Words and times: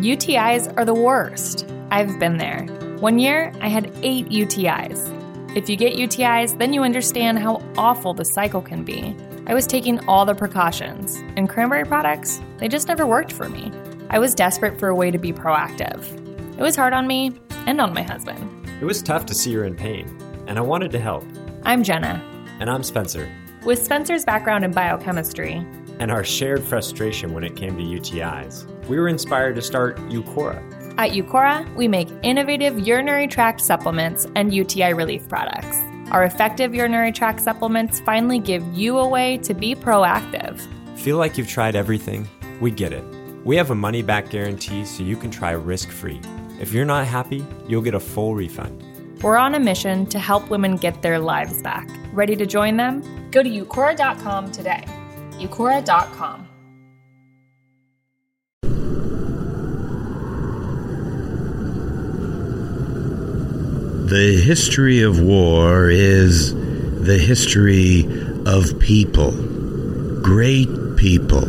UTIs 0.00 0.74
are 0.78 0.84
the 0.84 0.94
worst. 0.94 1.66
I've 1.90 2.18
been 2.18 2.38
there. 2.38 2.64
One 3.00 3.18
year, 3.18 3.52
I 3.60 3.68
had 3.68 3.92
eight 4.02 4.26
UTIs. 4.30 5.56
If 5.56 5.68
you 5.68 5.76
get 5.76 5.94
UTIs, 5.94 6.58
then 6.58 6.72
you 6.72 6.82
understand 6.82 7.38
how 7.38 7.62
awful 7.76 8.14
the 8.14 8.24
cycle 8.24 8.62
can 8.62 8.84
be. 8.84 9.14
I 9.46 9.54
was 9.54 9.66
taking 9.66 10.00
all 10.08 10.24
the 10.24 10.34
precautions, 10.34 11.16
and 11.36 11.48
cranberry 11.48 11.84
products, 11.84 12.40
they 12.56 12.68
just 12.68 12.88
never 12.88 13.06
worked 13.06 13.32
for 13.32 13.50
me. 13.50 13.70
I 14.08 14.18
was 14.18 14.34
desperate 14.34 14.78
for 14.78 14.88
a 14.88 14.94
way 14.94 15.10
to 15.10 15.18
be 15.18 15.32
proactive. 15.32 16.02
It 16.58 16.62
was 16.62 16.74
hard 16.74 16.94
on 16.94 17.06
me 17.06 17.38
and 17.66 17.80
on 17.80 17.92
my 17.92 18.02
husband. 18.02 18.66
It 18.80 18.84
was 18.86 19.02
tough 19.02 19.26
to 19.26 19.34
see 19.34 19.52
her 19.54 19.64
in 19.64 19.76
pain, 19.76 20.08
and 20.46 20.58
I 20.58 20.62
wanted 20.62 20.90
to 20.92 21.00
help. 21.00 21.24
I'm 21.64 21.82
Jenna. 21.82 22.24
And 22.60 22.70
I'm 22.70 22.82
Spencer. 22.82 23.30
With 23.62 23.84
Spencer's 23.84 24.24
background 24.24 24.64
in 24.64 24.72
biochemistry 24.72 25.64
and 25.98 26.10
our 26.10 26.24
shared 26.24 26.64
frustration 26.64 27.34
when 27.34 27.44
it 27.44 27.56
came 27.56 27.76
to 27.76 27.82
UTIs, 27.82 28.66
we 28.88 28.98
were 28.98 29.08
inspired 29.08 29.54
to 29.56 29.62
start 29.62 29.96
Uqora. 30.08 30.62
At 30.98 31.12
Uqora, 31.12 31.74
we 31.74 31.88
make 31.88 32.08
innovative 32.22 32.78
urinary 32.78 33.26
tract 33.26 33.60
supplements 33.60 34.26
and 34.36 34.52
UTI 34.52 34.92
relief 34.92 35.28
products. 35.28 35.78
Our 36.10 36.24
effective 36.24 36.74
urinary 36.74 37.12
tract 37.12 37.40
supplements 37.40 38.00
finally 38.00 38.38
give 38.38 38.62
you 38.74 38.98
a 38.98 39.08
way 39.08 39.38
to 39.38 39.54
be 39.54 39.74
proactive. 39.74 40.60
Feel 40.98 41.16
like 41.16 41.38
you've 41.38 41.48
tried 41.48 41.74
everything? 41.74 42.28
We 42.60 42.70
get 42.70 42.92
it. 42.92 43.04
We 43.44 43.56
have 43.56 43.70
a 43.70 43.74
money 43.74 44.02
back 44.02 44.28
guarantee 44.28 44.84
so 44.84 45.02
you 45.02 45.16
can 45.16 45.30
try 45.30 45.52
risk 45.52 45.88
free. 45.88 46.20
If 46.60 46.72
you're 46.72 46.84
not 46.84 47.06
happy, 47.06 47.44
you'll 47.66 47.82
get 47.82 47.94
a 47.94 48.00
full 48.00 48.34
refund. 48.34 48.84
We're 49.22 49.36
on 49.36 49.54
a 49.54 49.60
mission 49.60 50.06
to 50.06 50.18
help 50.18 50.50
women 50.50 50.76
get 50.76 51.00
their 51.00 51.18
lives 51.18 51.62
back. 51.62 51.88
Ready 52.12 52.36
to 52.36 52.44
join 52.44 52.76
them? 52.76 53.02
Go 53.30 53.42
to 53.42 53.48
uqora.com 53.48 54.52
today. 54.52 54.84
uqora.com. 55.38 56.48
The 64.12 64.42
history 64.42 65.00
of 65.00 65.22
war 65.22 65.88
is 65.88 66.52
the 66.52 67.16
history 67.16 68.06
of 68.44 68.78
people, 68.78 69.30
great 70.20 70.68
people, 70.98 71.46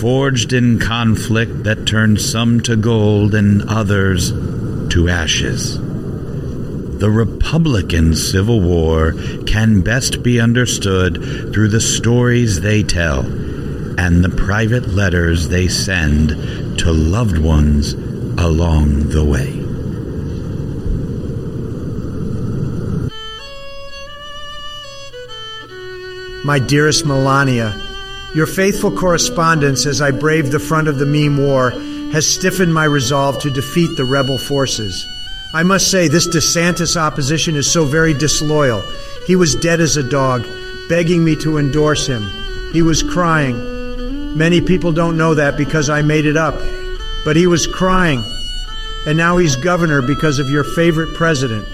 forged 0.00 0.52
in 0.52 0.80
conflict 0.80 1.62
that 1.62 1.86
turned 1.86 2.20
some 2.20 2.58
to 2.62 2.74
gold 2.74 3.32
and 3.32 3.62
others 3.68 4.32
to 4.32 5.08
ashes. 5.08 5.78
The 5.78 7.12
Republican 7.12 8.16
Civil 8.16 8.60
War 8.60 9.12
can 9.46 9.82
best 9.82 10.24
be 10.24 10.40
understood 10.40 11.52
through 11.52 11.68
the 11.68 11.80
stories 11.80 12.60
they 12.60 12.82
tell 12.82 13.20
and 13.20 14.24
the 14.24 14.34
private 14.36 14.88
letters 14.88 15.46
they 15.46 15.68
send 15.68 16.30
to 16.80 16.90
loved 16.90 17.38
ones 17.38 17.92
along 17.92 19.10
the 19.10 19.24
way. 19.24 19.67
My 26.44 26.58
dearest 26.58 27.04
Melania, 27.04 27.74
your 28.34 28.46
faithful 28.46 28.90
correspondence 28.90 29.86
as 29.86 30.00
I 30.00 30.12
braved 30.12 30.52
the 30.52 30.58
front 30.58 30.86
of 30.86 30.98
the 30.98 31.06
meme 31.06 31.38
war 31.38 31.70
has 32.12 32.26
stiffened 32.26 32.72
my 32.72 32.84
resolve 32.84 33.40
to 33.40 33.50
defeat 33.50 33.96
the 33.96 34.04
rebel 34.04 34.38
forces. 34.38 35.06
I 35.52 35.62
must 35.62 35.90
say, 35.90 36.08
this 36.08 36.28
DeSantis 36.28 36.96
opposition 36.96 37.56
is 37.56 37.70
so 37.70 37.84
very 37.84 38.14
disloyal. 38.14 38.82
He 39.26 39.34
was 39.34 39.54
dead 39.54 39.80
as 39.80 39.96
a 39.96 40.08
dog, 40.08 40.46
begging 40.88 41.24
me 41.24 41.36
to 41.36 41.58
endorse 41.58 42.06
him. 42.06 42.30
He 42.72 42.82
was 42.82 43.02
crying. 43.02 44.36
Many 44.36 44.60
people 44.60 44.92
don't 44.92 45.16
know 45.16 45.34
that 45.34 45.56
because 45.56 45.90
I 45.90 46.02
made 46.02 46.26
it 46.26 46.36
up. 46.36 46.54
But 47.24 47.36
he 47.36 47.46
was 47.46 47.66
crying. 47.66 48.22
And 49.06 49.16
now 49.16 49.38
he's 49.38 49.56
governor 49.56 50.02
because 50.02 50.38
of 50.38 50.50
your 50.50 50.64
favorite 50.64 51.14
president. 51.14 51.66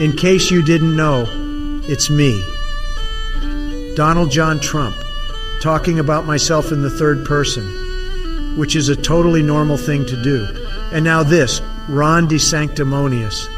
In 0.00 0.16
case 0.16 0.50
you 0.50 0.62
didn't 0.62 0.96
know, 0.96 1.26
it's 1.86 2.10
me. 2.10 2.42
Donald 3.94 4.30
John 4.30 4.58
Trump, 4.60 4.96
talking 5.60 5.98
about 5.98 6.26
myself 6.26 6.72
in 6.72 6.82
the 6.82 6.90
third 6.90 7.24
person, 7.24 8.56
which 8.56 8.74
is 8.74 8.88
a 8.88 8.96
totally 8.96 9.42
normal 9.42 9.76
thing 9.76 10.04
to 10.06 10.22
do. 10.22 10.46
And 10.92 11.04
now 11.04 11.22
this, 11.22 11.60
Ron 11.88 12.28
DeSanctimonious. 12.28 13.48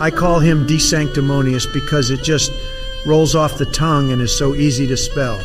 I 0.00 0.10
call 0.10 0.40
him 0.40 0.66
DeSanctimonious 0.66 1.72
because 1.72 2.10
it 2.10 2.22
just 2.22 2.52
rolls 3.06 3.34
off 3.34 3.58
the 3.58 3.66
tongue 3.66 4.12
and 4.12 4.20
is 4.20 4.36
so 4.36 4.54
easy 4.54 4.86
to 4.88 4.96
spell. 4.96 5.40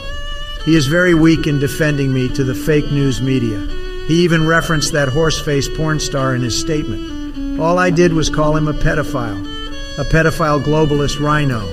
He 0.65 0.75
is 0.75 0.87
very 0.87 1.13
weak 1.13 1.47
in 1.47 1.59
defending 1.59 2.13
me 2.13 2.27
to 2.29 2.43
the 2.43 2.55
fake 2.55 2.91
news 2.91 3.21
media. 3.21 3.59
He 4.07 4.23
even 4.23 4.45
referenced 4.45 4.91
that 4.91 5.07
horse-faced 5.09 5.73
porn 5.75 5.99
star 5.99 6.35
in 6.35 6.41
his 6.41 6.59
statement. 6.59 7.59
All 7.59 7.79
I 7.79 7.89
did 7.89 8.13
was 8.13 8.29
call 8.29 8.55
him 8.57 8.67
a 8.67 8.73
pedophile, 8.73 9.41
a 9.97 10.03
pedophile 10.03 10.61
globalist 10.63 11.19
rhino. 11.19 11.65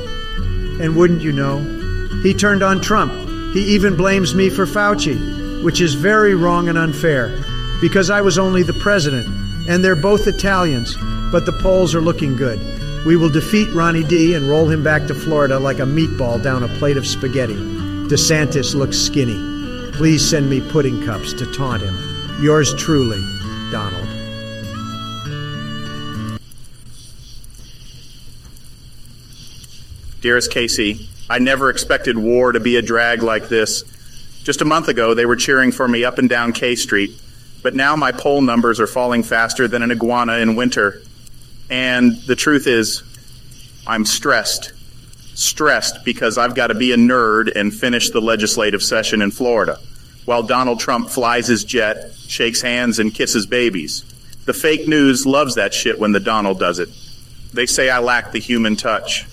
And 0.81 0.97
wouldn't 0.97 1.23
you 1.23 1.33
know, 1.33 1.59
he 2.23 2.35
turned 2.35 2.63
on 2.63 2.81
Trump. 2.81 3.13
He 3.55 3.75
even 3.75 3.97
blames 3.97 4.35
me 4.35 4.51
for 4.51 4.67
Fauci, 4.67 5.63
which 5.63 5.81
is 5.81 5.95
very 5.95 6.35
wrong 6.35 6.69
and 6.69 6.79
unfair, 6.79 7.37
because 7.81 8.11
I 8.11 8.21
was 8.21 8.39
only 8.39 8.63
the 8.63 8.73
president 8.75 9.27
and 9.69 9.85
they're 9.85 9.97
both 9.97 10.27
Italians, 10.27 10.97
but 11.31 11.47
the 11.47 11.53
polls 11.53 11.95
are 11.95 12.01
looking 12.01 12.37
good. 12.37 12.59
We 13.07 13.17
will 13.17 13.29
defeat 13.29 13.73
Ronnie 13.73 14.05
D 14.05 14.35
and 14.35 14.49
roll 14.49 14.69
him 14.69 14.83
back 14.83 15.07
to 15.07 15.15
Florida 15.15 15.59
like 15.59 15.79
a 15.79 15.83
meatball 15.83 16.43
down 16.43 16.63
a 16.63 16.69
plate 16.79 16.97
of 16.97 17.07
spaghetti. 17.07 17.55
DeSantis 17.55 18.75
looks 18.75 18.99
skinny. 18.99 19.93
Please 19.93 20.29
send 20.29 20.49
me 20.51 20.61
pudding 20.61 21.05
cups 21.05 21.33
to 21.35 21.51
taunt 21.53 21.83
him. 21.83 21.97
Yours 22.41 22.75
truly, 22.75 23.21
Donald. 23.71 24.09
Dearest 30.21 30.51
Casey, 30.51 31.09
I 31.31 31.39
never 31.39 31.71
expected 31.71 32.19
war 32.19 32.53
to 32.53 32.61
be 32.61 32.77
a 32.77 32.83
drag 32.83 33.23
like 33.23 33.49
this. 33.49 33.85
Just 34.43 34.61
a 34.61 34.67
month 34.67 34.89
ago, 34.89 35.15
they 35.15 35.25
were 35.25 35.37
cheering 35.37 35.73
for 35.73 35.89
me 35.89 36.05
up 36.05 36.19
and 36.19 36.29
down 36.29 36.53
K 36.53 36.75
Street 36.75 37.19
but 37.63 37.75
now 37.75 37.97
my 37.97 38.13
poll 38.13 38.41
numbers 38.41 38.81
are 38.81 38.87
falling 38.87 39.23
faster 39.23 39.69
than 39.69 39.83
an 39.83 39.91
iguana 39.91 40.39
in 40.39 40.57
winter. 40.57 41.03
And 41.69 42.17
the 42.27 42.37
truth 42.37 42.67
is, 42.67 43.03
I'm 43.87 44.05
stressed. 44.05 44.73
Stressed 45.35 46.05
because 46.05 46.39
I've 46.39 46.55
got 46.55 46.69
to 46.69 46.75
be 46.75 46.93
a 46.93 46.97
nerd 46.97 47.55
and 47.55 47.73
finish 47.73 48.11
the 48.11 48.21
legislative 48.21 48.83
session 48.83 49.23
in 49.23 49.31
Florida, 49.31 49.79
while 50.25 50.43
Donald 50.43 50.81
Trump 50.81 51.11
flies 51.11 51.47
his 51.47 51.65
jet, 51.65 52.13
shakes 52.15 52.61
hands, 52.61 52.99
and 52.99 53.15
kisses 53.15 53.47
babies. 53.47 54.05
The 54.47 54.55
fake 54.55 54.89
news 54.89 55.27
loves 55.27 55.55
that 55.55 55.75
shit 55.75 55.99
when 55.99 56.13
the 56.13 56.21
Donald 56.21 56.59
does 56.59 56.79
it. 56.79 56.89
They 57.53 57.67
say 57.67 57.91
I 57.91 57.99
lack 58.01 58.33
the 58.33 58.39
human 58.39 58.77
touch. 58.77 59.27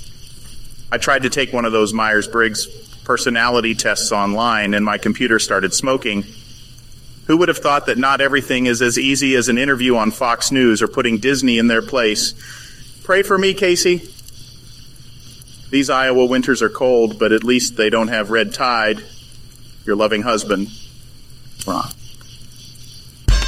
I 0.91 0.97
tried 0.97 1.23
to 1.23 1.29
take 1.29 1.51
one 1.51 1.65
of 1.65 1.71
those 1.71 1.93
Myers 1.93 2.27
Briggs 2.27 2.65
personality 3.03 3.75
tests 3.75 4.11
online, 4.11 4.73
and 4.73 4.83
my 4.83 4.97
computer 4.97 5.39
started 5.39 5.73
smoking 5.73 6.23
who 7.27 7.35
would 7.37 7.49
have 7.49 7.57
thought 7.57 7.85
that 7.85 7.97
not 7.97 8.21
everything 8.21 8.65
is 8.65 8.81
as 8.81 8.97
easy 8.97 9.35
as 9.35 9.49
an 9.49 9.57
interview 9.57 9.97
on 9.97 10.11
Fox 10.11 10.49
News 10.49 10.81
or 10.81 10.87
putting 10.87 11.17
Disney 11.17 11.59
in 11.59 11.67
their 11.67 11.81
place? 11.81 12.33
Pray 13.03 13.21
for 13.21 13.37
me, 13.37 13.53
Casey. 13.53 14.09
These 15.69 15.89
Iowa 15.89 16.25
winters 16.25 16.61
are 16.61 16.69
cold, 16.69 17.19
but 17.19 17.33
at 17.33 17.43
least 17.43 17.75
they 17.75 17.89
don't 17.89 18.07
have 18.07 18.31
red 18.31 18.53
tide. 18.53 19.03
Your 19.85 19.97
loving 19.97 20.21
husband, 20.21 20.69
Ron. 21.65 21.89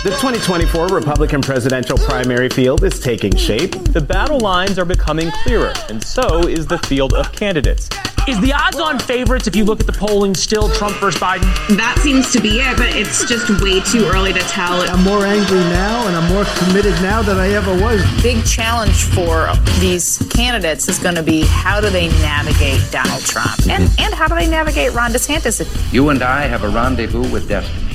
The 0.02 0.12
2024 0.12 0.88
Republican 0.88 1.42
presidential 1.42 1.98
primary 1.98 2.48
field 2.48 2.86
is 2.86 3.02
taking 3.02 3.36
shape. 3.36 3.72
The 3.92 4.00
battle 4.00 4.40
lines 4.40 4.80
are 4.80 4.86
becoming 4.86 5.30
clearer, 5.44 5.74
and 5.90 6.02
so 6.02 6.48
is 6.48 6.66
the 6.66 6.78
field 6.80 7.14
of 7.14 7.30
candidates. 7.34 7.90
Is 8.26 8.40
the 8.40 8.54
odds 8.54 8.80
on 8.80 8.98
favorites, 8.98 9.48
if 9.48 9.58
you 9.58 9.66
look 9.66 9.82
at 9.82 9.88
the 9.88 9.92
polling, 9.92 10.34
still 10.36 10.70
Trump 10.70 10.96
versus 11.00 11.20
Biden? 11.20 11.42
That 11.76 12.00
seems 12.00 12.32
to 12.32 12.40
be 12.40 12.62
it, 12.62 12.78
but 12.78 12.96
it's 12.96 13.28
just 13.28 13.50
way 13.62 13.82
too 13.82 14.06
early 14.06 14.32
to 14.32 14.40
tell. 14.40 14.80
I'm 14.90 15.04
more 15.04 15.26
angry 15.26 15.58
now 15.58 16.08
and 16.08 16.16
I'm 16.16 16.32
more 16.32 16.46
committed 16.60 16.94
now 17.02 17.22
than 17.22 17.36
I 17.36 17.50
ever 17.50 17.74
was. 17.84 18.02
Big 18.24 18.46
challenge 18.46 19.04
for 19.04 19.52
these 19.82 20.26
candidates 20.30 20.88
is 20.88 20.98
going 20.98 21.16
to 21.16 21.24
be 21.24 21.42
how 21.42 21.82
do 21.82 21.90
they 21.90 22.08
navigate 22.22 22.80
Donald 22.90 23.24
Trump? 23.24 23.68
And, 23.68 23.84
and 24.00 24.14
how 24.14 24.30
do 24.30 24.36
they 24.36 24.48
navigate 24.48 24.94
Ron 24.94 25.12
DeSantis? 25.12 25.92
You 25.92 26.08
and 26.08 26.24
I 26.24 26.44
have 26.44 26.64
a 26.64 26.70
rendezvous 26.70 27.30
with 27.34 27.50
destiny. 27.50 27.89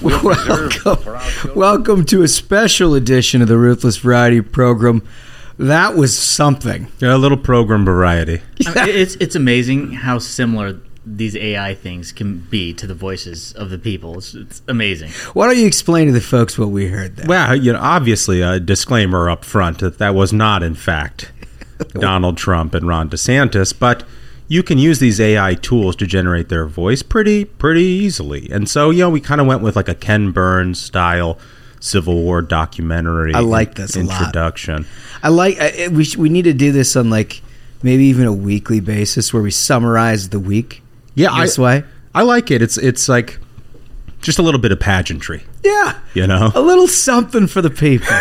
We'll 0.02 0.24
welcome, 0.24 1.54
welcome 1.54 2.04
to 2.06 2.22
a 2.22 2.28
special 2.28 2.94
edition 2.94 3.42
of 3.42 3.48
the 3.48 3.58
Ruthless 3.58 3.98
Variety 3.98 4.40
program. 4.40 5.06
That 5.58 5.94
was 5.94 6.16
something. 6.16 6.88
Yeah, 7.00 7.14
a 7.14 7.18
little 7.18 7.36
program 7.36 7.84
variety. 7.84 8.40
I 8.66 8.86
mean, 8.86 8.96
it's 8.96 9.16
it's 9.16 9.34
amazing 9.34 9.92
how 9.92 10.18
similar 10.18 10.80
these 11.04 11.36
AI 11.36 11.74
things 11.74 12.12
can 12.12 12.38
be 12.38 12.72
to 12.74 12.86
the 12.86 12.94
voices 12.94 13.52
of 13.52 13.68
the 13.68 13.76
people. 13.76 14.16
It's, 14.16 14.32
it's, 14.32 14.62
amazing. 14.68 15.10
Why 15.34 15.46
don't 15.46 15.58
you 15.58 15.66
explain 15.66 16.06
to 16.06 16.14
the 16.14 16.22
folks 16.22 16.58
what 16.58 16.70
we 16.70 16.88
heard 16.88 17.16
there? 17.16 17.26
Well, 17.26 17.54
you 17.54 17.74
know, 17.74 17.80
obviously 17.80 18.40
a 18.40 18.58
disclaimer 18.58 19.28
up 19.28 19.44
front 19.44 19.80
that 19.80 19.98
that 19.98 20.14
was 20.14 20.32
not, 20.32 20.62
in 20.62 20.76
fact, 20.76 21.30
Donald 21.88 22.38
Trump 22.38 22.72
and 22.72 22.88
Ron 22.88 23.10
DeSantis, 23.10 23.78
but 23.78 24.04
you 24.50 24.64
can 24.64 24.78
use 24.78 24.98
these 24.98 25.20
AI 25.20 25.54
tools 25.54 25.94
to 25.94 26.06
generate 26.08 26.48
their 26.48 26.66
voice 26.66 27.04
pretty 27.04 27.44
pretty 27.44 27.84
easily. 27.84 28.50
And 28.50 28.68
so, 28.68 28.90
you 28.90 28.98
know, 28.98 29.08
we 29.08 29.20
kind 29.20 29.40
of 29.40 29.46
went 29.46 29.62
with 29.62 29.76
like 29.76 29.88
a 29.88 29.94
Ken 29.94 30.32
Burns 30.32 30.80
style 30.80 31.38
Civil 31.78 32.16
War 32.16 32.42
documentary. 32.42 33.32
I 33.32 33.40
like 33.40 33.76
this 33.76 33.94
a 33.94 34.02
lot. 34.02 34.20
introduction. 34.20 34.86
I 35.22 35.28
like. 35.28 35.56
I, 35.60 35.86
we 35.86 36.02
sh- 36.02 36.16
we 36.16 36.28
need 36.28 36.42
to 36.42 36.52
do 36.52 36.72
this 36.72 36.96
on 36.96 37.10
like 37.10 37.42
maybe 37.84 38.04
even 38.06 38.26
a 38.26 38.32
weekly 38.32 38.80
basis 38.80 39.32
where 39.32 39.40
we 39.40 39.52
summarize 39.52 40.30
the 40.30 40.40
week. 40.40 40.82
Yeah, 41.14 41.40
this 41.40 41.56
I, 41.56 41.62
way. 41.62 41.84
I 42.12 42.22
like 42.22 42.50
it. 42.50 42.60
It's 42.60 42.76
it's 42.76 43.08
like 43.08 43.38
just 44.20 44.38
a 44.38 44.42
little 44.42 44.60
bit 44.60 44.72
of 44.72 44.78
pageantry. 44.80 45.42
Yeah, 45.64 45.98
You 46.14 46.26
know, 46.26 46.50
a 46.54 46.60
little 46.60 46.86
something 46.88 47.46
for 47.46 47.60
the 47.62 47.70
people. 47.70 48.08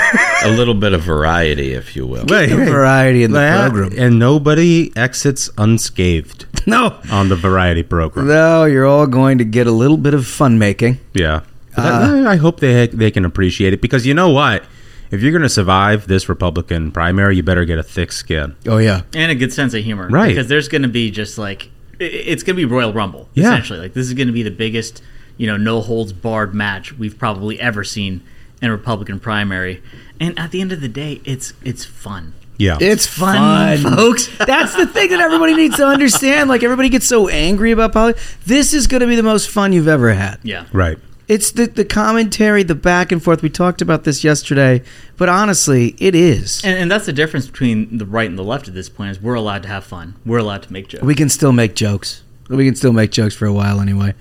A 0.46 0.50
little 0.56 0.74
bit 0.74 0.94
of 0.94 1.02
variety, 1.02 1.74
if 1.74 1.98
you 1.98 2.08
will. 2.08 2.24
Right, 2.26 2.48
the 2.48 2.56
right. 2.58 2.70
variety 2.70 3.24
in 3.24 3.32
the 3.34 3.40
That- 3.40 3.72
program. 3.74 3.94
and 4.00 4.18
nobody 4.20 4.92
exits 4.96 5.50
unscathed 5.58 6.46
No, 6.66 6.96
on 7.12 7.28
the 7.28 7.36
variety 7.36 7.84
program. 7.84 8.28
no, 8.28 8.64
you're 8.66 8.86
all 8.86 9.06
going 9.08 9.38
to 9.40 9.44
get 9.44 9.68
a 9.68 9.72
little 9.72 9.98
bit 9.98 10.14
of 10.14 10.26
fun 10.26 10.58
making. 10.58 11.00
Yeah, 11.14 11.42
But 11.76 11.86
Uh, 11.86 12.00
that- 12.14 12.28
I 12.28 12.36
hope 12.38 12.60
they 12.62 12.88
they 12.88 13.12
can 13.12 13.26
appreciate 13.26 13.74
it 13.74 13.82
because 13.82 14.06
you 14.06 14.14
know 14.14 14.30
what, 14.30 14.64
if 15.12 15.22
you're 15.22 15.32
going 15.34 15.42
to 15.42 15.50
survive 15.50 16.08
this 16.08 16.30
Republican 16.30 16.92
primary, 16.92 17.36
you 17.36 17.44
better 17.44 17.66
get 17.66 17.78
a 17.78 17.84
thick 17.84 18.12
skin. 18.14 18.56
Oh 18.66 18.78
yeah, 18.78 19.02
and 19.14 19.32
a 19.32 19.36
good 19.36 19.52
sense 19.52 19.74
of 19.74 19.84
humor, 19.84 20.08
Right. 20.10 20.30
Because 20.30 20.48
there's 20.48 20.68
going 20.70 20.84
to 20.84 20.88
be 20.88 21.12
just 21.12 21.38
like 21.38 21.70
it's 22.00 22.44
going 22.44 22.56
to 22.56 22.62
be 22.62 22.66
Royal 22.66 22.94
Rumble, 22.94 23.28
Yeah. 23.34 23.46
essentially. 23.48 23.80
Like 23.80 23.94
this 23.94 24.08
is 24.08 24.14
going 24.14 24.28
to 24.28 24.34
be 24.34 24.44
the 24.44 24.52
biggest, 24.52 25.02
you 25.40 25.48
know, 25.48 25.58
no 25.58 25.82
holds 25.82 26.14
barred 26.14 26.54
match 26.54 26.96
we've 27.00 27.18
probably 27.18 27.60
ever 27.60 27.84
seen 27.84 28.22
in 28.62 28.70
a 28.70 28.72
Republican 28.74 29.20
primary. 29.20 29.82
And 30.20 30.38
at 30.38 30.52
the 30.52 30.60
end 30.62 30.72
of 30.72 30.82
the 30.82 30.90
day, 30.90 31.22
it's 31.24 31.54
it's 31.64 31.86
fun. 31.86 32.34
Yeah, 32.58 32.78
it's 32.82 33.08
fun, 33.08 33.78
folks. 33.78 34.30
That's 34.38 34.76
the 34.76 34.86
thing 34.86 35.12
that 35.12 35.22
everybody 35.22 35.56
needs 35.56 35.78
to 35.78 35.86
understand. 35.86 36.50
Like 36.50 36.62
everybody 36.62 36.90
gets 36.90 37.08
so 37.08 37.30
angry 37.30 37.72
about 37.72 37.94
politics. 37.94 38.38
This 38.46 38.74
is 38.74 38.86
going 38.86 39.00
to 39.00 39.08
be 39.08 39.16
the 39.16 39.24
most 39.24 39.50
fun 39.50 39.72
you've 39.72 39.88
ever 39.88 40.12
had. 40.12 40.40
Yeah. 40.44 40.66
right. 40.74 41.00
It's 41.30 41.52
the 41.52 41.68
the 41.68 41.86
commentary, 41.86 42.64
the 42.64 42.76
back 42.76 43.14
and 43.14 43.24
forth. 43.24 43.42
We 43.42 43.50
talked 43.50 43.82
about 43.82 44.04
this 44.04 44.26
yesterday, 44.26 44.84
but 45.16 45.30
honestly, 45.30 45.96
it 46.00 46.16
is. 46.16 46.62
And, 46.66 46.78
and 46.78 46.92
that's 46.92 47.06
the 47.06 47.14
difference 47.14 47.48
between 47.48 47.98
the 47.98 48.06
right 48.06 48.28
and 48.28 48.38
the 48.38 48.44
left 48.44 48.68
at 48.68 48.74
this 48.74 48.90
point 48.90 49.12
is 49.12 49.22
we're 49.22 49.36
allowed 49.36 49.64
to 49.64 49.70
have 49.70 49.86
fun. 49.86 50.16
We're 50.26 50.40
allowed 50.40 50.64
to 50.64 50.74
make 50.74 50.90
jokes. 50.90 51.04
We 51.04 51.16
can 51.16 51.30
still 51.30 51.54
make 51.54 51.76
jokes. 51.76 52.24
We 52.50 52.66
can 52.66 52.76
still 52.76 52.94
make 52.94 53.12
jokes 53.12 53.36
for 53.36 53.46
a 53.46 53.54
while 53.54 53.80
anyway. 53.80 54.16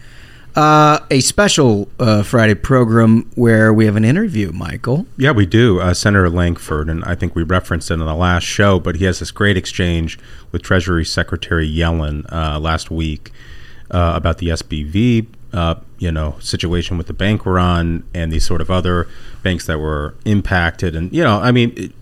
Uh, 0.59 0.99
a 1.09 1.21
special 1.21 1.89
uh, 2.01 2.21
Friday 2.25 2.57
program 2.57 3.31
where 3.37 3.73
we 3.73 3.87
have 3.87 3.95
an 3.95 4.05
interview, 4.05 4.51
Michael. 4.51 5.07
Yeah, 5.17 5.31
we 5.31 5.47
do. 5.47 5.79
Uh, 5.79 5.95
Senator 5.95 6.29
Lankford, 6.29 6.91
and 6.91 7.05
I 7.05 7.15
think 7.15 7.37
we 7.37 7.45
referenced 7.45 7.93
it 7.93 7.95
in 7.95 8.01
the 8.01 8.13
last 8.13 8.43
show, 8.43 8.81
but 8.81 8.97
he 8.97 9.05
has 9.05 9.21
this 9.21 9.31
great 9.31 9.57
exchange 9.57 10.19
with 10.51 10.63
Treasury 10.63 11.05
Secretary 11.05 11.65
Yellen 11.65 12.27
uh, 12.33 12.59
last 12.59 12.91
week 12.91 13.31
uh, 13.93 14.15
about 14.17 14.39
the 14.39 14.49
SBV, 14.49 15.29
uh, 15.53 15.77
you 15.99 16.11
know, 16.11 16.35
situation 16.41 16.99
with 16.99 17.07
the 17.07 17.13
bank 17.13 17.47
run 17.47 18.03
and 18.13 18.33
these 18.33 18.45
sort 18.45 18.61
of 18.61 18.69
other 18.69 19.07
banks 19.45 19.65
that 19.67 19.79
were 19.79 20.17
impacted. 20.25 20.97
And 20.97 21.13
you 21.13 21.23
know, 21.23 21.39
I 21.39 21.53
mean. 21.53 21.73
It, 21.77 21.93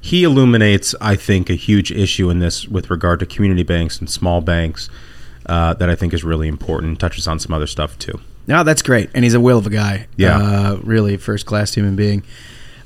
he 0.00 0.22
illuminates, 0.22 0.94
I 1.00 1.16
think, 1.16 1.48
a 1.48 1.54
huge 1.54 1.90
issue 1.90 2.28
in 2.28 2.38
this 2.38 2.68
with 2.68 2.90
regard 2.90 3.20
to 3.20 3.26
community 3.26 3.62
banks 3.62 3.98
and 3.98 4.10
small 4.10 4.42
banks 4.42 4.90
uh, 5.46 5.74
that 5.74 5.88
I 5.90 5.94
think 5.94 6.12
is 6.14 6.24
really 6.24 6.48
important. 6.48 6.98
Touches 7.00 7.26
on 7.26 7.38
some 7.38 7.52
other 7.54 7.66
stuff 7.66 7.98
too. 7.98 8.20
No, 8.46 8.62
that's 8.62 8.82
great, 8.82 9.10
and 9.14 9.24
he's 9.24 9.34
a 9.34 9.40
will 9.40 9.58
of 9.58 9.66
a 9.66 9.70
guy. 9.70 10.06
Yeah. 10.16 10.36
uh, 10.38 10.80
really 10.82 11.16
first 11.16 11.46
class 11.46 11.72
human 11.74 11.96
being. 11.96 12.22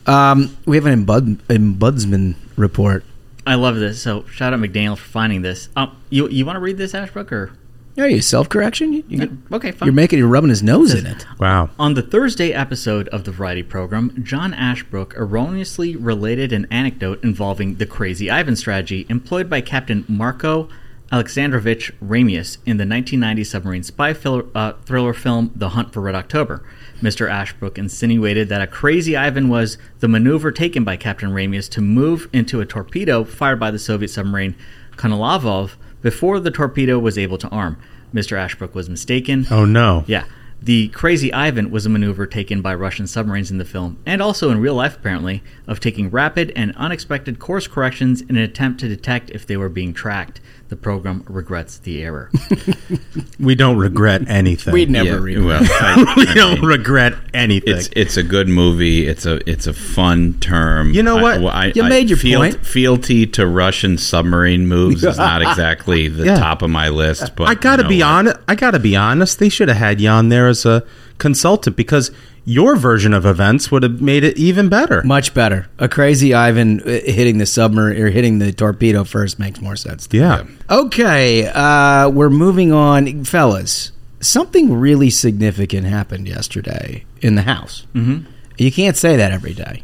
Um, 0.06 0.56
we 0.66 0.76
have 0.76 0.86
an 0.86 1.04
embud- 1.04 1.38
ombudsman 1.48 2.36
report. 2.56 3.04
I 3.46 3.54
love 3.56 3.76
this. 3.76 4.00
So 4.02 4.24
shout 4.26 4.52
out 4.52 4.60
McDaniel 4.60 4.96
for 4.96 5.08
finding 5.08 5.42
this. 5.42 5.68
Um, 5.76 5.96
you 6.10 6.28
you 6.28 6.44
want 6.46 6.56
to 6.56 6.60
read 6.60 6.78
this, 6.78 6.94
Ashbrook, 6.94 7.32
or 7.32 7.50
Yeah, 7.96 8.06
you 8.06 8.20
self 8.20 8.48
correction. 8.48 8.92
You, 8.92 9.04
you 9.08 9.18
get- 9.18 9.30
okay, 9.52 9.72
fine. 9.72 9.86
you're 9.86 9.94
making 9.94 10.18
you're 10.18 10.28
rubbing 10.28 10.50
his 10.50 10.62
nose 10.62 10.94
in 10.94 11.06
it. 11.06 11.26
Wow. 11.38 11.70
On 11.78 11.94
the 11.94 12.02
Thursday 12.02 12.52
episode 12.52 13.08
of 13.08 13.24
the 13.24 13.32
Variety 13.32 13.62
program, 13.62 14.22
John 14.22 14.54
Ashbrook 14.54 15.14
erroneously 15.16 15.96
related 15.96 16.52
an 16.52 16.66
anecdote 16.70 17.22
involving 17.24 17.76
the 17.76 17.86
Crazy 17.86 18.30
Ivan 18.30 18.54
strategy 18.56 19.06
employed 19.08 19.48
by 19.50 19.60
Captain 19.60 20.04
Marko 20.08 20.68
Alexandrovich 21.10 21.90
Ramius 22.02 22.58
in 22.66 22.76
the 22.76 22.86
1990 22.86 23.44
submarine 23.44 23.82
spy 23.82 24.12
fil- 24.12 24.48
uh, 24.54 24.72
thriller 24.84 25.14
film 25.14 25.50
The 25.56 25.70
Hunt 25.70 25.92
for 25.92 26.02
Red 26.02 26.14
October. 26.14 26.62
Mr. 27.00 27.30
Ashbrook 27.30 27.78
insinuated 27.78 28.48
that 28.48 28.60
a 28.60 28.66
Crazy 28.66 29.16
Ivan 29.16 29.48
was 29.48 29.78
the 30.00 30.08
maneuver 30.08 30.52
taken 30.52 30.84
by 30.84 30.96
Captain 30.96 31.30
Ramius 31.30 31.68
to 31.70 31.80
move 31.80 32.28
into 32.32 32.60
a 32.60 32.66
torpedo 32.66 33.24
fired 33.24 33.58
by 33.58 33.70
the 33.70 33.78
Soviet 33.78 34.08
submarine 34.08 34.54
Konovalov 34.96 35.76
before 36.02 36.40
the 36.40 36.50
torpedo 36.50 36.98
was 36.98 37.16
able 37.16 37.38
to 37.38 37.48
arm. 37.48 37.78
Mr. 38.12 38.36
Ashbrook 38.36 38.74
was 38.74 38.90
mistaken. 38.90 39.46
Oh 39.50 39.64
no. 39.64 40.04
Yeah. 40.06 40.24
The 40.60 40.88
Crazy 40.88 41.32
Ivan 41.32 41.70
was 41.70 41.86
a 41.86 41.88
maneuver 41.88 42.26
taken 42.26 42.62
by 42.62 42.74
Russian 42.74 43.06
submarines 43.06 43.52
in 43.52 43.58
the 43.58 43.64
film, 43.64 43.96
and 44.04 44.20
also 44.20 44.50
in 44.50 44.60
real 44.60 44.74
life 44.74 44.96
apparently, 44.96 45.40
of 45.68 45.78
taking 45.78 46.10
rapid 46.10 46.52
and 46.56 46.74
unexpected 46.74 47.38
course 47.38 47.68
corrections 47.68 48.22
in 48.22 48.30
an 48.30 48.42
attempt 48.42 48.80
to 48.80 48.88
detect 48.88 49.30
if 49.30 49.46
they 49.46 49.56
were 49.56 49.68
being 49.68 49.94
tracked. 49.94 50.40
The 50.68 50.76
program 50.76 51.24
regrets 51.28 51.78
the 51.78 52.02
error. 52.02 52.30
We 53.40 53.54
don't 53.54 53.76
regret 53.78 54.28
anything. 54.28 54.72
We'd 54.74 54.90
never 54.90 55.08
Yeah, 55.10 55.14
read 55.36 55.44
well. 55.44 55.62
I- 55.80 56.14
we 56.16 56.26
I 56.26 56.34
don't 56.34 56.54
mean, 56.60 56.64
regret 56.68 57.14
anything. 57.32 57.76
It's 57.76 57.88
it's 57.94 58.16
a 58.16 58.22
good 58.22 58.48
movie. 58.48 59.06
It's 59.06 59.24
a 59.26 59.36
it's 59.48 59.66
a 59.68 59.72
fun 59.72 60.34
term. 60.40 60.92
You 60.92 61.02
know 61.04 61.18
I- 61.18 61.22
what? 61.22 61.40
well, 61.40 61.52
I, 61.54 61.72
You 61.74 61.84
I- 61.84 61.88
made 61.88 62.08
your 62.10 62.18
feal- 62.18 62.40
point. 62.40 62.66
Fealty 62.66 63.26
to 63.28 63.46
Russian 63.46 63.96
submarine 63.96 64.66
moves 64.66 65.04
is 65.04 65.16
not 65.18 65.40
exactly 65.48 66.08
the 66.08 66.24
Yeah. 66.26 66.38
top 66.38 66.62
of 66.62 66.70
my 66.70 66.88
list. 66.88 67.36
But 67.36 67.48
I 67.48 67.54
gotta 67.54 67.82
you 67.82 67.84
know 67.84 67.88
be 67.90 68.02
honest. 68.02 68.36
I 68.48 68.54
gotta 68.56 68.78
be 68.80 68.96
honest. 68.96 69.38
They 69.38 69.48
should 69.48 69.68
have 69.68 69.78
had 69.78 70.00
you 70.00 70.08
on 70.10 70.28
there 70.30 70.48
as 70.48 70.66
a 70.66 70.84
consultant 71.18 71.76
because 71.76 72.10
your 72.48 72.76
version 72.76 73.12
of 73.12 73.26
events 73.26 73.70
would 73.70 73.82
have 73.82 74.00
made 74.00 74.24
it 74.24 74.38
even 74.38 74.70
better. 74.70 75.02
Much 75.02 75.34
better. 75.34 75.68
A 75.78 75.86
crazy 75.86 76.32
Ivan 76.32 76.80
uh, 76.80 76.84
hitting 76.86 77.36
the 77.36 77.44
submarine 77.44 78.00
or 78.00 78.08
hitting 78.08 78.38
the 78.38 78.52
torpedo 78.52 79.04
first 79.04 79.38
makes 79.38 79.60
more 79.60 79.76
sense. 79.76 80.08
Yeah. 80.10 80.46
Okay, 80.70 81.46
uh, 81.46 82.08
we're 82.08 82.30
moving 82.30 82.72
on, 82.72 83.24
fellas. 83.24 83.92
Something 84.20 84.72
really 84.72 85.10
significant 85.10 85.86
happened 85.86 86.26
yesterday 86.26 87.04
in 87.20 87.34
the 87.34 87.42
House. 87.42 87.86
Mm-hmm. 87.94 88.30
You 88.56 88.72
can't 88.72 88.96
say 88.96 89.16
that 89.16 89.30
every 89.30 89.52
day, 89.52 89.82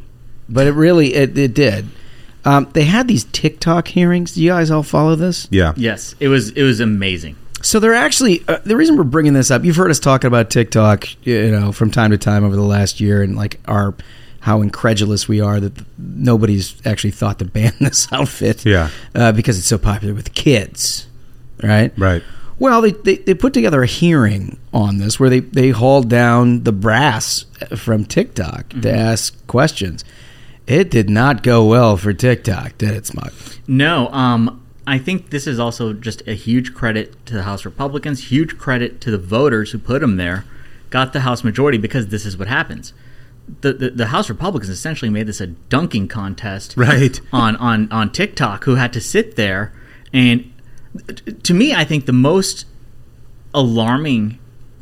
but 0.49 0.67
it 0.67 0.73
really 0.73 1.15
it, 1.15 1.37
it 1.37 1.53
did. 1.53 1.87
Um, 2.47 2.71
they 2.73 2.85
had 2.85 3.09
these 3.09 3.25
TikTok 3.25 3.89
hearings. 3.89 4.35
Do 4.35 4.43
you 4.43 4.51
guys 4.51 4.71
all 4.71 4.83
follow 4.83 5.17
this? 5.17 5.49
Yeah. 5.51 5.75
yes, 5.77 6.15
it 6.19 6.29
was 6.29 6.51
it 6.51 6.63
was 6.63 6.81
amazing. 6.81 7.37
So 7.65 7.81
they're 7.81 7.95
actually 7.95 8.45
uh, 8.47 8.59
the 8.65 8.77
reason 8.77 8.97
we're 8.97 9.05
bringing 9.05 9.33
this 9.33 9.51
up. 9.51 9.65
You've 9.65 9.77
heard 9.77 9.91
us 9.91 9.99
talking 9.99 10.29
about 10.29 10.51
TikTok, 10.51 11.07
you 11.27 11.51
know, 11.51 11.73
from 11.73 11.91
time 11.91 12.11
to 12.11 12.19
time 12.19 12.45
over 12.45 12.55
the 12.55 12.63
last 12.63 13.01
year, 13.01 13.23
and 13.23 13.37
like 13.37 13.59
our 13.67 13.95
how 14.41 14.61
incredulous 14.61 15.27
we 15.27 15.41
are 15.41 15.59
that 15.59 15.73
nobody's 15.97 16.75
actually 16.87 17.11
thought 17.13 17.39
to 17.39 17.45
ban 17.47 17.73
this 17.81 18.07
outfit. 18.13 18.65
Yeah. 18.65 18.91
uh, 19.15 19.33
because 19.33 19.59
it's 19.59 19.67
so 19.67 19.79
popular 19.79 20.13
with 20.15 20.35
kids, 20.35 21.07
right? 21.63 21.93
Right. 21.99 22.23
Well, 22.59 22.83
they, 22.83 22.93
they, 22.93 23.17
they 23.17 23.35
put 23.35 23.53
together 23.53 23.83
a 23.83 23.87
hearing 23.87 24.59
on 24.73 24.99
this 24.99 25.19
where 25.19 25.29
they, 25.31 25.41
they 25.41 25.71
hauled 25.71 26.09
down 26.09 26.63
the 26.63 26.73
brass 26.73 27.47
from 27.77 28.05
TikTok 28.05 28.69
to 28.83 28.93
ask 28.95 29.45
questions. 29.47 30.05
It 30.67 30.91
did 30.91 31.11
not 31.11 31.43
go 31.43 31.65
well 31.65 31.97
for 31.97 32.13
TikTok, 32.13 32.79
did 32.79 32.91
it, 32.91 33.07
Smug? 33.07 33.33
No, 33.67 34.09
um, 34.09 34.64
I 34.87 34.99
think 34.99 35.31
this 35.31 35.47
is 35.47 35.59
also 35.59 35.93
just 35.93 36.27
a 36.27 36.35
huge 36.35 36.75
credit 36.75 37.25
to 37.27 37.35
the 37.35 37.43
House 37.45 37.65
Republicans, 37.65 38.31
huge 38.31 38.59
credit 38.59 39.01
to 39.03 39.11
the 39.11 39.19
voters 39.19 39.73
who 39.73 39.79
put 39.79 40.01
them 40.01 40.17
there, 40.17 40.45
got 40.91 41.13
the 41.13 41.21
House 41.21 41.43
majority 41.43 41.79
because 41.79 42.09
this 42.09 42.27
is 42.27 42.37
what 42.37 42.49
happens. 42.49 42.93
The, 43.61 43.73
the, 43.73 43.91
the 43.91 44.07
House 44.07 44.29
Republicans 44.29 44.71
essentially 44.71 45.11
made 45.11 45.27
this 45.27 45.41
a 45.41 45.49
dunking 45.49 46.09
contest 46.09 46.75
Right. 46.77 47.21
on, 47.33 47.57
on, 47.57 47.91
on 47.91 48.13
TikTok, 48.13 48.65
who 48.65 48.75
had 48.75 48.93
to 48.93 49.01
sit 49.01 49.37
there. 49.37 49.73
And 50.13 50.53
to 51.43 51.55
me, 51.55 51.75
I 51.75 51.85
think 51.85 52.07
the 52.07 52.13
most 52.13 52.67
alarming 53.53 54.39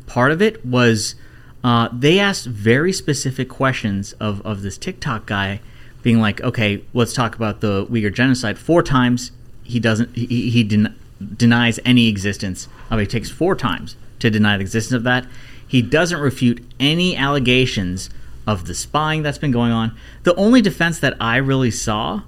part 0.07 0.31
of 0.31 0.41
it 0.41 0.65
was 0.65 1.15
uh, 1.63 1.89
they 1.93 2.19
asked 2.19 2.45
very 2.45 2.91
specific 2.91 3.47
questions 3.47 4.13
of, 4.13 4.41
of 4.45 4.63
this 4.63 4.77
TikTok 4.77 5.25
guy, 5.25 5.61
being 6.01 6.19
like, 6.19 6.41
okay, 6.41 6.83
let's 6.93 7.13
talk 7.13 7.35
about 7.35 7.61
the 7.61 7.85
Uyghur 7.85 8.13
genocide. 8.13 8.59
Four 8.59 8.83
times 8.83 9.31
he 9.63 9.79
doesn't, 9.79 10.15
he, 10.15 10.49
he 10.49 10.63
den- 10.63 10.95
denies 11.37 11.79
any 11.85 12.07
existence 12.07 12.67
of 12.89 12.99
it. 12.99 13.03
It 13.03 13.09
takes 13.09 13.29
four 13.29 13.55
times 13.55 13.95
to 14.19 14.29
deny 14.29 14.57
the 14.57 14.61
existence 14.61 14.93
of 14.95 15.03
that. 15.03 15.25
He 15.67 15.81
doesn't 15.81 16.19
refute 16.19 16.63
any 16.79 17.15
allegations 17.15 18.09
of 18.45 18.67
the 18.67 18.73
spying 18.75 19.23
that's 19.23 19.37
been 19.37 19.51
going 19.51 19.71
on. 19.71 19.95
The 20.23 20.35
only 20.35 20.61
defense 20.61 20.99
that 20.99 21.15
I 21.19 21.37
really 21.37 21.71
saw 21.71 22.21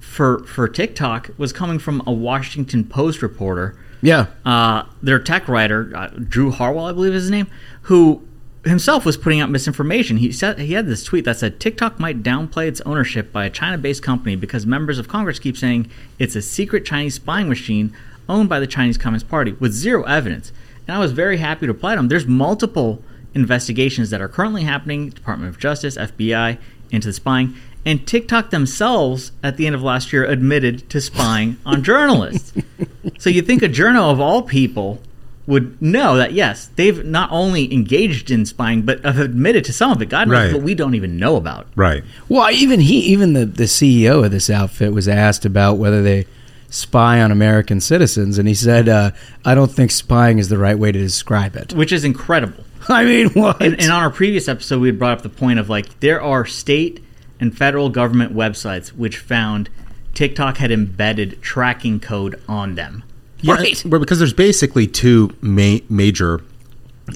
for 0.00 0.40
for 0.44 0.68
TikTok 0.68 1.30
was 1.38 1.52
coming 1.52 1.78
from 1.78 2.02
a 2.06 2.12
Washington 2.12 2.84
Post 2.84 3.22
reporter 3.22 3.74
Yeah. 4.02 4.26
uh, 4.44 4.82
their 5.02 5.18
tech 5.18 5.48
writer, 5.48 5.90
uh, 5.94 6.08
Drew 6.08 6.50
Harwell, 6.50 6.84
I 6.84 6.92
believe 6.92 7.14
is 7.14 7.22
his 7.22 7.30
name, 7.30 7.46
who 7.82 8.22
himself 8.64 9.04
was 9.04 9.16
putting 9.16 9.40
out 9.40 9.50
misinformation. 9.50 10.18
He 10.18 10.30
said 10.32 10.58
he 10.58 10.74
had 10.74 10.86
this 10.86 11.04
tweet 11.04 11.24
that 11.24 11.38
said 11.38 11.58
TikTok 11.58 11.98
might 11.98 12.22
downplay 12.22 12.68
its 12.68 12.80
ownership 12.82 13.32
by 13.32 13.44
a 13.44 13.50
China-based 13.50 14.02
company 14.02 14.36
because 14.36 14.66
members 14.66 14.98
of 14.98 15.08
Congress 15.08 15.38
keep 15.38 15.56
saying 15.56 15.90
it's 16.18 16.36
a 16.36 16.42
secret 16.42 16.84
Chinese 16.84 17.14
spying 17.14 17.48
machine 17.48 17.94
owned 18.28 18.48
by 18.48 18.60
the 18.60 18.66
Chinese 18.66 18.98
Communist 18.98 19.28
Party 19.28 19.52
with 19.52 19.72
zero 19.72 20.04
evidence. 20.04 20.52
And 20.86 20.96
I 20.96 21.00
was 21.00 21.12
very 21.12 21.38
happy 21.38 21.66
to 21.66 21.72
reply 21.72 21.94
to 21.94 22.00
him. 22.00 22.08
There's 22.08 22.26
multiple 22.26 23.02
investigations 23.34 24.10
that 24.10 24.20
are 24.20 24.28
currently 24.28 24.62
happening, 24.62 25.10
Department 25.10 25.50
of 25.50 25.58
Justice, 25.60 25.96
FBI, 25.96 26.58
into 26.90 27.08
the 27.08 27.12
spying. 27.12 27.54
And 27.84 28.06
TikTok 28.06 28.50
themselves, 28.50 29.32
at 29.42 29.56
the 29.56 29.66
end 29.66 29.74
of 29.74 29.82
last 29.82 30.12
year, 30.12 30.24
admitted 30.24 30.88
to 30.90 31.00
spying 31.00 31.56
on 31.66 31.82
journalists. 31.82 32.52
so 33.18 33.28
you 33.28 33.42
think 33.42 33.62
a 33.62 33.68
journal 33.68 34.08
of 34.08 34.20
all 34.20 34.42
people 34.42 35.00
would 35.46 35.80
know 35.82 36.16
that 36.16 36.32
yes, 36.32 36.70
they've 36.76 37.04
not 37.04 37.28
only 37.32 37.72
engaged 37.72 38.30
in 38.30 38.46
spying, 38.46 38.82
but 38.82 39.04
have 39.04 39.18
admitted 39.18 39.64
to 39.64 39.72
some 39.72 39.90
of 39.90 40.00
it. 40.00 40.08
God 40.08 40.28
knows 40.28 40.46
Right. 40.46 40.54
what 40.54 40.62
we 40.62 40.74
don't 40.74 40.94
even 40.94 41.16
know 41.16 41.36
about. 41.36 41.66
Right. 41.74 42.04
Well, 42.28 42.50
even 42.52 42.80
he, 42.80 42.98
even 43.00 43.32
the 43.32 43.44
the 43.46 43.64
CEO 43.64 44.24
of 44.24 44.30
this 44.30 44.48
outfit 44.50 44.92
was 44.92 45.08
asked 45.08 45.44
about 45.44 45.78
whether 45.78 46.02
they 46.02 46.26
spy 46.70 47.20
on 47.20 47.30
American 47.32 47.80
citizens, 47.80 48.38
and 48.38 48.46
he 48.48 48.54
said, 48.54 48.88
uh, 48.88 49.10
"I 49.44 49.54
don't 49.54 49.70
think 49.72 49.90
spying 49.90 50.38
is 50.38 50.48
the 50.48 50.58
right 50.58 50.78
way 50.78 50.92
to 50.92 50.98
describe 50.98 51.56
it." 51.56 51.72
which 51.74 51.92
is 51.92 52.04
incredible. 52.04 52.64
I 52.88 53.04
mean, 53.04 53.30
what? 53.30 53.60
And, 53.62 53.74
and 53.80 53.90
on 53.92 54.02
our 54.02 54.10
previous 54.10 54.48
episode, 54.48 54.80
we 54.80 54.88
had 54.88 54.98
brought 54.98 55.18
up 55.18 55.22
the 55.22 55.28
point 55.28 55.58
of 55.58 55.68
like 55.68 55.98
there 56.00 56.20
are 56.22 56.44
state 56.46 57.02
and 57.40 57.56
federal 57.56 57.88
government 57.90 58.32
websites 58.34 58.88
which 58.90 59.18
found 59.18 59.68
TikTok 60.14 60.58
had 60.58 60.70
embedded 60.70 61.42
tracking 61.42 61.98
code 61.98 62.40
on 62.48 62.74
them. 62.76 63.02
Yeah, 63.42 63.54
well, 63.84 64.00
because 64.00 64.18
there's 64.18 64.32
basically 64.32 64.86
two 64.86 65.34
ma- 65.40 65.78
major 65.88 66.40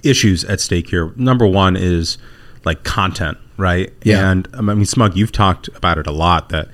issues 0.02 0.45
at 0.45 0.61
stake 0.61 0.90
here. 0.90 1.12
Number 1.16 1.47
one 1.47 1.76
is 1.76 2.18
like 2.64 2.83
content, 2.85 3.38
right? 3.56 3.92
Yeah. 4.02 4.30
And 4.30 4.49
um, 4.54 4.68
I 4.68 4.75
mean, 4.75 4.87
Smug, 4.87 5.16
you've 5.16 5.33
talked 5.33 5.68
about 5.68 5.99
it 5.99 6.06
a 6.06 6.12
lot. 6.12 6.49
That 6.50 6.68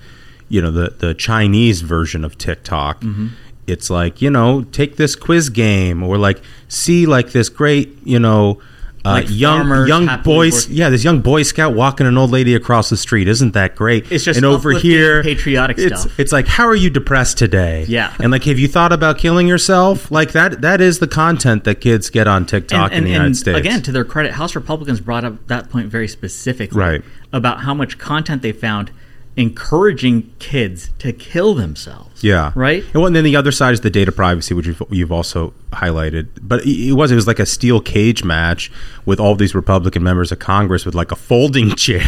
you 0.49 0.61
know 0.63 0.71
the 0.71 0.91
the 0.99 1.15
Chinese 1.15 1.83
version 1.83 2.25
of 2.25 2.39
TikTok. 2.39 3.01
Mhm. 3.03 3.31
It's 3.67 3.91
like 3.91 4.21
you 4.21 4.31
know, 4.31 4.63
take 4.73 4.97
this 4.97 5.15
quiz 5.15 5.49
game, 5.49 6.03
or 6.03 6.19
like 6.19 6.41
see 6.69 7.07
like 7.07 7.33
this 7.33 7.49
great 7.49 7.97
you 8.05 8.19
know. 8.19 8.59
Uh, 9.05 9.11
Like 9.15 9.27
young 9.31 9.87
young 9.89 10.23
boys, 10.23 10.69
yeah, 10.69 10.89
this 10.89 11.03
young 11.03 11.21
boy 11.23 11.43
scout 11.43 11.75
walking 11.75 12.07
an 12.07 12.17
old 12.17 12.31
lady 12.31 12.55
across 12.55 12.89
the 12.89 12.97
street. 12.97 13.27
Isn't 13.27 13.53
that 13.55 13.75
great? 13.75 14.11
It's 14.13 14.25
just 14.25 14.37
and 14.37 14.47
over 14.47 14.71
here, 14.73 15.23
patriotic 15.25 15.79
it's, 15.79 16.03
stuff. 16.03 16.21
It's 16.21 16.31
like, 16.31 16.47
how 16.47 16.67
are 16.67 16.77
you 16.77 16.89
depressed 16.89 17.37
today? 17.37 17.85
Yeah. 17.89 18.15
and 18.21 18.31
like, 18.31 18.45
have 18.45 18.61
you 18.61 18.69
thought 18.69 18.93
about 18.93 19.19
killing 19.19 19.49
yourself? 19.49 20.11
Like 20.13 20.33
that. 20.33 20.61
That 20.61 20.81
is 20.81 21.01
the 21.01 21.09
content 21.09 21.65
that 21.65 21.81
kids 21.81 22.11
get 22.11 22.29
on 22.29 22.47
TikTok 22.47 22.93
in 22.93 23.03
the 23.05 23.11
United 23.11 23.37
States. 23.37 23.59
Again, 23.59 23.83
to 23.83 23.93
their 23.93 24.05
credit, 24.05 24.33
House 24.33 24.55
Republicans 24.55 25.01
brought 25.01 25.25
up 25.25 25.49
that 25.49 25.69
point 25.69 25.89
very 25.89 26.07
specifically 26.07 26.79
Right. 26.79 27.03
about 27.33 27.61
how 27.63 27.75
much 27.75 27.99
content 27.99 28.43
they 28.43 28.53
found 28.53 28.93
encouraging 29.37 30.31
kids 30.39 30.91
to 30.99 31.13
kill 31.13 31.55
themselves. 31.55 32.23
Yeah. 32.23 32.53
Right? 32.55 32.85
And, 32.85 32.95
well, 32.95 33.07
and 33.07 33.17
then 33.17 33.25
the 33.25 33.37
other 33.37 33.53
side 33.53 33.73
is 33.73 33.81
the 33.81 33.91
data 33.91 34.13
privacy, 34.13 34.55
which 34.55 34.67
you've, 34.67 34.83
you've 34.91 35.13
also 35.13 35.55
highlighted. 35.73 36.29
But 36.41 36.67
it 36.67 36.93
was 36.93 37.11
it 37.11 37.15
was 37.15 37.27
like 37.27 37.39
a 37.39 37.47
steel 37.47 37.81
cage 37.81 38.25
match 38.25 38.71
with 39.07 39.19
all 39.19 39.35
these 39.35 39.55
Republican 39.55 40.03
members 40.03 40.33
of 40.33 40.39
Congress 40.39 40.85
with 40.85 40.95
like 40.95 41.13
a 41.13 41.17
folding 41.17 41.71
chair. 41.77 42.07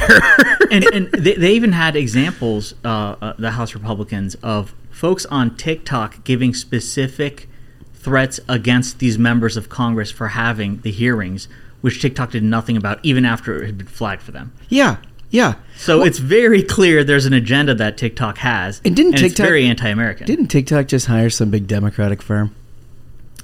and 0.70 0.84
and 0.92 1.10
they, 1.12 1.34
they 1.34 1.52
even 1.52 1.72
had 1.72 1.96
examples, 1.96 2.74
uh, 2.84 3.16
uh, 3.20 3.32
the 3.38 3.52
House 3.52 3.74
Republicans, 3.74 4.34
of 4.42 4.74
folks 4.90 5.24
on 5.26 5.56
TikTok 5.56 6.24
giving 6.24 6.52
specific 6.54 7.48
threats 7.94 8.38
against 8.48 8.98
these 8.98 9.18
members 9.18 9.56
of 9.56 9.70
Congress 9.70 10.10
for 10.10 10.28
having 10.28 10.78
the 10.82 10.90
hearings, 10.90 11.48
which 11.80 12.02
TikTok 12.02 12.32
did 12.32 12.42
nothing 12.42 12.76
about, 12.76 13.00
even 13.02 13.24
after 13.24 13.62
it 13.62 13.66
had 13.66 13.78
been 13.78 13.86
flagged 13.86 14.20
for 14.22 14.30
them. 14.30 14.52
yeah, 14.68 14.96
yeah. 15.34 15.54
So 15.76 16.02
it's 16.04 16.18
very 16.18 16.62
clear 16.62 17.02
there's 17.04 17.26
an 17.26 17.32
agenda 17.32 17.74
that 17.74 17.96
TikTok 17.98 18.38
has, 18.38 18.80
And 18.84 18.94
didn't 18.96 19.14
it's 19.14 19.22
TikTok 19.22 19.44
very 19.46 19.66
anti-American. 19.66 20.26
Didn't 20.26 20.46
TikTok 20.46 20.86
just 20.86 21.06
hire 21.06 21.28
some 21.30 21.50
big 21.50 21.66
Democratic 21.66 22.22
firm? 22.22 22.54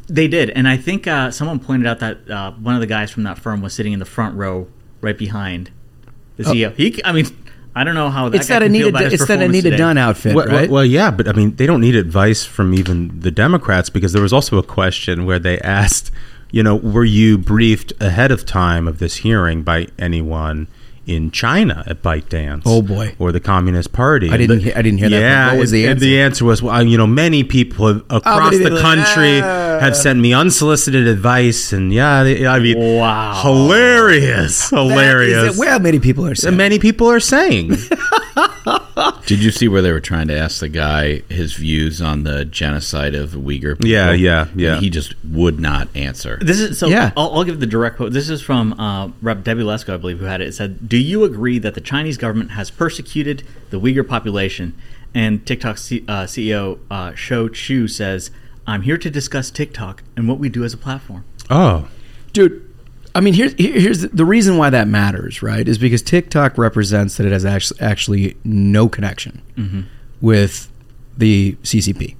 They 0.08 0.26
did, 0.28 0.50
and 0.50 0.66
I 0.68 0.76
think 0.76 1.06
uh, 1.06 1.30
someone 1.30 1.58
pointed 1.60 1.86
out 1.86 1.98
that 2.00 2.28
uh, 2.30 2.52
one 2.52 2.74
of 2.74 2.80
the 2.80 2.86
guys 2.86 3.10
from 3.10 3.22
that 3.24 3.38
firm 3.38 3.60
was 3.60 3.72
sitting 3.74 3.92
in 3.92 3.98
the 3.98 4.04
front 4.04 4.36
row, 4.36 4.68
right 5.00 5.16
behind 5.18 5.70
the 6.36 6.48
Oh. 6.48 6.52
CEO. 6.52 6.74
He, 6.74 7.00
I 7.04 7.12
mean, 7.12 7.26
I 7.76 7.84
don't 7.84 7.94
know 7.94 8.10
how 8.10 8.28
that 8.28 8.38
It's 8.38 8.48
guy 8.48 8.58
that 8.60 8.64
can 8.66 8.72
feel 8.72 8.82
Anita. 8.88 8.88
about 8.98 9.02
his 9.04 9.12
It's 9.14 9.20
that 9.28 9.34
performance 9.38 9.50
Anita 9.54 9.70
today. 9.70 9.76
Dunn 9.76 9.98
outfit, 9.98 10.34
well, 10.34 10.46
right? 10.46 10.52
well, 10.62 10.68
well, 10.70 10.84
yeah, 10.84 11.10
but 11.12 11.28
I 11.28 11.32
mean, 11.32 11.54
they 11.56 11.66
don't 11.66 11.80
need 11.80 11.94
advice 11.94 12.44
from 12.44 12.74
even 12.74 13.20
the 13.20 13.30
Democrats 13.30 13.88
because 13.90 14.12
there 14.12 14.22
was 14.22 14.32
also 14.32 14.58
a 14.58 14.62
question 14.64 15.26
where 15.26 15.38
they 15.38 15.58
asked, 15.60 16.10
you 16.50 16.62
know, 16.64 16.74
were 16.76 17.04
you 17.04 17.38
briefed 17.38 17.92
ahead 18.00 18.32
of 18.32 18.44
time 18.44 18.88
of 18.88 18.98
this 18.98 19.16
hearing 19.16 19.62
by 19.62 19.86
anyone? 19.98 20.66
In 21.06 21.30
China 21.32 21.82
at 21.86 22.02
ByteDance, 22.02 22.62
Oh, 22.66 22.82
boy. 22.82 23.14
or 23.18 23.32
the 23.32 23.40
Communist 23.40 23.90
Party. 23.92 24.30
I 24.30 24.36
didn't 24.36 24.62
The- 24.62 24.78
I 24.78 24.82
didn't 24.82 24.98
hear 24.98 25.08
that, 25.08 25.18
Yeah, 25.20 25.50
what 25.52 25.58
was 25.60 25.70
the 25.72 25.82
and 25.84 25.92
answer? 25.92 26.04
the 26.04 26.20
answer 26.20 26.44
was, 26.44 26.62
well, 26.62 26.82
you 26.86 26.96
know, 26.96 27.06
many 27.06 27.42
people 27.42 27.88
have- 27.88 28.02
across 28.10 28.52
many 28.52 28.58
the 28.62 28.70
people- 28.70 28.78
country 28.80 29.40
Ah. 29.42 29.80
have 29.80 29.96
sent 29.96 30.20
me 30.20 30.32
unsolicited 30.32 31.08
advice, 31.08 31.72
and 31.72 31.92
yeah, 31.92 32.22
they- 32.22 32.46
I 32.46 32.60
mean, 32.60 32.78
wow, 32.78 33.40
hilarious, 33.42 34.70
hilarious. 34.70 35.56
Well, 35.58 35.80
many 35.80 35.98
people 35.98 36.26
are 36.26 36.34
saying. 36.36 36.56
Many 36.56 36.78
people 36.78 37.10
are 37.10 37.18
saying. 37.20 37.76
Did 39.26 39.42
you 39.42 39.50
see 39.50 39.68
where 39.68 39.82
they 39.82 39.92
were 39.92 40.00
trying 40.00 40.28
to 40.28 40.36
ask 40.38 40.60
the 40.60 40.68
guy 40.68 41.20
his 41.28 41.54
views 41.54 42.00
on 42.02 42.24
the 42.24 42.44
genocide 42.44 43.14
of 43.14 43.30
Uyghur 43.30 43.76
people? 43.76 43.88
Yeah, 43.88 44.12
yeah, 44.12 44.48
yeah. 44.54 44.74
And 44.74 44.82
he 44.82 44.90
just 44.90 45.14
would 45.24 45.60
not 45.60 45.88
answer. 45.94 46.38
This 46.42 46.60
is 46.60 46.78
so. 46.78 46.88
Yeah. 46.88 47.12
I'll, 47.16 47.32
I'll 47.34 47.44
give 47.44 47.60
the 47.60 47.66
direct 47.66 47.96
quote. 47.96 48.12
This 48.12 48.28
is 48.28 48.42
from 48.42 48.78
uh, 48.78 49.10
Rep. 49.22 49.44
Debbie 49.44 49.62
Lesko, 49.62 49.94
I 49.94 49.96
believe, 49.96 50.18
who 50.18 50.24
had 50.26 50.40
it. 50.40 50.48
It 50.48 50.52
said, 50.54 50.88
"Do 50.88 50.96
you 50.96 51.24
agree 51.24 51.58
that 51.58 51.74
the 51.74 51.80
Chinese 51.80 52.16
government 52.16 52.52
has 52.52 52.70
persecuted 52.70 53.42
the 53.70 53.80
Uyghur 53.80 54.06
population?" 54.06 54.76
And 55.14 55.44
TikTok 55.46 55.78
C- 55.78 56.04
uh, 56.06 56.24
CEO 56.24 56.78
uh, 56.90 57.14
Shou 57.14 57.48
Chew 57.50 57.88
says, 57.88 58.30
"I'm 58.66 58.82
here 58.82 58.98
to 58.98 59.10
discuss 59.10 59.50
TikTok 59.50 60.02
and 60.16 60.28
what 60.28 60.38
we 60.38 60.48
do 60.48 60.64
as 60.64 60.72
a 60.74 60.78
platform." 60.78 61.24
Oh, 61.48 61.88
dude. 62.32 62.66
I 63.14 63.20
mean, 63.20 63.34
here's 63.34 63.54
here's 63.54 64.02
the, 64.02 64.24
reason 64.24 64.56
why 64.56 64.70
that 64.70 64.86
matters, 64.88 65.42
right? 65.42 65.66
Is 65.66 65.78
because 65.78 66.02
TikTok 66.02 66.56
represents 66.58 67.16
that 67.16 67.26
it 67.26 67.32
has 67.32 67.44
actually 67.44 67.80
actually 67.80 68.36
no 68.44 68.88
connection 68.88 69.42
Mhm. 69.56 69.84
with 70.20 70.70
the 71.18 71.56
CCP. 71.62 72.16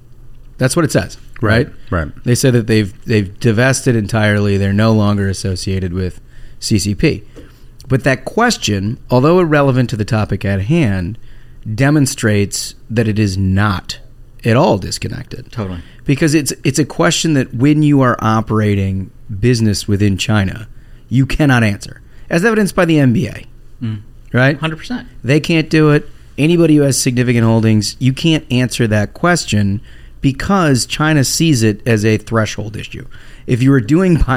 That's 0.57 0.75
what 0.75 0.83
it 0.85 0.91
says, 0.91 1.17
right? 1.41 1.69
Right. 1.89 2.09
They 2.25 2.35
say 2.35 2.51
that 2.51 2.67
they've 2.67 2.93
they've 3.05 3.39
divested 3.39 3.95
entirely. 3.95 4.57
They're 4.57 4.73
no 4.73 4.93
longer 4.93 5.27
associated 5.29 5.93
with 5.93 6.19
CCP. 6.59 7.23
But 7.87 8.03
that 8.03 8.25
question, 8.25 8.97
although 9.09 9.39
irrelevant 9.39 9.89
to 9.91 9.97
the 9.97 10.05
topic 10.05 10.45
at 10.45 10.61
hand, 10.63 11.17
demonstrates 11.75 12.75
that 12.89 13.07
it 13.07 13.17
is 13.17 13.37
not 13.37 13.99
at 14.43 14.55
all 14.55 14.77
disconnected. 14.77 15.51
Totally. 15.51 15.79
Because 16.05 16.33
it's 16.35 16.53
it's 16.63 16.79
a 16.79 16.85
question 16.85 17.33
that 17.33 17.53
when 17.53 17.81
you 17.83 18.01
are 18.01 18.17
operating 18.19 19.09
business 19.39 19.87
within 19.87 20.17
China, 20.17 20.67
you 21.11 21.27
cannot 21.27 21.63
answer. 21.63 22.01
As 22.29 22.43
evidenced 22.45 22.73
by 22.73 22.85
the 22.85 22.95
NBA. 22.95 23.45
Mm. 23.83 24.01
Right? 24.33 24.57
Hundred 24.57 24.77
percent. 24.77 25.07
They 25.23 25.39
can't 25.39 25.69
do 25.69 25.91
it. 25.91 26.09
Anybody 26.37 26.77
who 26.77 26.83
has 26.83 26.99
significant 26.99 27.45
holdings, 27.45 27.97
you 27.99 28.13
can't 28.13 28.49
answer 28.49 28.87
that 28.87 29.13
question 29.13 29.81
because 30.21 30.85
China 30.85 31.23
sees 31.23 31.61
it 31.63 31.85
as 31.85 32.05
a 32.05 32.17
threshold 32.17 32.77
issue. 32.77 33.05
If 33.45 33.61
you 33.61 33.71
were 33.71 33.81
doing 33.81 34.17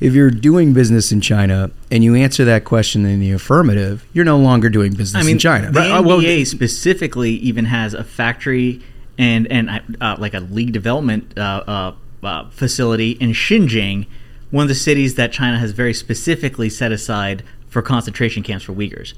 if 0.00 0.12
you're 0.14 0.30
doing 0.30 0.72
business 0.72 1.12
in 1.12 1.20
China 1.20 1.70
and 1.90 2.02
you 2.02 2.16
answer 2.16 2.44
that 2.46 2.64
question 2.64 3.06
in 3.06 3.20
the 3.20 3.30
affirmative, 3.30 4.04
you're 4.12 4.24
no 4.24 4.38
longer 4.38 4.68
doing 4.68 4.94
business 4.94 5.22
I 5.22 5.24
mean, 5.24 5.36
in 5.36 5.38
China. 5.38 5.70
The 5.70 5.80
NBA 5.80 6.46
specifically 6.48 7.32
even 7.32 7.66
has 7.66 7.94
a 7.94 8.02
factory 8.02 8.82
and 9.16 9.46
and 9.52 9.96
uh, 10.00 10.16
like 10.18 10.34
a 10.34 10.40
league 10.40 10.72
development 10.72 11.38
uh, 11.38 11.62
uh, 11.66 12.26
uh, 12.26 12.50
facility 12.50 13.12
in 13.12 13.30
Xinjiang, 13.30 14.06
one 14.50 14.62
of 14.62 14.68
the 14.68 14.74
cities 14.74 15.14
that 15.16 15.32
China 15.32 15.58
has 15.58 15.72
very 15.72 15.94
specifically 15.94 16.68
set 16.68 16.92
aside 16.92 17.42
for 17.68 17.82
concentration 17.82 18.42
camps 18.42 18.64
for 18.64 18.72
Uyghurs. 18.72 19.14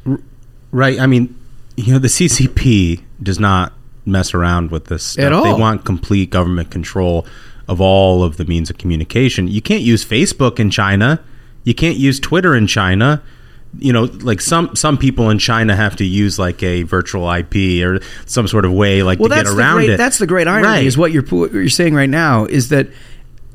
Right. 0.72 0.98
I 0.98 1.06
mean, 1.06 1.34
you 1.76 1.92
know, 1.92 1.98
the 1.98 2.08
CCP 2.08 3.02
does 3.22 3.38
not 3.38 3.72
mess 4.04 4.34
around 4.34 4.70
with 4.70 4.86
this 4.86 5.04
stuff. 5.04 5.26
At 5.26 5.32
all. 5.32 5.44
They 5.44 5.52
want 5.52 5.84
complete 5.84 6.30
government 6.30 6.70
control 6.70 7.26
of 7.68 7.80
all 7.80 8.24
of 8.24 8.36
the 8.36 8.44
means 8.44 8.70
of 8.70 8.78
communication. 8.78 9.46
You 9.46 9.62
can't 9.62 9.82
use 9.82 10.04
Facebook 10.04 10.58
in 10.58 10.70
China. 10.70 11.22
You 11.64 11.74
can't 11.74 11.96
use 11.96 12.18
Twitter 12.18 12.56
in 12.56 12.66
China. 12.66 13.22
You 13.78 13.92
know, 13.92 14.04
like 14.04 14.40
some 14.40 14.74
some 14.74 14.98
people 14.98 15.30
in 15.30 15.38
China 15.38 15.76
have 15.76 15.94
to 15.96 16.04
use 16.04 16.40
like 16.40 16.60
a 16.64 16.82
virtual 16.82 17.30
IP 17.30 17.84
or 17.84 18.00
some 18.26 18.48
sort 18.48 18.64
of 18.64 18.72
way 18.72 19.04
like 19.04 19.20
well, 19.20 19.28
to 19.28 19.34
get 19.36 19.46
around 19.46 19.76
great, 19.76 19.90
it. 19.90 19.96
That's 19.96 20.18
the 20.18 20.26
great 20.26 20.48
irony 20.48 20.66
Right. 20.66 20.86
is 20.86 20.98
what 20.98 21.12
you're 21.12 21.22
what 21.22 21.52
you're 21.52 21.68
saying 21.68 21.94
right 21.94 22.10
now 22.10 22.46
is 22.46 22.70
that 22.70 22.88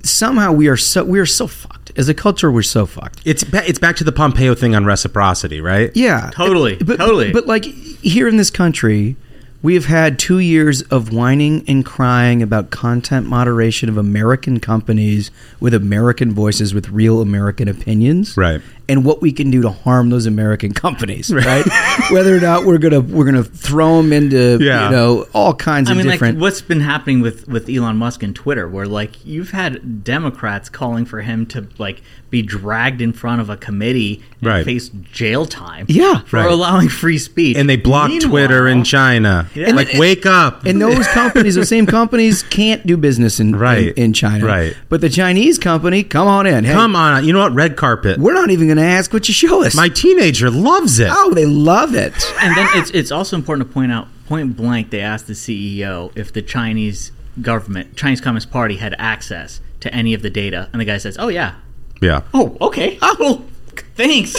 somehow 0.06 0.52
we 0.52 0.68
are 0.68 0.78
so 0.78 1.04
we 1.04 1.20
are 1.20 1.26
so 1.26 1.48
fucked 1.48 1.92
as 1.98 2.10
a 2.10 2.14
culture. 2.14 2.52
We're 2.52 2.62
so 2.62 2.86
fucked. 2.86 3.22
It's 3.26 3.44
ba- 3.44 3.68
it's 3.68 3.80
back 3.80 3.96
to 3.98 4.04
the 4.04 4.12
Pompeo 4.12 4.56
thing 4.56 4.76
on 4.76 4.86
reciprocity, 4.86 5.62
right? 5.62 5.92
Yeah, 5.96 6.30
Totally, 6.34 6.76
but, 6.76 6.98
totally. 6.98 7.32
But 7.32 7.48
like 7.48 7.66
here 7.66 8.28
in 8.28 8.38
this 8.38 8.50
country, 8.50 9.16
we 9.62 9.74
have 9.74 9.86
had 9.86 10.20
two 10.20 10.38
years 10.40 10.84
of 10.84 11.12
whining 11.12 11.64
and 11.68 11.84
crying 11.84 12.44
about 12.44 12.70
content 12.70 13.26
moderation 13.26 13.90
of 13.90 13.98
American 13.98 14.60
companies 14.60 15.32
with 15.60 15.74
American 15.74 16.34
voices 16.34 16.74
with 16.74 16.90
real 16.90 17.20
American 17.22 17.68
opinions. 17.68 18.38
Right. 18.38 18.62
And 18.88 19.04
what 19.04 19.22
we 19.22 19.32
can 19.32 19.50
do 19.52 19.62
to 19.62 19.70
harm 19.70 20.10
those 20.10 20.26
American 20.26 20.74
companies, 20.86 21.34
right? 21.34 21.66
Whether 22.12 22.36
or 22.36 22.40
not 22.40 22.66
we're 22.66 22.78
gonna 22.78 23.02
we're 23.02 23.26
gonna 23.26 23.44
throw 23.44 23.98
them 23.98 24.14
into 24.14 24.58
Yeah. 24.62 24.86
you 24.86 24.92
know 24.96 25.26
all 25.34 25.54
kinds 25.54 25.90
I 25.90 25.94
of 25.94 25.98
mean, 25.98 26.08
different. 26.08 26.38
like 26.38 26.42
what's 26.42 26.62
been 26.62 26.82
happening 26.82 27.22
with 27.22 27.48
with 27.48 27.70
Elon 27.70 27.98
Musk 27.98 28.24
and 28.24 28.36
Twitter, 28.36 28.68
where 28.68 28.86
like 28.86 29.26
you've 29.26 29.52
had 29.52 30.04
Democrats 30.04 30.70
calling 30.70 31.06
for 31.06 31.22
him 31.22 31.46
to 31.48 31.68
like 31.78 32.02
be 32.30 32.42
dragged 32.42 33.02
in 33.02 33.14
front 33.14 33.40
of 33.40 33.50
a 33.50 33.56
committee 33.58 34.22
and 34.42 34.50
Right. 34.50 34.66
face 34.66 34.90
jail 34.90 35.46
time, 35.46 35.86
Yeah. 35.88 36.20
for 36.26 36.38
Right. 36.38 36.52
allowing 36.52 36.90
free 36.90 37.18
speech. 37.18 37.56
And 37.56 37.70
they 37.70 37.78
block 37.78 38.10
Meanwhile- 38.10 38.30
Twitter 38.30 38.68
in 38.68 38.84
China. 38.84 39.48
Yeah. 39.56 39.72
Like, 39.72 39.94
wake 39.96 40.26
up. 40.26 40.66
and 40.66 40.82
those 40.82 41.08
companies, 41.08 41.56
those 41.56 41.70
same 41.70 41.86
companies, 41.86 42.44
can't 42.44 42.86
do 42.86 42.98
business 42.98 43.40
in 43.40 43.56
Right. 43.56 43.88
in, 43.96 44.06
in 44.06 44.14
China. 44.14 44.46
Right. 44.46 44.76
But 44.90 45.02
the 45.02 45.10
Chinese 45.10 45.58
company, 45.58 46.04
come 46.04 46.28
on 46.28 46.46
in. 46.46 46.64
Hey, 46.66 46.74
Come 46.74 46.96
on. 46.96 47.24
You 47.26 47.32
know 47.34 47.40
what? 47.40 47.54
Red 47.56 47.76
carpet. 47.78 48.18
We're 48.20 48.34
not 48.34 48.50
even 48.52 48.68
going 48.76 48.88
to 48.88 48.94
ask 48.94 49.12
what 49.14 49.28
you 49.28 49.34
show 49.34 49.64
us. 49.64 49.76
My 49.76 49.90
teenager 49.90 50.50
loves 50.50 51.00
it. 51.00 51.10
oh, 51.12 51.34
they 51.34 51.46
love 51.46 51.96
it. 51.96 52.14
And 52.42 52.56
then 52.56 52.68
it's 52.74 52.92
it's 52.92 53.12
also 53.12 53.36
important 53.36 53.68
to 53.68 53.74
point 53.74 53.92
out, 53.92 54.08
point 54.28 54.56
blank, 54.56 54.90
they 54.90 55.02
asked 55.02 55.28
the 55.28 55.34
CEO 55.34 56.12
if 56.16 56.32
the 56.34 56.42
Chinese 56.42 57.12
government, 57.42 57.96
Chinese 57.96 58.22
Communist 58.22 58.52
Party, 58.52 58.78
had 58.78 58.96
access 58.98 59.62
to 59.82 59.94
any 59.94 60.14
of 60.14 60.22
the 60.22 60.30
data, 60.30 60.70
and 60.72 60.80
the 60.82 60.86
guy 60.86 60.98
says, 60.98 61.18
"Oh 61.20 61.28
yeah." 61.30 61.56
Yeah. 62.02 62.22
Oh, 62.34 62.58
okay. 62.60 62.98
Oh, 63.02 63.46
thanks. 63.96 64.36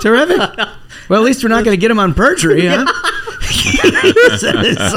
Terrific. 0.00 0.40
Well, 1.08 1.22
at 1.22 1.24
least 1.24 1.42
we're 1.42 1.48
not 1.48 1.64
going 1.64 1.74
to 1.74 1.80
get 1.80 1.90
him 1.90 1.98
on 1.98 2.12
perjury, 2.12 2.66
huh? 2.70 2.84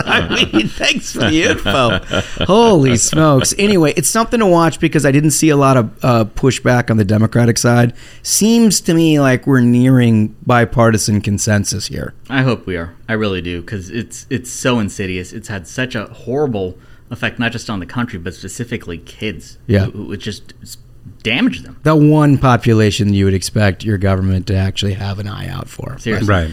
I 0.05 0.49
mean, 0.53 0.67
thanks 0.67 1.11
for 1.13 1.19
the 1.19 1.43
info. 1.43 2.45
Holy 2.45 2.97
smokes. 2.97 3.53
Anyway, 3.57 3.93
it's 3.95 4.09
something 4.09 4.39
to 4.39 4.45
watch 4.45 4.79
because 4.79 5.05
I 5.05 5.11
didn't 5.11 5.31
see 5.31 5.49
a 5.49 5.57
lot 5.57 5.77
of 5.77 6.03
uh, 6.03 6.25
pushback 6.25 6.89
on 6.89 6.97
the 6.97 7.05
Democratic 7.05 7.57
side. 7.57 7.93
Seems 8.23 8.81
to 8.81 8.93
me 8.93 9.19
like 9.19 9.47
we're 9.47 9.61
nearing 9.61 10.29
bipartisan 10.45 11.21
consensus 11.21 11.87
here. 11.87 12.13
I 12.29 12.41
hope 12.41 12.65
we 12.65 12.75
are. 12.77 12.95
I 13.07 13.13
really 13.13 13.41
do 13.41 13.61
because 13.61 13.89
it's 13.89 14.25
it's 14.29 14.49
so 14.49 14.79
insidious. 14.79 15.33
It's 15.33 15.47
had 15.47 15.67
such 15.67 15.95
a 15.95 16.05
horrible 16.05 16.77
effect, 17.09 17.39
not 17.39 17.51
just 17.51 17.69
on 17.69 17.79
the 17.79 17.85
country, 17.85 18.19
but 18.19 18.33
specifically 18.33 18.97
kids. 18.97 19.57
Yeah. 19.67 19.85
who, 19.85 20.05
who 20.05 20.11
it 20.13 20.17
just 20.17 20.53
s- 20.61 20.77
damaged 21.23 21.65
them. 21.65 21.79
The 21.83 21.95
one 21.95 22.37
population 22.37 23.13
you 23.13 23.25
would 23.25 23.33
expect 23.33 23.83
your 23.83 23.97
government 23.97 24.47
to 24.47 24.55
actually 24.55 24.93
have 24.93 25.19
an 25.19 25.27
eye 25.27 25.47
out 25.49 25.67
for. 25.67 25.97
Seriously. 25.99 26.27
Right. 26.29 26.51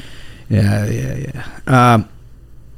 Yeah, 0.49 0.87
yeah, 0.87 1.17
yeah. 1.17 1.95
Um, 1.95 2.09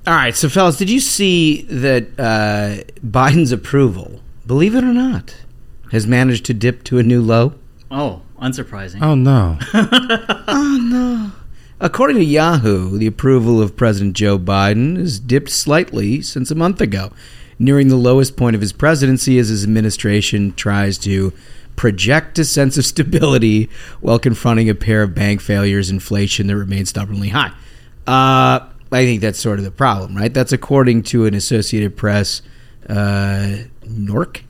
all 0.07 0.15
right, 0.15 0.35
so 0.35 0.49
fellas, 0.49 0.77
did 0.77 0.91
you 0.91 1.01
see 1.01 1.63
that 1.63 2.09
uh, 2.19 2.83
Biden's 3.07 3.53
approval, 3.53 4.21
believe 4.47 4.75
it 4.75 4.83
or 4.83 4.93
not, 4.93 5.37
has 5.93 6.07
managed 6.07 6.47
to 6.47 6.55
dip 6.55 6.85
to 6.85 6.99
a 6.99 7.03
new 7.03 7.21
low? 7.21 7.55
Oh, 7.91 8.23
unsurprising. 8.41 9.03
Oh, 9.03 9.15
no. 9.15 9.59
oh 9.75 10.79
no. 10.83 11.33
According 11.81 12.17
to 12.17 12.25
Yahoo, 12.25 12.99
the 12.99 13.07
approval 13.07 13.61
of 13.61 13.77
President 13.77 14.15
Joe 14.15 14.39
Biden 14.39 14.97
has 14.97 15.19
dipped 15.19 15.51
slightly 15.51 16.21
since 16.23 16.51
a 16.51 16.55
month 16.55 16.81
ago, 16.81 17.13
nearing 17.59 17.89
the 17.89 17.97
lowest 17.97 18.37
point 18.37 18.55
of 18.55 18.61
his 18.61 18.73
presidency 18.73 19.39
as 19.39 19.49
his 19.49 19.65
administration 19.65 20.53
tries 20.55 20.99
to 20.99 21.33
project 21.81 22.39
a 22.39 22.45
sense 22.45 22.77
of 22.77 22.85
stability 22.85 23.67
while 24.03 24.19
confronting 24.19 24.69
a 24.69 24.75
pair 24.75 25.03
of 25.03 25.15
bank 25.15 25.41
failures, 25.41 25.89
inflation 25.89 26.47
that 26.47 26.55
remains 26.55 26.91
stubbornly 26.91 27.31
high. 27.31 27.51
Uh, 28.07 28.61
I 28.93 29.07
think 29.07 29.23
that's 29.23 29.39
sort 29.41 29.59
of 29.59 29.65
the 29.65 29.71
problem, 29.71 30.15
right? 30.15 30.33
That's 30.35 30.53
according 30.53 31.05
to 31.05 31.25
an 31.25 31.33
Associated 31.33 31.97
Press 31.97 32.43
uh, 32.87 33.65
NORC. 33.87 34.43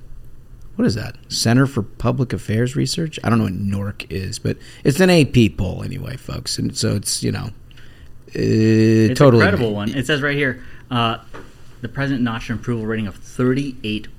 What 0.74 0.86
is 0.86 0.96
that? 0.96 1.14
Center 1.28 1.68
for 1.68 1.82
Public 1.82 2.32
Affairs 2.32 2.74
Research? 2.74 3.16
I 3.22 3.30
don't 3.30 3.38
know 3.38 3.44
what 3.44 3.52
NORC 3.52 4.10
is, 4.10 4.40
but 4.40 4.56
it's 4.82 4.98
an 4.98 5.08
AP 5.08 5.56
poll 5.56 5.84
anyway, 5.84 6.16
folks. 6.16 6.58
And 6.58 6.76
so 6.76 6.96
it's, 6.96 7.22
you 7.22 7.30
know, 7.30 7.44
uh, 7.44 7.52
it's 8.34 9.16
totally 9.16 9.44
a 9.44 9.50
credible 9.50 9.72
one. 9.72 9.90
It 9.90 10.04
says 10.04 10.20
right 10.20 10.36
here, 10.36 10.64
uh, 10.90 11.18
the 11.80 11.88
president 11.88 12.24
notched 12.24 12.50
an 12.50 12.56
approval 12.56 12.86
rating 12.86 13.06
of 13.06 13.14
38 13.14 14.16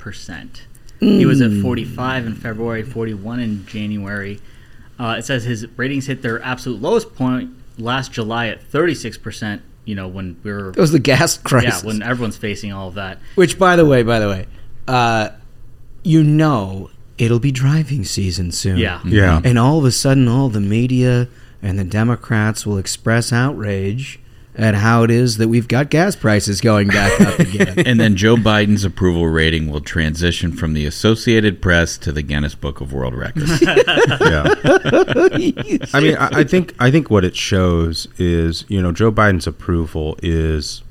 percent. 1.02 1.20
He 1.20 1.26
was 1.26 1.42
at 1.42 1.52
Mm. 1.52 1.62
45 1.62 2.26
in 2.28 2.36
February, 2.36 2.84
41 2.84 3.40
in 3.40 3.66
January. 3.66 4.40
Uh, 5.00 5.16
it 5.18 5.26
says 5.26 5.44
his 5.44 5.66
ratings 5.78 6.06
hit 6.08 6.22
their 6.22 6.42
absolute 6.44 6.82
lowest 6.82 7.16
point 7.16 7.50
last 7.78 8.12
July 8.14 8.48
at 8.48 8.62
36 8.64 9.18
percent. 9.18 9.62
You 9.84 9.96
know 9.96 10.08
when 10.08 10.38
we 10.44 10.52
were 10.52 10.70
It 10.70 10.78
was 10.78 10.92
the 10.92 11.00
gas 11.00 11.38
crisis. 11.40 11.82
Yeah, 11.82 11.88
when 11.88 12.04
everyone's 12.04 12.38
facing 12.38 12.72
all 12.72 12.88
of 12.90 12.94
that. 12.96 13.18
Which, 13.36 13.58
by 13.58 13.76
the 13.76 13.86
way, 13.86 14.04
by 14.04 14.20
the 14.20 14.28
way, 14.30 14.46
uh, 14.88 15.30
you 16.04 16.24
know 16.24 16.90
it'll 17.18 17.40
be 17.40 17.52
driving 17.52 18.04
season 18.06 18.52
soon. 18.52 18.78
Yeah. 18.78 19.00
Yeah. 19.06 19.42
And 19.44 19.58
all 19.60 19.78
of 19.80 19.86
a 19.86 19.92
sudden, 19.92 20.28
all 20.28 20.50
the 20.50 20.60
media 20.62 21.28
and 21.62 21.78
the 21.78 21.84
Democrats 21.84 22.66
will 22.66 22.78
express 22.80 23.32
outrage 23.34 24.20
at 24.62 24.76
how 24.76 25.02
it 25.04 25.10
is 25.10 25.38
that 25.38 25.48
we've 25.48 25.68
got 25.68 25.90
gas 25.90 26.16
prices 26.16 26.62
going 26.62 26.88
back 26.88 27.20
up 27.20 27.40
again. 27.40 27.80
and 27.80 28.00
then 28.00 28.16
Joe 28.16 28.36
Biden's 28.36 28.86
approval 28.86 29.28
rating 29.28 29.72
will 29.72 29.82
transition 29.82 30.52
from 30.52 30.74
the 30.74 30.86
Associated 30.86 31.62
Press 31.64 31.98
to 31.98 32.12
the 32.12 32.22
Guinness 32.22 32.54
Book 32.54 32.80
of 32.80 32.94
World 32.94 33.16
Records. 33.16 33.60
yeah. 33.62 34.54
I 35.94 36.00
mean, 36.00 36.16
I, 36.16 36.30
I 36.32 36.44
think 36.44 36.76
I 36.80 36.92
think 36.92 37.10
what 37.10 37.26
it 37.26 37.36
shows 37.36 38.08
is 38.20 38.64
you 38.68 38.82
know 38.82 38.92
Joe 38.92 39.12
Biden's 39.12 39.48
approval 39.48 40.16
is 40.22 40.84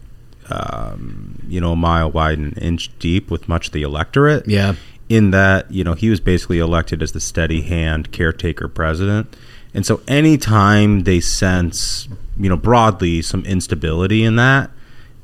um, 0.51 1.41
you 1.47 1.61
know 1.61 1.73
a 1.73 1.77
mile 1.77 2.11
wide 2.11 2.39
and 2.39 2.57
an 2.57 2.63
inch 2.63 2.91
deep 2.99 3.31
with 3.31 3.49
much 3.49 3.69
of 3.69 3.73
the 3.73 3.83
electorate. 3.83 4.49
Yeah. 4.49 4.75
In 5.09 5.31
that 5.31 5.71
you 5.71 5.85
know 5.85 5.95
he 5.95 6.11
was 6.11 6.19
basically 6.19 6.59
elected 6.59 7.03
as 7.03 7.13
the 7.13 7.21
steady 7.21 7.63
hand 7.63 8.11
caretaker 8.11 8.67
president, 8.67 9.37
and 9.75 9.87
so 9.87 10.01
anytime 10.09 11.01
they 11.01 11.21
sense 11.21 12.09
you 12.43 12.49
know 12.49 12.57
broadly 12.57 13.23
some 13.23 13.45
instability 13.45 14.25
in 14.25 14.37
that, 14.37 14.71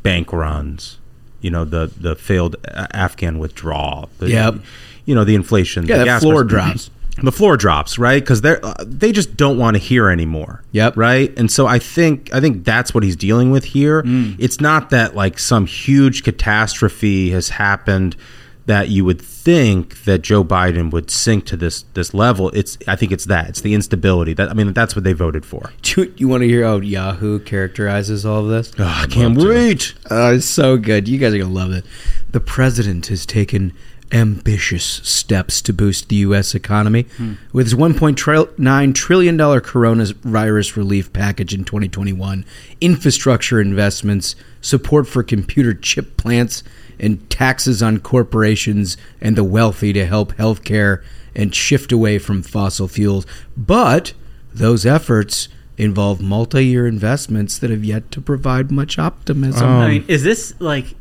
bank 0.03 0.33
runs, 0.33 0.99
you 1.41 1.51
know 1.51 1.65
the 1.65 1.91
the 1.99 2.15
failed 2.15 2.57
Afghan 2.93 3.39
withdrawal, 3.39 4.09
the, 4.19 4.31
Yep. 4.31 4.55
you 5.05 5.15
know 5.15 5.25
the 5.25 5.35
inflation, 5.35 5.87
Yeah, 5.87 6.05
the 6.05 6.21
floor 6.21 6.45
price- 6.45 6.51
drops. 6.89 6.91
the 7.23 7.33
floor 7.33 7.57
drops 7.57 7.99
right 7.99 8.23
because 8.23 8.43
they're 8.43 8.63
uh, 8.63 8.75
they 8.87 9.11
just 9.11 9.39
don't 9.39 9.57
want 9.57 9.75
to 9.75 9.79
hear 9.83 10.11
anymore 10.11 10.63
Yep. 10.73 10.99
right 10.99 11.33
and 11.39 11.51
so 11.51 11.67
i 11.67 11.79
think 11.79 12.29
i 12.35 12.41
think 12.43 12.63
that's 12.63 12.93
what 12.93 13.03
he's 13.05 13.17
dealing 13.17 13.51
with 13.51 13.65
here 13.65 14.03
it's 14.39 14.61
not 14.61 14.91
that 14.91 15.15
like 15.15 15.39
some 15.39 15.65
huge 15.65 16.25
catastrophe 16.25 17.31
has 17.31 17.49
happened 17.49 18.17
that 18.67 18.89
you 18.89 19.05
would 19.05 19.21
think 19.21 20.05
that 20.05 20.23
joe 20.23 20.45
biden 20.45 20.91
would 20.91 21.11
sink 21.11 21.47
to 21.47 21.57
this 21.57 21.85
this 21.95 22.13
level 22.13 22.51
it's 22.51 22.77
i 22.87 22.97
think 22.97 23.13
it's 23.13 23.25
that 23.25 23.49
it's 23.49 23.61
the 23.61 23.75
instability 23.75 24.33
that 24.33 24.49
i 24.51 24.53
mean 24.53 24.73
that's 24.73 24.95
what 24.95 25.05
they 25.05 25.13
voted 25.13 25.45
for 25.45 25.73
Do 25.83 26.03
you, 26.03 26.15
you 26.17 26.29
want 26.29 26.43
to 26.43 26.49
hear 26.49 26.65
how 26.65 26.77
Yahoo 26.77 27.39
characterizes 27.39 28.27
all 28.27 28.45
of 28.45 28.49
this? 28.49 28.73
oh, 28.79 28.85
i 29.03 29.07
can't 29.07 29.37
wait 29.39 29.95
Oh, 30.11 30.35
it's 30.35 30.47
so 30.47 30.77
good. 30.77 31.09
You 31.09 31.19
guys 31.19 31.35
are 31.35 31.39
going 31.39 31.51
to 31.51 31.55
love 31.55 31.73
it. 31.73 31.85
The 32.31 32.41
president 32.41 33.09
has 33.09 33.27
taken 33.27 33.73
ambitious 34.13 34.85
steps 34.85 35.61
to 35.63 35.73
boost 35.73 36.09
the 36.09 36.17
U.S. 36.17 36.55
economy 36.55 37.03
hmm. 37.17 37.35
with 37.53 37.67
his 37.67 37.75
$1.9 37.75 38.95
trillion 38.95 39.37
coronavirus 39.39 40.77
relief 40.77 41.13
package 41.13 41.53
in 41.53 41.65
2021, 41.65 42.45
infrastructure 42.81 43.61
investments, 43.61 44.37
support 44.61 45.09
for 45.09 45.23
computer 45.25 45.75
chip 45.75 46.17
plants, 46.17 46.63
and 46.99 47.29
taxes 47.31 47.83
on 47.83 47.99
corporations 48.01 48.97
and 49.21 49.37
the 49.37 49.45
wealthy 49.45 49.93
to 49.93 50.07
help 50.07 50.33
healthcare 50.35 51.03
and 51.35 51.55
shift 51.55 51.93
away 51.93 52.19
from 52.19 52.43
fossil 52.43 52.89
fuels. 52.89 53.27
But 53.57 54.13
those 54.53 54.87
efforts 54.87 55.49
involve 55.77 56.21
multi-year 56.23 56.87
investments 56.87 57.59
that 57.59 57.69
have 57.71 57.85
yet 57.85 58.11
to 58.11 58.21
provide 58.21 58.71
much 58.71 58.99
optimism. 58.99 59.69
Um, 59.69 59.81
I 59.83 59.89
mean, 59.89 60.05
is 60.09 60.23
this 60.23 60.55
like 60.59 60.95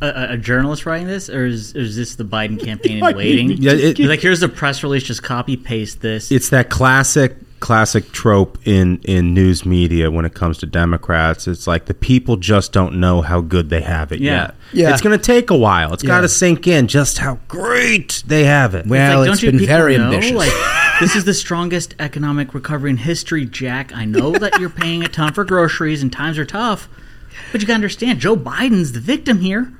a, 0.00 0.34
a 0.34 0.36
journalist 0.36 0.86
writing 0.86 1.08
this, 1.08 1.28
or 1.28 1.46
is, 1.46 1.74
is 1.74 1.96
this 1.96 2.14
the 2.14 2.24
Biden 2.24 2.62
campaign 2.62 3.04
in 3.04 3.16
waiting? 3.16 3.50
yeah, 3.60 3.72
it- 3.72 3.98
like 3.98 4.20
here's 4.20 4.38
the 4.40 4.48
press 4.48 4.84
release, 4.84 5.02
just 5.02 5.24
copy 5.24 5.56
paste 5.56 6.00
this. 6.00 6.30
it's 6.30 6.50
that 6.50 6.70
classic 6.70 7.36
classic 7.60 8.10
trope 8.12 8.58
in 8.64 8.98
in 9.04 9.34
news 9.34 9.64
media 9.66 10.10
when 10.10 10.24
it 10.24 10.32
comes 10.34 10.56
to 10.58 10.64
democrats 10.66 11.46
it's 11.46 11.66
like 11.66 11.84
the 11.84 11.94
people 11.94 12.36
just 12.38 12.72
don't 12.72 12.98
know 12.98 13.20
how 13.20 13.40
good 13.40 13.68
they 13.68 13.82
have 13.82 14.10
it 14.12 14.18
Yeah. 14.20 14.32
yet 14.32 14.54
Yeah. 14.72 14.92
it's 14.92 15.02
going 15.02 15.16
to 15.18 15.22
take 15.22 15.50
a 15.50 15.56
while 15.56 15.92
It's 15.92 16.02
got 16.02 16.22
to 16.22 16.28
sink 16.28 16.66
in 16.66 16.86
just 16.88 17.18
how 17.18 17.38
great 17.48 18.22
they 18.26 18.44
have 18.44 18.74
it 18.74 18.86
Well, 18.86 19.22
It's 19.22 19.28
it's 19.34 19.42
like, 19.42 19.52
don't 19.52 19.52
been 19.52 19.60
you 19.60 19.66
people 19.66 19.76
very 19.76 19.98
know, 19.98 20.04
ambitious. 20.04 20.32
Like, 20.36 20.52
this 21.00 21.14
is 21.16 21.24
the 21.24 21.34
strongest 21.34 21.94
economic 21.98 22.54
recovery 22.54 22.90
in 22.90 22.96
history, 22.96 23.44
Jack. 23.44 23.94
I 23.94 24.04
know 24.06 24.32
that 24.32 24.58
you're 24.58 24.70
paying 24.70 25.04
a 25.04 25.08
ton 25.08 25.32
for 25.34 25.44
groceries 25.44 26.02
and 26.02 26.10
times 26.12 26.38
are 26.38 26.44
tough, 26.46 26.88
but 27.52 27.60
you 27.60 27.66
got 27.66 27.72
to 27.74 27.76
understand, 27.76 28.20
Joe 28.20 28.36
Biden's 28.36 28.92
the 28.92 29.00
victim 29.00 29.40
here. 29.40 29.72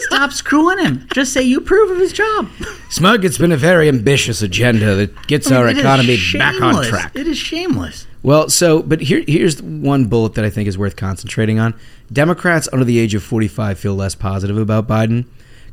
Stop 0.00 0.32
screwing 0.32 0.78
him. 0.78 1.06
Just 1.12 1.32
say 1.32 1.42
you 1.42 1.58
approve 1.58 1.90
of 1.90 1.98
his 1.98 2.12
job. 2.12 2.48
Smug, 2.88 3.24
it's 3.24 3.38
been 3.38 3.52
a 3.52 3.56
very 3.56 3.88
ambitious 3.88 4.42
agenda 4.42 4.94
that 4.96 5.26
gets 5.26 5.46
I 5.46 5.50
mean, 5.50 5.60
our 5.60 5.68
it 5.68 5.72
is 5.76 5.80
economy 5.80 6.16
back 6.34 6.54
on 6.54 6.72
shameless. 6.74 6.88
track. 6.88 7.16
It 7.16 7.26
is 7.28 7.38
shameless. 7.38 8.06
Well, 8.22 8.48
so, 8.50 8.82
but 8.82 9.00
here, 9.00 9.24
here's 9.26 9.62
one 9.62 10.06
bullet 10.06 10.34
that 10.34 10.44
I 10.44 10.50
think 10.50 10.68
is 10.68 10.76
worth 10.76 10.96
concentrating 10.96 11.58
on. 11.58 11.74
Democrats 12.12 12.68
under 12.72 12.84
the 12.84 12.98
age 12.98 13.14
of 13.14 13.22
45 13.22 13.78
feel 13.78 13.94
less 13.94 14.14
positive 14.14 14.58
about 14.58 14.86
Biden. 14.88 15.26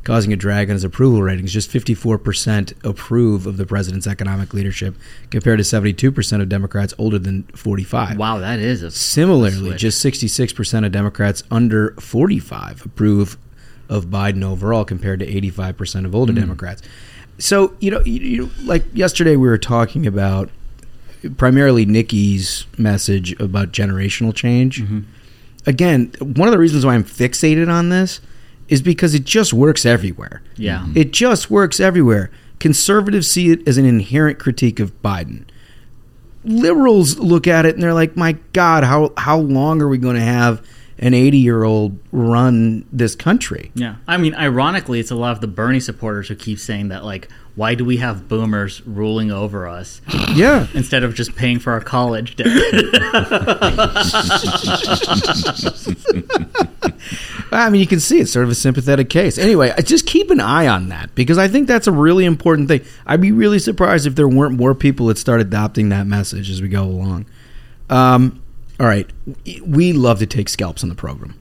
causing 0.04 0.32
a 0.32 0.36
drag 0.36 0.70
on 0.70 0.74
his 0.74 0.84
approval 0.84 1.22
ratings. 1.22 1.52
Just 1.52 1.70
54% 1.70 2.72
approve 2.84 3.46
of 3.46 3.58
the 3.58 3.66
president's 3.66 4.06
economic 4.06 4.54
leadership, 4.54 4.94
compared 5.30 5.58
to 5.58 5.64
72% 5.64 6.40
of 6.40 6.48
Democrats 6.48 6.94
older 6.96 7.18
than 7.18 7.42
45. 7.54 8.16
Wow, 8.16 8.38
that 8.38 8.58
is 8.58 8.82
a 8.82 8.90
Similarly, 8.90 9.76
just 9.76 10.02
66% 10.04 10.86
of 10.86 10.92
Democrats 10.92 11.42
under 11.50 11.90
45 12.00 12.86
approve 12.86 13.36
of 13.88 14.06
Biden 14.06 14.44
overall, 14.44 14.84
compared 14.84 15.20
to 15.20 15.26
85% 15.26 16.04
of 16.04 16.14
older 16.14 16.32
Mm. 16.32 16.36
Democrats. 16.40 16.82
So, 17.38 17.74
you 17.80 17.90
know, 17.90 18.00
you, 18.04 18.20
you, 18.20 18.50
like 18.64 18.84
yesterday 18.92 19.36
we 19.36 19.46
were 19.48 19.58
talking 19.58 20.06
about 20.06 20.50
primarily 21.36 21.84
Nikki's 21.86 22.66
message 22.76 23.38
about 23.40 23.72
generational 23.72 24.34
change. 24.34 24.82
Again, 25.66 26.12
one 26.20 26.48
of 26.48 26.52
the 26.52 26.58
reasons 26.58 26.84
why 26.86 26.94
I'm 26.94 27.04
fixated 27.04 27.68
on 27.72 27.88
this 27.90 28.20
is 28.68 28.82
because 28.82 29.14
it 29.14 29.24
just 29.24 29.52
works 29.52 29.86
everywhere. 29.86 30.42
Yeah. 30.56 30.86
It 30.94 31.12
just 31.12 31.50
works 31.50 31.80
everywhere. 31.80 32.30
Conservatives 32.58 33.30
see 33.30 33.50
it 33.50 33.66
as 33.68 33.78
an 33.78 33.84
inherent 33.84 34.38
critique 34.38 34.80
of 34.80 35.00
Biden. 35.02 35.44
Liberals 36.44 37.18
look 37.18 37.46
at 37.46 37.66
it 37.66 37.74
and 37.74 37.82
they're 37.82 37.94
like, 37.94 38.16
"My 38.16 38.36
God, 38.52 38.84
how 38.84 39.12
how 39.16 39.38
long 39.38 39.82
are 39.82 39.88
we 39.88 39.98
going 39.98 40.14
to 40.16 40.22
have 40.22 40.64
an 40.98 41.14
80 41.14 41.38
year 41.38 41.64
old 41.64 41.98
run 42.12 42.84
this 42.92 43.14
country?" 43.14 43.70
Yeah. 43.74 43.96
I 44.06 44.16
mean, 44.16 44.34
ironically, 44.34 45.00
it's 45.00 45.10
a 45.10 45.16
lot 45.16 45.32
of 45.32 45.40
the 45.40 45.46
Bernie 45.46 45.80
supporters 45.80 46.28
who 46.28 46.34
keep 46.34 46.58
saying 46.58 46.88
that, 46.88 47.04
like, 47.04 47.28
why 47.58 47.74
do 47.74 47.84
we 47.84 47.96
have 47.96 48.28
boomers 48.28 48.86
ruling 48.86 49.32
over 49.32 49.66
us? 49.66 50.00
Yeah. 50.34 50.68
Instead 50.74 51.02
of 51.02 51.14
just 51.14 51.34
paying 51.34 51.58
for 51.58 51.72
our 51.72 51.80
college 51.80 52.36
debt. 52.36 52.46
I 57.50 57.68
mean, 57.70 57.80
you 57.80 57.86
can 57.86 57.98
see 57.98 58.20
it's 58.20 58.30
sort 58.30 58.44
of 58.44 58.50
a 58.50 58.54
sympathetic 58.54 59.10
case. 59.10 59.38
Anyway, 59.38 59.72
just 59.82 60.06
keep 60.06 60.30
an 60.30 60.38
eye 60.38 60.68
on 60.68 60.90
that 60.90 61.12
because 61.16 61.36
I 61.36 61.48
think 61.48 61.66
that's 61.66 61.88
a 61.88 61.92
really 61.92 62.24
important 62.24 62.68
thing. 62.68 62.82
I'd 63.06 63.20
be 63.20 63.32
really 63.32 63.58
surprised 63.58 64.06
if 64.06 64.14
there 64.14 64.28
weren't 64.28 64.56
more 64.56 64.74
people 64.74 65.06
that 65.06 65.18
start 65.18 65.40
adopting 65.40 65.88
that 65.88 66.06
message 66.06 66.50
as 66.50 66.62
we 66.62 66.68
go 66.68 66.84
along. 66.84 67.26
Um, 67.90 68.40
all 68.80 68.86
right, 68.86 69.10
we 69.64 69.92
love 69.92 70.18
to 70.20 70.26
take 70.26 70.48
scalps 70.48 70.82
on 70.82 70.88
the 70.88 70.94
program. 70.94 71.38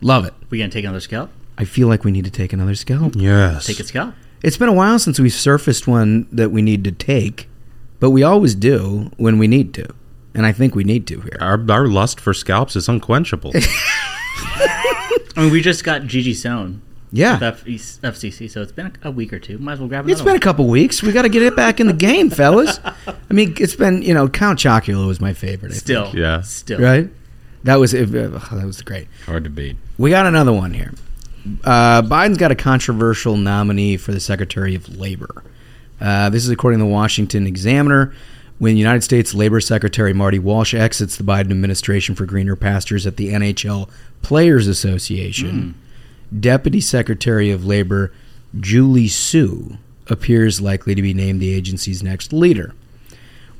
Love 0.00 0.24
it. 0.24 0.34
we 0.50 0.58
gonna 0.58 0.70
take 0.70 0.84
another 0.84 1.00
scalp? 1.00 1.30
I 1.58 1.64
feel 1.64 1.88
like 1.88 2.04
we 2.04 2.10
need 2.10 2.24
to 2.24 2.30
take 2.30 2.52
another 2.52 2.74
scalp. 2.74 3.14
Yes. 3.16 3.66
Take 3.66 3.80
a 3.80 3.84
scalp? 3.84 4.14
It's 4.42 4.56
been 4.56 4.68
a 4.68 4.72
while 4.72 4.98
since 4.98 5.20
we 5.20 5.28
surfaced 5.28 5.86
one 5.86 6.26
that 6.32 6.50
we 6.50 6.62
need 6.62 6.84
to 6.84 6.92
take, 6.92 7.48
but 7.98 8.10
we 8.10 8.22
always 8.22 8.54
do 8.54 9.10
when 9.18 9.38
we 9.38 9.46
need 9.46 9.74
to, 9.74 9.86
and 10.34 10.46
I 10.46 10.52
think 10.52 10.74
we 10.74 10.84
need 10.84 11.06
to 11.08 11.20
here. 11.20 11.36
Our, 11.40 11.62
our 11.70 11.86
lust 11.86 12.18
for 12.20 12.32
scalps 12.32 12.76
is 12.76 12.88
unquenchable. 12.88 13.52
I 13.56 15.32
mean, 15.36 15.52
we 15.52 15.60
just 15.60 15.84
got 15.84 16.04
Gigi 16.04 16.34
Sohn. 16.34 16.82
Yeah. 17.12 17.34
With 17.34 17.42
F- 17.42 17.64
FCC, 17.66 18.48
so 18.50 18.62
it's 18.62 18.72
been 18.72 18.92
a, 19.02 19.08
a 19.08 19.10
week 19.10 19.32
or 19.32 19.38
two. 19.38 19.58
Might 19.58 19.74
as 19.74 19.78
well 19.80 19.88
grab 19.88 20.04
another 20.04 20.12
It's 20.12 20.22
been 20.22 20.36
a 20.36 20.40
couple 20.40 20.68
weeks. 20.68 21.02
We 21.02 21.12
got 21.12 21.22
to 21.22 21.28
get 21.28 21.42
it 21.42 21.56
back 21.56 21.80
in 21.80 21.86
the 21.88 21.92
game, 21.92 22.30
fellas. 22.30 22.78
I 22.84 23.32
mean, 23.32 23.54
it's 23.58 23.74
been 23.74 24.02
you 24.02 24.14
know 24.14 24.28
Count 24.28 24.58
Chocula 24.58 25.06
was 25.06 25.20
my 25.20 25.32
favorite. 25.32 25.72
I 25.72 25.76
Still. 25.76 26.04
think. 26.04 26.16
Yeah. 26.16 26.40
Still. 26.42 26.80
right. 26.80 27.10
That 27.64 27.76
was 27.76 27.94
uh, 27.94 28.04
that 28.06 28.62
was 28.64 28.80
great. 28.82 29.08
Hard 29.26 29.44
to 29.44 29.50
beat. 29.50 29.76
We 29.98 30.10
got 30.10 30.26
another 30.26 30.52
one 30.52 30.72
here. 30.72 30.92
Uh, 31.64 32.02
Biden's 32.02 32.38
got 32.38 32.50
a 32.50 32.54
controversial 32.54 33.36
nominee 33.36 33.96
for 33.96 34.12
the 34.12 34.20
Secretary 34.20 34.74
of 34.74 34.88
Labor. 34.98 35.42
Uh, 36.00 36.30
this 36.30 36.44
is 36.44 36.50
according 36.50 36.78
to 36.80 36.84
the 36.84 36.90
Washington 36.90 37.46
Examiner. 37.46 38.14
When 38.58 38.76
United 38.76 39.02
States 39.02 39.32
Labor 39.32 39.60
Secretary 39.62 40.12
Marty 40.12 40.38
Walsh 40.38 40.74
exits 40.74 41.16
the 41.16 41.24
Biden 41.24 41.50
administration 41.50 42.14
for 42.14 42.26
greener 42.26 42.56
pastures 42.56 43.06
at 43.06 43.16
the 43.16 43.28
NHL 43.28 43.88
Players 44.20 44.66
Association, 44.66 45.74
Deputy 46.38 46.80
Secretary 46.80 47.50
of 47.50 47.64
Labor 47.64 48.12
Julie 48.58 49.08
Su 49.08 49.78
appears 50.08 50.60
likely 50.60 50.94
to 50.94 51.02
be 51.02 51.14
named 51.14 51.40
the 51.40 51.52
agency's 51.52 52.02
next 52.02 52.32
leader. 52.32 52.74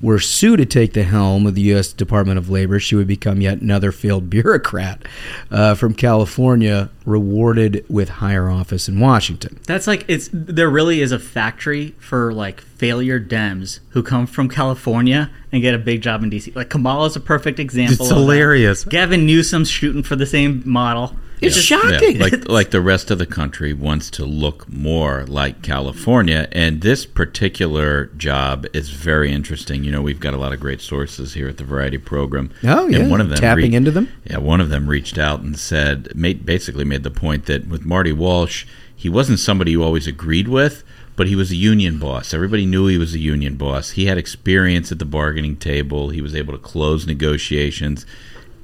Were 0.00 0.18
Sue 0.18 0.56
to 0.56 0.64
take 0.64 0.94
the 0.94 1.02
helm 1.02 1.46
of 1.46 1.54
the 1.54 1.60
U.S. 1.62 1.92
Department 1.92 2.38
of 2.38 2.48
Labor, 2.48 2.80
she 2.80 2.94
would 2.94 3.06
become 3.06 3.40
yet 3.40 3.60
another 3.60 3.92
failed 3.92 4.30
bureaucrat 4.30 5.02
uh, 5.50 5.74
from 5.74 5.94
California, 5.94 6.90
rewarded 7.10 7.84
with 7.88 8.08
higher 8.08 8.48
office 8.48 8.88
in 8.88 8.98
Washington. 9.00 9.58
That's 9.66 9.86
like 9.86 10.04
it's 10.08 10.28
there 10.32 10.70
really 10.70 11.00
is 11.02 11.12
a 11.12 11.18
factory 11.18 11.94
for 11.98 12.32
like 12.32 12.60
failure 12.60 13.20
Dems 13.20 13.80
who 13.90 14.02
come 14.02 14.26
from 14.26 14.48
California 14.48 15.30
and 15.52 15.60
get 15.62 15.74
a 15.74 15.78
big 15.78 16.00
job 16.02 16.22
in 16.22 16.30
DC. 16.30 16.54
Like 16.54 16.70
Kamala's 16.70 17.16
a 17.16 17.20
perfect 17.20 17.58
example. 17.58 17.94
It's 17.94 18.02
of 18.02 18.08
that. 18.08 18.14
hilarious. 18.22 18.84
Gavin 18.84 19.26
Newsom's 19.26 19.68
shooting 19.68 20.02
for 20.02 20.16
the 20.16 20.26
same 20.26 20.62
model. 20.64 21.14
It's 21.42 21.56
Yeah, 21.70 21.78
shocking. 21.80 22.18
like 22.18 22.48
like 22.50 22.70
the 22.70 22.82
rest 22.82 23.10
of 23.10 23.16
the 23.18 23.24
country 23.24 23.72
wants 23.72 24.10
to 24.10 24.26
look 24.26 24.68
more 24.70 25.24
like 25.26 25.62
California, 25.62 26.46
and 26.52 26.82
this 26.82 27.06
particular 27.06 28.06
job 28.18 28.66
is 28.74 28.90
very 28.90 29.32
interesting. 29.32 29.82
You 29.82 29.90
know, 29.90 30.02
we've 30.02 30.20
got 30.20 30.34
a 30.34 30.36
lot 30.36 30.52
of 30.52 30.60
great 30.60 30.82
sources 30.82 31.32
here 31.32 31.48
at 31.48 31.56
the 31.56 31.64
Variety 31.64 31.96
Program. 31.96 32.50
Oh, 32.62 32.86
yeah. 32.88 32.98
and 32.98 33.10
one 33.10 33.22
of 33.22 33.30
them 33.30 33.38
Tapping 33.38 33.72
into 33.72 33.90
them? 33.90 34.08
Yeah, 34.24 34.36
one 34.36 34.60
of 34.60 34.68
them 34.68 34.86
reached 34.86 35.16
out 35.16 35.40
and 35.40 35.58
said, 35.58 36.14
made, 36.14 36.44
basically 36.44 36.84
made 36.84 36.99
the 37.02 37.10
point 37.10 37.46
that 37.46 37.68
with 37.68 37.84
Marty 37.84 38.12
Walsh, 38.12 38.66
he 38.94 39.08
wasn't 39.08 39.38
somebody 39.38 39.72
you 39.72 39.82
always 39.82 40.06
agreed 40.06 40.48
with, 40.48 40.84
but 41.16 41.26
he 41.26 41.36
was 41.36 41.50
a 41.50 41.56
union 41.56 41.98
boss. 41.98 42.32
Everybody 42.32 42.66
knew 42.66 42.86
he 42.86 42.98
was 42.98 43.14
a 43.14 43.18
union 43.18 43.56
boss. 43.56 43.90
He 43.90 44.06
had 44.06 44.18
experience 44.18 44.92
at 44.92 44.98
the 44.98 45.04
bargaining 45.04 45.56
table. 45.56 46.10
He 46.10 46.20
was 46.20 46.34
able 46.34 46.52
to 46.52 46.58
close 46.58 47.06
negotiations. 47.06 48.06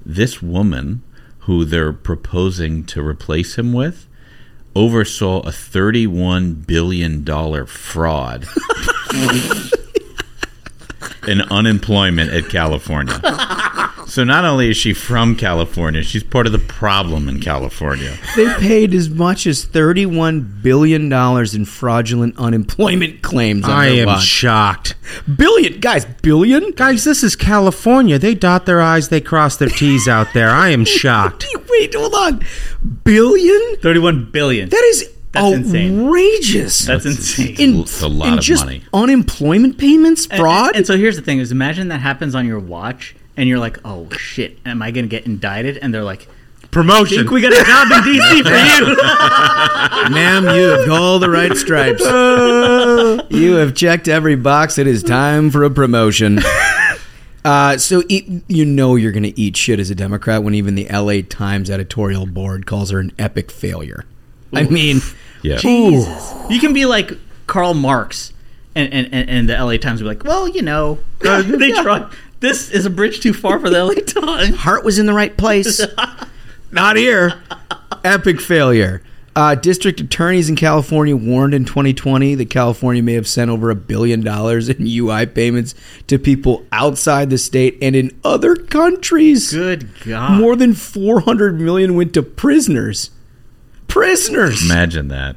This 0.05 0.41
woman, 0.41 1.03
who 1.41 1.65
they're 1.65 1.93
proposing 1.93 2.85
to 2.85 3.07
replace 3.07 3.59
him 3.59 3.73
with, 3.73 4.07
oversaw 4.75 5.41
a 5.41 5.51
$31 5.51 6.67
billion 6.67 7.25
fraud 7.67 8.47
in 11.27 11.41
unemployment 11.43 12.33
at 12.33 12.49
California. 12.49 13.21
So 14.09 14.23
not 14.25 14.45
only 14.45 14.71
is 14.71 14.77
she 14.77 14.95
from 14.95 15.35
California, 15.35 16.03
she's 16.03 16.23
part 16.23 16.47
of 16.47 16.53
the 16.53 16.61
problem 16.61 17.29
in 17.29 17.41
California. 17.41 18.17
They 18.37 18.47
paid 18.55 18.95
as 18.95 19.11
much 19.11 19.47
as 19.49 19.67
$31 19.67 20.63
billion 20.63 21.13
in 21.13 21.65
fraudulent 21.65 22.39
unemployment 22.39 23.23
claims. 23.23 23.65
on 23.65 23.71
I 23.73 23.87
am 23.89 24.07
watch. 24.07 24.23
shocked. 24.25 24.95
Billion? 25.37 25.81
Guys, 25.81 26.05
billion? 26.23 26.71
Guys, 26.71 27.03
this 27.05 27.25
is 27.25 27.35
California. 27.35 28.17
They 28.19 28.35
dot 28.37 28.65
their 28.65 28.81
I's, 28.81 29.09
they 29.09 29.21
cross 29.21 29.57
their 29.57 29.69
T's 29.69 30.07
out 30.07 30.29
there. 30.35 30.51
I 30.51 30.69
am 30.69 30.85
shocked. 30.87 31.45
Wait, 31.69 31.95
hold 31.95 32.15
on. 32.15 32.45
Billion? 33.05 33.77
Thirty-one 33.83 34.31
billion. 34.31 34.69
That 34.69 34.83
is 34.85 35.11
That's 35.33 35.53
insane. 35.57 36.05
outrageous. 36.07 36.87
That's 36.87 37.05
insane. 37.07 37.57
In, 37.59 37.81
It's 37.81 38.01
a 38.03 38.09
lot 38.09 38.29
in 38.29 38.35
of 38.39 38.41
just 38.45 38.65
money. 38.65 38.83
unemployment 38.95 39.79
payments, 39.79 40.27
And- 40.27 40.39
fraud. 40.41 40.69
And, 40.69 40.77
and 40.79 40.87
so 40.87 40.97
here's 40.97 41.17
the 41.17 41.23
thing: 41.23 41.39
is 41.41 41.51
imagine 41.53 41.89
that 41.89 42.01
happens 42.01 42.35
on 42.35 42.47
your 42.47 42.59
watch, 42.61 43.17
and 43.37 43.49
you're 43.49 43.59
like, 43.59 43.79
"Oh 43.85 44.09
shit, 44.13 44.59
am 44.67 44.83
I 44.83 44.91
going 44.91 45.05
to 45.05 45.09
get 45.11 45.27
indicted?" 45.27 45.79
And 45.79 45.93
they're 45.93 46.05
like, 46.05 46.29
Promotion. 46.71 47.19
"Think 47.19 47.31
we 47.31 47.41
got 47.41 47.53
a 47.53 47.65
job 47.65 47.89
in 47.93 48.13
DC 48.13 48.43
for 48.43 48.91
you?" 48.91 48.97
Ma'am, 50.15 50.45
you 50.45 50.63
have 50.69 50.91
all 50.91 51.19
the 51.19 51.31
right 51.31 51.55
stripes. 51.57 52.03
you 53.31 53.55
have 53.55 53.75
checked 53.75 54.09
every 54.09 54.37
box. 54.37 54.79
It 54.79 54.87
is 54.87 55.03
time 55.03 55.51
for 55.51 55.65
a 55.65 55.71
promotion. 55.71 56.41
Uh, 57.45 57.79
so 57.79 58.03
eat, 58.09 58.29
you 58.49 58.65
know 58.65 58.97
you're 58.97 59.13
going 59.13 59.23
to 59.23 59.39
eat 59.41 59.57
shit 59.57 59.79
as 59.79 59.89
a 59.89 59.95
Democrat 59.95 60.43
when 60.43 60.53
even 60.53 60.75
the 60.75 60.85
LA 60.91 61.21
Times 61.29 61.71
editorial 61.71 62.27
board 62.27 62.67
calls 62.67 62.91
her 62.91 62.99
an 62.99 63.13
epic 63.21 63.53
failure. 63.53 64.05
I 64.53 64.65
mean, 64.65 64.99
Yeah. 65.43 65.55
Jesus. 65.59 66.35
You 66.51 66.59
can 66.59 66.73
be 66.73 66.87
like 66.87 67.13
Karl 67.47 67.73
Marx, 67.75 68.33
and 68.75 68.93
and, 68.93 69.15
and, 69.15 69.31
and 69.31 69.49
the 69.49 69.53
LA 69.65 69.77
Times 69.77 70.03
will 70.03 70.11
be 70.11 70.17
like, 70.17 70.25
"Well, 70.25 70.49
you 70.49 70.61
know, 70.63 70.99
they 71.21 71.71
tried. 71.71 72.11
This 72.41 72.71
is 72.71 72.85
a 72.87 72.91
bridge 72.91 73.21
too 73.21 73.33
far 73.33 73.59
for 73.59 73.71
the 73.71 73.85
LA 73.85 73.95
Times." 73.95 74.57
heart 74.61 74.85
was 74.85 74.99
in 74.99 75.07
the 75.07 75.15
right 75.15 75.37
place. 75.37 75.81
Not 76.73 76.97
here. 76.97 77.41
Epic 78.05 78.41
failure. 78.41 79.03
Uh, 79.35 79.55
district 79.55 80.01
attorneys 80.01 80.49
in 80.49 80.57
California 80.57 81.15
warned 81.15 81.53
in 81.53 81.67
2020 81.67 82.35
that 82.37 82.49
California 82.49 83.03
may 83.03 83.13
have 83.13 83.29
sent 83.29 83.51
over 83.51 83.69
a 83.69 83.75
billion 83.75 84.23
dollars 84.23 84.71
in 84.71 84.87
UI 84.87 85.27
payments 85.27 85.75
to 86.07 86.19
people 86.19 86.65
outside 86.73 87.29
the 87.29 87.37
state 87.37 87.77
and 87.83 87.95
in 87.95 88.19
other 88.25 88.57
countries. 88.57 89.53
Good 89.53 89.89
God! 90.07 90.41
More 90.41 90.57
than 90.57 90.73
400 90.73 91.61
million 91.61 91.95
went 91.97 92.15
to 92.15 92.23
prisoners. 92.23 93.11
Prisoners. 93.89 94.65
Imagine 94.65 95.09
that. 95.09 95.37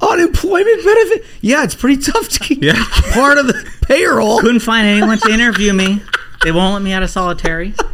Unemployment 0.00 0.84
benefit. 0.84 1.24
Yeah, 1.40 1.64
it's 1.64 1.74
pretty 1.74 2.00
tough 2.02 2.28
to 2.30 2.38
keep 2.40 2.62
Yeah. 2.62 2.82
part 3.12 3.38
of 3.38 3.46
the 3.46 3.70
payroll. 3.82 4.40
Couldn't 4.40 4.60
find 4.60 4.86
anyone 4.86 5.18
to 5.18 5.30
interview 5.30 5.72
me. 5.72 6.02
They 6.44 6.52
won't 6.52 6.74
let 6.74 6.82
me 6.82 6.92
out 6.92 7.02
of 7.02 7.10
solitary. 7.10 7.74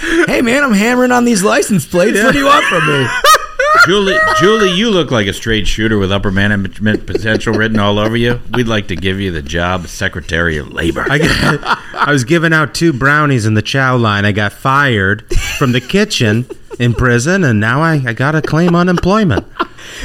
Hey 0.00 0.42
man, 0.42 0.62
I'm 0.62 0.74
hammering 0.74 1.10
on 1.10 1.24
these 1.24 1.42
license 1.42 1.84
plates. 1.84 2.22
What 2.22 2.32
do 2.32 2.38
you 2.38 2.44
want 2.44 2.64
from 2.66 2.86
me? 2.86 3.08
Julie, 3.86 4.16
Julie, 4.38 4.70
you 4.70 4.90
look 4.90 5.10
like 5.10 5.26
a 5.26 5.32
straight 5.32 5.66
shooter 5.66 5.98
with 5.98 6.12
upper 6.12 6.30
management 6.30 7.04
potential 7.04 7.52
written 7.52 7.80
all 7.80 7.98
over 7.98 8.16
you. 8.16 8.40
We'd 8.52 8.68
like 8.68 8.88
to 8.88 8.96
give 8.96 9.18
you 9.18 9.32
the 9.32 9.42
job 9.42 9.84
of 9.84 9.90
Secretary 9.90 10.56
of 10.56 10.72
Labor. 10.72 11.04
I, 11.10 11.18
got, 11.18 11.78
I 11.94 12.12
was 12.12 12.22
giving 12.22 12.52
out 12.52 12.74
two 12.74 12.92
brownies 12.92 13.44
in 13.44 13.54
the 13.54 13.62
chow 13.62 13.96
line. 13.96 14.24
I 14.24 14.30
got 14.30 14.52
fired 14.52 15.26
from 15.58 15.72
the 15.72 15.80
kitchen 15.80 16.46
in 16.78 16.94
prison, 16.94 17.42
and 17.42 17.58
now 17.58 17.80
I, 17.80 17.94
I 17.94 18.12
got 18.12 18.32
to 18.32 18.42
claim 18.42 18.76
unemployment. 18.76 19.46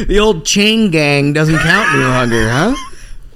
the 0.08 0.18
old 0.20 0.44
chain 0.46 0.89
gang 0.89 1.34
doesn't 1.34 1.60
count 1.60 1.94
any 1.94 2.04
longer, 2.04 2.50
huh? 2.50 2.76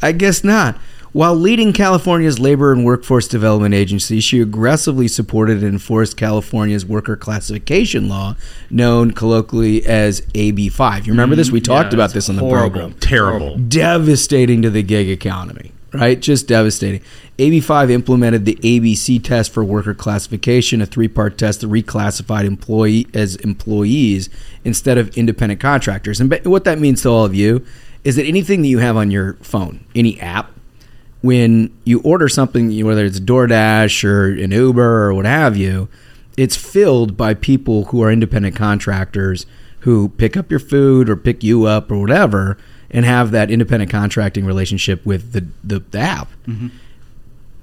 I 0.02 0.12
guess 0.12 0.44
not. 0.44 0.80
While 1.18 1.34
leading 1.36 1.74
California's 1.74 2.38
labor 2.38 2.72
and 2.72 2.86
workforce 2.86 3.28
development 3.28 3.74
agency, 3.74 4.20
she 4.20 4.40
aggressively 4.40 5.08
supported 5.08 5.64
and 5.64 5.74
enforced 5.74 6.16
California's 6.16 6.86
worker 6.86 7.16
classification 7.16 8.08
law, 8.08 8.36
known 8.70 9.10
colloquially 9.10 9.84
as 9.84 10.22
AB5. 10.36 11.08
You 11.08 11.14
remember 11.14 11.36
this? 11.36 11.50
We 11.50 11.60
Mhm. 11.60 11.64
talked 11.64 11.92
Yeah, 11.92 11.98
about 11.98 12.14
this 12.14 12.30
on 12.30 12.36
the 12.36 12.44
horrible. 12.44 12.70
program. 12.70 12.96
Terrible. 13.00 13.58
Devastating 13.58 14.62
to 14.62 14.70
the 14.70 14.84
gig 14.84 15.10
economy, 15.10 15.72
right? 15.92 16.22
Just 16.22 16.48
devastating. 16.48 17.02
AB5 17.40 17.90
implemented 17.90 18.46
the 18.46 18.60
ABC 18.62 19.18
test 19.18 19.52
for 19.52 19.64
worker 19.64 19.96
classification, 19.96 20.84
a 20.84 20.86
three-part 20.86 21.36
test 21.36 21.62
that 21.62 21.72
reclassified 21.72 22.46
employee 22.46 23.08
as 23.16 23.38
employees 23.38 24.30
instead 24.64 25.00
of 25.00 25.10
independent 25.18 25.60
contractors. 25.60 26.20
And 26.20 26.32
what 26.44 26.64
that 26.66 26.80
means 26.80 27.02
to 27.02 27.10
all 27.10 27.26
of 27.26 27.34
you 27.34 27.64
is 28.04 28.18
that 28.18 28.28
anything 28.28 28.62
that 28.62 28.68
you 28.68 28.78
have 28.78 28.96
on 28.96 29.10
your 29.10 29.36
phone, 29.42 29.80
any 29.96 30.20
app, 30.22 30.52
when 31.22 31.76
you 31.84 32.00
order 32.02 32.30
something, 32.30 32.86
whether 32.86 33.06
it's 33.06 33.20
DoorDash 33.20 34.04
or 34.04 34.28
an 34.28 34.52
Uber 34.52 35.08
or 35.08 35.14
what 35.14 35.26
have 35.26 35.58
you, 35.58 35.90
it's 36.38 36.56
filled 36.56 37.18
by 37.18 37.34
people 37.34 37.86
who 37.86 38.04
are 38.04 38.12
independent 38.12 38.56
contractors 38.56 39.46
who 39.82 40.10
pick 40.10 40.38
up 40.38 40.52
your 40.52 40.60
food 40.60 41.10
or 41.10 41.16
pick 41.16 41.44
you 41.44 41.66
up 41.66 41.92
or 41.92 41.98
whatever 41.98 42.58
and 42.92 43.06
have 43.06 43.32
that 43.32 43.50
independent 43.50 43.92
contracting 43.92 44.46
relationship 44.46 45.06
with 45.06 45.32
the, 45.34 45.48
the, 45.64 45.80
the 45.92 46.00
app. 46.00 46.30
Mm-hmm. 46.48 46.68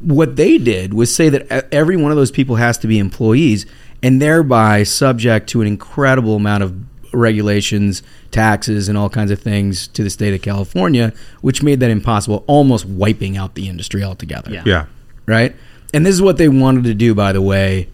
What 0.00 0.36
they 0.36 0.58
did 0.58 0.92
was 0.92 1.14
say 1.14 1.28
that 1.28 1.72
every 1.72 1.96
one 1.96 2.10
of 2.10 2.16
those 2.16 2.30
people 2.30 2.56
has 2.56 2.76
to 2.78 2.86
be 2.86 2.98
employees 2.98 3.64
and 4.02 4.20
thereby 4.20 4.82
subject 4.82 5.48
to 5.50 5.62
an 5.62 5.66
incredible 5.66 6.36
amount 6.36 6.62
of 6.62 6.93
regulations, 7.16 8.02
taxes, 8.30 8.88
and 8.88 8.96
all 8.98 9.08
kinds 9.08 9.30
of 9.30 9.40
things 9.40 9.88
to 9.88 10.02
the 10.02 10.10
state 10.10 10.34
of 10.34 10.42
California, 10.42 11.12
which 11.40 11.62
made 11.62 11.80
that 11.80 11.90
impossible, 11.90 12.44
almost 12.46 12.84
wiping 12.86 13.36
out 13.36 13.54
the 13.54 13.68
industry 13.68 14.02
altogether. 14.02 14.50
Yeah. 14.50 14.62
Yeah. 14.66 14.86
Right? 15.26 15.54
And 15.92 16.04
this 16.04 16.14
is 16.14 16.22
what 16.22 16.36
they 16.38 16.48
wanted 16.48 16.84
to 16.84 16.94
do, 16.94 17.14
by 17.14 17.32
the 17.32 17.40
way, 17.42 17.88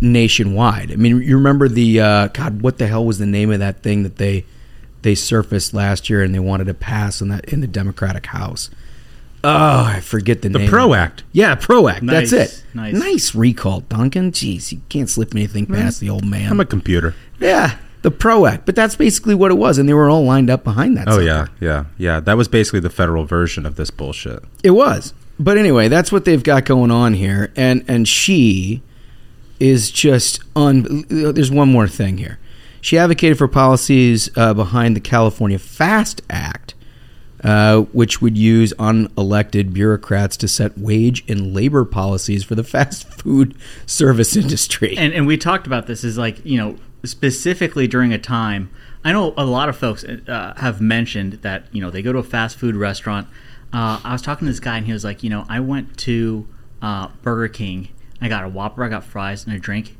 nationwide. 0.00 0.92
I 0.92 0.96
mean, 0.96 1.20
you 1.22 1.36
remember 1.36 1.68
the 1.68 2.00
uh, 2.00 2.28
God? 2.28 2.62
What 2.62 2.78
the 2.78 2.86
hell 2.86 3.04
was 3.04 3.18
the 3.18 3.26
name 3.26 3.50
of 3.50 3.58
that 3.60 3.82
thing 3.82 4.02
that 4.02 4.16
they 4.16 4.44
they 5.02 5.14
surfaced 5.14 5.74
last 5.74 6.08
year 6.08 6.22
and 6.22 6.34
they 6.34 6.38
wanted 6.38 6.64
to 6.66 6.74
pass 6.74 7.20
in 7.20 7.28
that 7.28 7.44
in 7.52 7.60
the 7.60 7.66
Democratic 7.66 8.26
House? 8.26 8.70
Oh, 9.46 9.84
I 9.84 10.00
forget 10.00 10.40
the, 10.40 10.48
The 10.48 10.58
name. 10.60 10.66
The 10.66 10.70
PRO 10.72 10.94
Act. 10.94 11.22
Yeah, 11.32 11.54
PRO 11.54 11.86
Act. 11.88 12.02
Nice, 12.02 12.30
That's 12.30 12.60
it. 12.60 12.64
nice. 12.74 13.34
recall, 13.34 13.80
Duncan. 13.80 14.32
Jeez, 14.32 14.72
you 14.72 14.80
can't 14.88 15.10
slip 15.10 15.34
anything 15.34 15.66
past 15.66 16.00
the 16.00 16.08
old 16.08 16.24
man. 16.24 16.50
I'm 16.50 16.60
a 16.60 16.64
computer. 16.64 17.14
yeah, 17.38 17.76
the 18.04 18.10
PRO 18.10 18.44
Act. 18.44 18.66
But 18.66 18.76
that's 18.76 18.94
basically 18.94 19.34
what 19.34 19.50
it 19.50 19.54
was, 19.54 19.78
and 19.78 19.88
they 19.88 19.94
were 19.94 20.10
all 20.10 20.24
lined 20.24 20.50
up 20.50 20.62
behind 20.62 20.96
that. 20.98 21.08
Oh 21.08 21.12
sucker. 21.12 21.22
yeah, 21.24 21.46
yeah, 21.58 21.84
yeah. 21.96 22.20
That 22.20 22.36
was 22.36 22.46
basically 22.48 22.80
the 22.80 22.90
federal 22.90 23.24
version 23.24 23.64
of 23.66 23.76
this 23.76 23.90
bullshit. 23.90 24.44
It 24.62 24.72
was. 24.72 25.14
But 25.40 25.56
anyway, 25.56 25.88
that's 25.88 26.12
what 26.12 26.26
they've 26.26 26.42
got 26.42 26.66
going 26.66 26.90
on 26.90 27.14
here. 27.14 27.50
And 27.56 27.82
and 27.88 28.06
she 28.06 28.82
is 29.58 29.90
just 29.90 30.44
un 30.54 31.06
there's 31.08 31.50
one 31.50 31.72
more 31.72 31.88
thing 31.88 32.18
here. 32.18 32.38
She 32.82 32.98
advocated 32.98 33.38
for 33.38 33.48
policies 33.48 34.28
uh, 34.36 34.52
behind 34.52 34.94
the 34.94 35.00
California 35.00 35.58
FAST 35.58 36.20
Act, 36.28 36.74
uh, 37.42 37.80
which 37.94 38.20
would 38.20 38.36
use 38.36 38.74
unelected 38.74 39.72
bureaucrats 39.72 40.36
to 40.36 40.46
set 40.46 40.76
wage 40.76 41.24
and 41.26 41.54
labor 41.54 41.86
policies 41.86 42.44
for 42.44 42.54
the 42.54 42.64
fast 42.74 43.08
food 43.08 43.56
service 43.86 44.36
industry. 44.36 44.94
and 44.98 45.14
and 45.14 45.26
we 45.26 45.38
talked 45.38 45.66
about 45.66 45.86
this 45.86 46.04
is 46.04 46.18
like 46.18 46.44
you 46.44 46.58
know 46.58 46.76
specifically 47.04 47.86
during 47.86 48.12
a 48.12 48.18
time 48.18 48.70
i 49.04 49.12
know 49.12 49.34
a 49.36 49.44
lot 49.44 49.68
of 49.68 49.76
folks 49.76 50.04
uh, 50.04 50.54
have 50.56 50.80
mentioned 50.80 51.34
that 51.42 51.64
you 51.72 51.80
know 51.80 51.90
they 51.90 52.02
go 52.02 52.12
to 52.12 52.18
a 52.18 52.22
fast 52.22 52.56
food 52.56 52.76
restaurant. 52.76 53.28
Uh, 53.72 54.00
i 54.04 54.12
was 54.12 54.22
talking 54.22 54.46
to 54.46 54.52
this 54.52 54.60
guy 54.60 54.76
and 54.76 54.86
he 54.86 54.92
was 54.92 55.04
like 55.04 55.22
you 55.22 55.30
know 55.30 55.44
i 55.48 55.60
went 55.60 55.96
to 55.98 56.46
uh, 56.82 57.08
burger 57.22 57.48
king. 57.48 57.88
I 58.20 58.28
got 58.28 58.44
a 58.44 58.48
whopper 58.48 58.84
i 58.84 58.88
got 58.88 59.04
fries 59.04 59.44
and 59.44 59.54
a 59.54 59.58
drink 59.58 59.96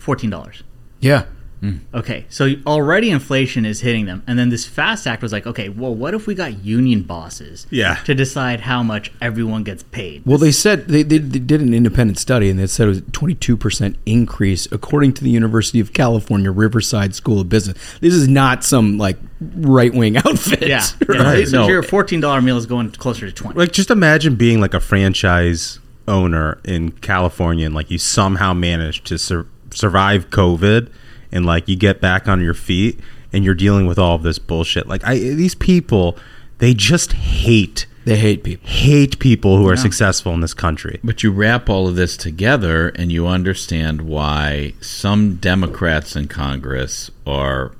$14 0.00 0.62
yeah. 1.00 1.24
Hmm. 1.60 1.76
Okay, 1.92 2.24
so 2.30 2.54
already 2.66 3.10
inflation 3.10 3.66
is 3.66 3.80
hitting 3.82 4.06
them, 4.06 4.22
and 4.26 4.38
then 4.38 4.48
this 4.48 4.64
FAST 4.66 5.06
Act 5.06 5.20
was 5.22 5.30
like, 5.30 5.46
okay, 5.46 5.68
well, 5.68 5.94
what 5.94 6.14
if 6.14 6.26
we 6.26 6.34
got 6.34 6.64
union 6.64 7.02
bosses, 7.02 7.66
Yeah. 7.70 7.96
to 8.06 8.14
decide 8.14 8.60
how 8.62 8.82
much 8.82 9.12
everyone 9.20 9.62
gets 9.62 9.82
paid? 9.82 10.22
Well, 10.24 10.38
they 10.38 10.52
said 10.52 10.88
they, 10.88 11.02
they, 11.02 11.18
they 11.18 11.38
did 11.38 11.60
an 11.60 11.74
independent 11.74 12.18
study, 12.18 12.48
and 12.48 12.58
they 12.58 12.66
said 12.66 12.84
it 12.86 12.88
was 12.88 12.98
a 12.98 13.02
22% 13.02 13.94
increase, 14.06 14.68
according 14.72 15.12
to 15.14 15.24
the 15.24 15.28
University 15.30 15.80
of 15.80 15.92
California 15.92 16.50
Riverside 16.50 17.14
School 17.14 17.40
of 17.40 17.50
Business. 17.50 17.76
This 18.00 18.14
is 18.14 18.26
not 18.26 18.64
some 18.64 18.96
like 18.96 19.18
right 19.56 19.92
wing 19.92 20.16
outfit. 20.24 20.62
yeah, 20.66 20.84
yeah. 21.12 21.22
Right. 21.22 21.46
So 21.46 21.62
No. 21.62 21.68
your 21.68 21.82
fourteen 21.82 22.20
dollar 22.20 22.40
meal 22.40 22.56
is 22.56 22.64
going 22.66 22.90
closer 22.92 23.26
to 23.26 23.32
twenty. 23.32 23.58
Like, 23.58 23.72
just 23.72 23.90
imagine 23.90 24.34
being 24.36 24.60
like 24.62 24.72
a 24.72 24.80
franchise 24.80 25.78
owner 26.08 26.58
in 26.64 26.92
California, 26.92 27.66
and 27.66 27.74
like 27.74 27.90
you 27.90 27.98
somehow 27.98 28.54
manage 28.54 29.04
to 29.04 29.18
sur- 29.18 29.46
survive 29.70 30.30
COVID, 30.30 30.88
and 31.32 31.46
like 31.46 31.68
you 31.68 31.76
get 31.76 32.00
back 32.00 32.28
on 32.28 32.40
your 32.40 32.54
feet, 32.54 33.00
and 33.32 33.44
you're 33.44 33.54
dealing 33.54 33.86
with 33.86 33.98
all 33.98 34.16
of 34.16 34.22
this 34.22 34.38
bullshit. 34.38 34.88
Like, 34.88 35.04
I 35.04 35.16
these 35.16 35.54
people, 35.54 36.18
they 36.58 36.74
just 36.74 37.12
hate 37.12 37.86
They 38.04 38.16
hate 38.16 38.42
people. 38.42 38.68
hate 38.68 39.18
people 39.18 39.56
who 39.56 39.68
are 39.68 39.76
successful 39.76 40.32
in 40.32 40.40
this 40.40 40.54
country. 40.54 41.00
But 41.04 41.22
you 41.22 41.30
wrap 41.30 41.68
all 41.68 41.86
of 41.86 41.94
this 41.94 42.16
together 42.16 42.88
and 42.96 43.12
you 43.12 43.26
understand 43.26 44.02
why 44.02 44.74
some 44.80 45.36
Democrats 45.36 46.16
in 46.16 46.26
Congress 46.26 47.10
are 47.26 47.72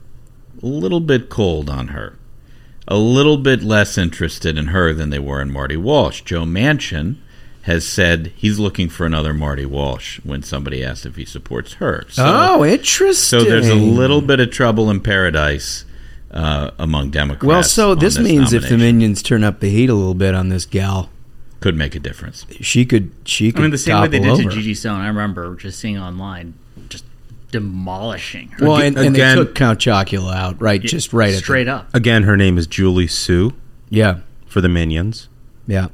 a 0.63 0.67
little 0.67 1.01
bit 1.01 1.31
cold 1.31 1.69
on 1.71 1.89
her, 1.89 2.17
a 2.87 2.97
little 2.97 3.39
bit 3.39 3.63
less 3.63 3.99
interested 3.99 4.57
in 4.59 4.67
her 4.67 4.93
than 4.93 5.11
they 5.11 5.19
were 5.19 5.41
in 5.41 5.51
Marty 5.51 5.77
Walsh. 5.77 6.21
Joe 6.21 6.45
Manchin 6.45 7.17
has 7.70 7.87
said 7.87 8.33
he's 8.35 8.59
looking 8.59 8.88
for 8.88 9.06
another 9.06 9.33
Marty 9.33 9.64
Walsh 9.64 10.18
when 10.24 10.42
somebody 10.42 10.85
asked 10.85 11.06
if 11.06 11.14
he 11.16 11.24
supports 11.24 11.74
her. 11.74 12.04
So, 12.11 12.24
oh, 12.26 12.64
interesting. 12.64 13.40
so 13.40 13.44
there's 13.44 13.68
a 13.68 13.74
little 13.74 14.20
bit 14.20 14.40
of 14.40 14.50
trouble 14.50 14.90
in 14.90 15.00
paradise 15.00 15.85
uh, 16.33 16.72
among 16.78 17.11
Democrats. 17.11 17.44
Well, 17.44 17.62
so 17.62 17.92
on 17.92 17.98
this, 18.00 18.18
means 18.18 18.52
if 18.52 18.68
the 18.68 18.76
minions 18.76 19.22
turn 19.22 19.44
up 19.44 19.61
the 19.61 19.70
heat 19.70 19.88
a 19.88 19.94
little 19.94 20.14
bit 20.14 20.35
on 20.35 20.48
this 20.48 20.66
gal, 20.66 21.11
could 21.61 21.76
make 21.76 21.94
a 21.94 22.00
difference. 22.00 22.44
she 22.61 22.85
could 22.85 23.12
she 23.24 23.52
could 23.52 23.61
I 23.61 23.62
mean, 23.62 23.70
the 23.70 23.78
same 23.78 24.00
way 24.00 24.09
they 24.09 24.18
topple 24.18 24.37
did 24.37 24.42
to 24.42 24.48
over. 24.48 24.56
Gigi 24.56 24.74
Stone. 24.74 25.00
I 25.00 25.09
remember 25.09 25.54
just 25.54 25.78
seeing 25.78 25.98
online, 25.98 26.54
just 26.88 27.04
demolishing 27.52 28.48
her. 28.48 28.66
Well, 28.66 28.76
and, 28.78 28.98
and 28.98 29.14
they 29.14 29.35
took 29.35 29.54
Count 29.54 29.78
Chocula 29.78 30.35
out, 30.35 30.61
right? 30.61 30.80
Just 30.80 31.12
right 31.12 31.35
straight 31.35 31.64
the, 31.64 31.74
up. 31.74 31.94
Again, 31.94 32.24
her 32.24 32.37
name 32.37 32.59
is 32.59 32.66
Julie 32.66 33.06
Su 33.06 33.52
Yeah, 33.90 34.20
for 34.46 34.61
the 34.61 34.68
Minions. 34.68 35.28
yeah. 35.66 35.88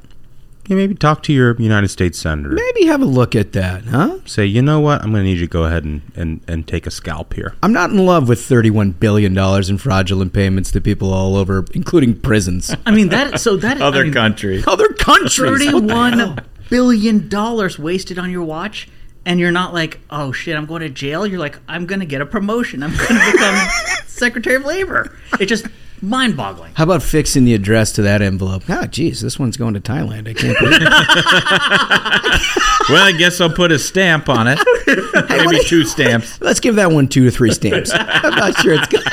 Yeah, 0.67 0.75
maybe 0.75 0.95
talk 0.95 1.23
to 1.23 1.33
your 1.33 1.55
United 1.61 1.87
States 1.87 2.19
senator. 2.19 2.49
Maybe 2.49 2.85
have 2.87 3.01
a 3.01 3.05
look 3.05 3.35
at 3.35 3.53
that, 3.53 3.85
huh? 3.85 4.19
Say, 4.25 4.45
you 4.45 4.61
know 4.61 4.81
what? 4.81 5.01
I'm 5.01 5.11
going 5.11 5.23
to 5.23 5.29
need 5.29 5.37
you 5.37 5.47
to 5.47 5.51
go 5.51 5.63
ahead 5.63 5.85
and, 5.85 6.01
and, 6.13 6.41
and 6.45 6.67
take 6.67 6.85
a 6.85 6.91
scalp 6.91 7.33
here. 7.35 7.55
I'm 7.63 7.71
not 7.71 7.89
in 7.89 8.05
love 8.05 8.27
with 8.27 8.43
31 8.45 8.91
billion 8.91 9.33
dollars 9.33 9.69
in 9.69 9.77
fraudulent 9.77 10.33
payments 10.33 10.69
to 10.71 10.81
people 10.81 11.13
all 11.13 11.37
over, 11.37 11.63
including 11.73 12.19
prisons. 12.19 12.75
I 12.85 12.91
mean 12.91 13.09
that. 13.09 13.39
So 13.39 13.55
that 13.57 13.81
Other 13.81 14.01
I 14.01 14.03
mean, 14.03 14.13
countries. 14.13 14.67
Other 14.67 14.89
countries. 14.89 15.39
What 15.39 15.59
thirty-one 15.59 16.41
billion 16.69 17.29
dollars 17.29 17.79
wasted 17.79 18.19
on 18.19 18.29
your 18.29 18.43
watch, 18.43 18.89
and 19.25 19.39
you're 19.39 19.51
not 19.51 19.73
like, 19.73 20.01
oh 20.09 20.33
shit, 20.33 20.57
I'm 20.57 20.65
going 20.65 20.81
to 20.81 20.89
jail. 20.89 21.25
You're 21.25 21.39
like, 21.39 21.57
I'm 21.69 21.85
going 21.85 22.01
to 22.01 22.05
get 22.05 22.19
a 22.19 22.25
promotion. 22.25 22.83
I'm 22.83 22.91
going 22.95 23.07
to 23.07 23.31
become 23.31 23.69
Secretary 24.07 24.57
of 24.57 24.65
Labor. 24.65 25.17
It 25.39 25.45
just 25.45 25.65
mind-boggling. 26.01 26.73
How 26.75 26.83
about 26.83 27.03
fixing 27.03 27.45
the 27.45 27.53
address 27.53 27.91
to 27.93 28.01
that 28.03 28.21
envelope? 28.21 28.63
Ah, 28.69 28.85
geez, 28.85 29.21
this 29.21 29.37
one's 29.39 29.57
going 29.57 29.73
to 29.73 29.79
Thailand. 29.79 30.27
I 30.27 30.33
can't 30.33 30.57
believe 30.59 30.81
it. 30.81 32.41
Well, 32.89 33.05
I 33.05 33.11
guess 33.11 33.41
I'll 33.41 33.49
put 33.49 33.73
a 33.73 33.79
stamp 33.79 34.29
on 34.29 34.47
it. 34.47 34.57
Maybe 35.29 35.61
two 35.65 35.83
stamps. 35.83 36.39
Let's 36.41 36.61
give 36.61 36.75
that 36.75 36.89
one 36.89 37.09
two 37.09 37.25
to 37.25 37.31
three 37.31 37.51
stamps. 37.51 37.91
I'm 37.93 38.33
not 38.35 38.55
sure 38.59 38.75
it's 38.75 38.87
good. 38.87 39.03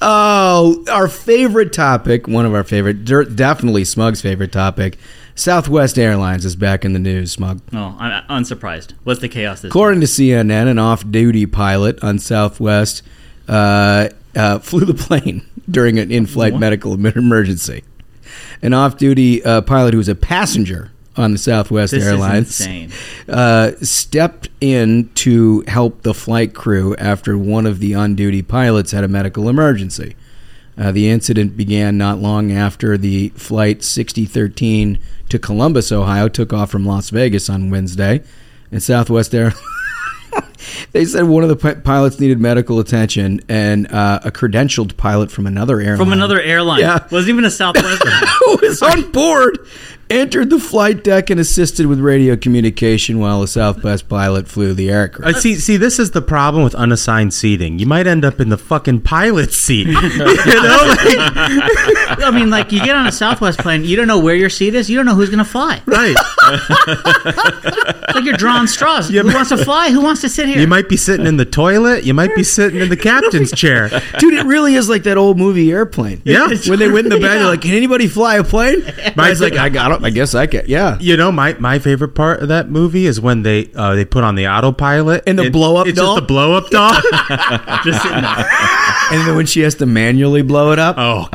oh, 0.00 0.84
our 0.88 1.08
favorite 1.08 1.72
topic, 1.72 2.28
one 2.28 2.46
of 2.46 2.54
our 2.54 2.62
favorite, 2.62 3.04
definitely 3.04 3.84
Smug's 3.84 4.20
favorite 4.20 4.52
topic. 4.52 4.98
Southwest 5.34 5.98
Airlines 5.98 6.44
is 6.44 6.54
back 6.56 6.84
in 6.84 6.92
the 6.92 6.98
news, 7.00 7.32
Smug. 7.32 7.60
Oh, 7.72 7.96
I'm 7.98 8.24
unsurprised. 8.28 8.94
What's 9.04 9.20
the 9.20 9.28
chaos 9.28 9.60
this? 9.62 9.70
According 9.70 10.00
to 10.00 10.06
CNN, 10.06 10.68
an 10.68 10.78
off-duty 10.78 11.46
pilot 11.46 12.02
on 12.04 12.18
Southwest 12.20 13.02
uh, 13.48 14.08
uh, 14.36 14.58
flew 14.60 14.84
the 14.84 14.94
plane 14.94 15.42
during 15.70 15.98
an 15.98 16.10
in-flight 16.10 16.54
medical 16.58 16.94
emergency. 16.94 17.84
An 18.62 18.74
off-duty 18.74 19.44
uh, 19.44 19.62
pilot 19.62 19.94
who 19.94 19.98
was 19.98 20.08
a 20.08 20.14
passenger 20.14 20.90
on 21.16 21.32
the 21.32 21.38
Southwest 21.38 21.90
This 21.92 22.02
is 22.04 22.08
Airlines 22.08 22.60
insane. 22.60 22.92
uh, 23.28 23.72
stepped 23.82 24.48
in 24.60 25.10
to 25.14 25.64
help 25.66 26.02
the 26.02 26.14
flight 26.14 26.54
crew 26.54 26.94
after 26.96 27.36
one 27.36 27.66
of 27.66 27.80
the 27.80 27.94
on-duty 27.94 28.42
pilots 28.42 28.92
had 28.92 29.02
a 29.04 29.08
medical 29.08 29.48
emergency. 29.48 30.14
Uh, 30.76 30.92
the 30.92 31.08
incident 31.08 31.56
began 31.56 31.98
not 31.98 32.18
long 32.18 32.52
after 32.52 32.96
the 32.96 33.30
flight 33.30 33.82
6013 33.82 34.98
to 35.28 35.38
Columbus, 35.38 35.90
Ohio, 35.90 36.28
took 36.28 36.52
off 36.52 36.70
from 36.70 36.86
Las 36.86 37.10
Vegas 37.10 37.50
on 37.50 37.68
Wednesday, 37.70 38.22
and 38.70 38.80
Southwest 38.82 39.34
Air. 39.34 39.54
they 40.92 41.04
said 41.04 41.24
one 41.24 41.42
of 41.42 41.48
the 41.48 41.56
pi- 41.56 41.74
pilots 41.74 42.20
needed 42.20 42.40
medical 42.40 42.78
attention, 42.80 43.40
and 43.48 43.90
uh, 43.92 44.20
a 44.24 44.30
credentialed 44.30 44.96
pilot 44.96 45.30
from 45.30 45.46
another 45.46 45.80
airline. 45.80 45.98
From 45.98 46.12
another 46.12 46.40
airline. 46.40 46.80
Yeah. 46.80 47.06
Wasn't 47.10 47.28
even 47.28 47.44
a 47.44 47.50
Southwest. 47.50 48.02
who 48.44 48.58
was 48.62 48.82
on 48.82 49.10
board 49.12 49.58
entered 50.10 50.50
the 50.50 50.58
flight 50.58 51.04
deck 51.04 51.30
and 51.30 51.38
assisted 51.38 51.86
with 51.86 52.00
radio 52.00 52.36
communication 52.36 53.18
while 53.18 53.42
a 53.42 53.48
Southwest 53.48 54.08
pilot 54.08 54.48
flew 54.48 54.72
the 54.72 54.90
aircraft. 54.90 55.36
I 55.36 55.38
see. 55.38 55.56
See, 55.56 55.76
this 55.76 55.98
is 55.98 56.12
the 56.12 56.22
problem 56.22 56.64
with 56.64 56.74
unassigned 56.74 57.34
seating. 57.34 57.78
You 57.78 57.86
might 57.86 58.06
end 58.06 58.24
up 58.24 58.40
in 58.40 58.48
the 58.48 58.58
fucking 58.58 59.02
pilot 59.02 59.52
seat. 59.52 59.86
you 59.86 59.92
know, 59.92 60.00
like, 60.00 60.18
I 62.20 62.30
mean, 62.32 62.50
like 62.50 62.72
you 62.72 62.80
get 62.80 62.96
on 62.96 63.06
a 63.06 63.12
Southwest 63.12 63.58
plane, 63.58 63.84
you 63.84 63.96
don't 63.96 64.06
know 64.06 64.18
where 64.18 64.34
your 64.34 64.50
seat 64.50 64.74
is, 64.74 64.88
you 64.88 64.96
don't 64.96 65.06
know 65.06 65.14
who's 65.14 65.30
going 65.30 65.38
to 65.38 65.44
fly. 65.44 65.82
right? 65.86 66.16
It's 68.08 68.14
like 68.14 68.24
you're 68.24 68.36
drawing 68.36 68.66
straws. 68.66 69.08
Who 69.10 69.24
wants 69.24 69.50
to 69.50 69.58
fly? 69.58 69.90
Who 69.90 70.00
wants 70.00 70.22
to 70.22 70.28
sit 70.28 70.47
here? 70.48 70.58
You 70.58 70.66
might 70.66 70.88
be 70.88 70.96
sitting 70.96 71.26
in 71.26 71.36
the 71.36 71.44
toilet. 71.44 72.04
You 72.04 72.14
might 72.14 72.34
be 72.34 72.42
sitting 72.58 72.80
in 72.80 72.88
the 72.88 72.96
captain's 72.96 73.52
chair. 73.52 73.88
Dude, 74.18 74.34
it 74.34 74.44
really 74.46 74.74
is 74.74 74.88
like 74.88 75.04
that 75.04 75.16
old 75.16 75.38
movie 75.38 75.70
Airplane. 75.72 76.22
Yeah. 76.24 76.48
When 76.68 76.78
they 76.78 76.90
went 76.90 77.06
in 77.06 77.10
the 77.10 77.16
back, 77.20 77.34
Yeah. 77.34 77.38
they're 77.38 77.46
like, 77.46 77.60
"Can 77.62 77.72
anybody 77.74 78.08
fly 78.08 78.36
a 78.36 78.44
plane?" 78.44 78.82
Guy's 79.16 79.40
like, 79.40 79.54
"I 79.54 79.68
got 79.68 79.92
it. 79.92 80.04
I 80.04 80.10
guess 80.10 80.34
I 80.34 80.46
can." 80.46 80.62
Yeah. 80.66 80.98
You 81.00 81.16
know, 81.16 81.30
my, 81.32 81.54
my 81.54 81.78
favorite 81.78 82.14
part 82.14 82.40
of 82.40 82.48
that 82.48 82.68
movie 82.70 83.06
is 83.06 83.20
when 83.20 83.42
they 83.42 83.70
uh, 83.74 83.94
they 83.94 84.04
put 84.04 84.24
on 84.24 84.34
the 84.34 84.46
autopilot 84.48 85.22
And 85.26 85.38
the 85.38 85.44
It- 85.44 85.52
blow-up 85.52 85.86
It's 85.86 85.96
doll? 85.98 86.16
just 86.16 86.22
the 86.22 86.26
blow 86.26 86.54
up 86.54 86.68
doll. 86.70 86.92
just 87.84 88.02
sitting 88.02 88.22
there. 88.22 88.48
And 89.10 89.26
then 89.26 89.36
when 89.36 89.46
she 89.46 89.60
has 89.60 89.74
to 89.76 89.86
manually 89.86 90.42
blow 90.42 90.72
it 90.72 90.78
up, 90.78 90.96
oh, 90.98 91.28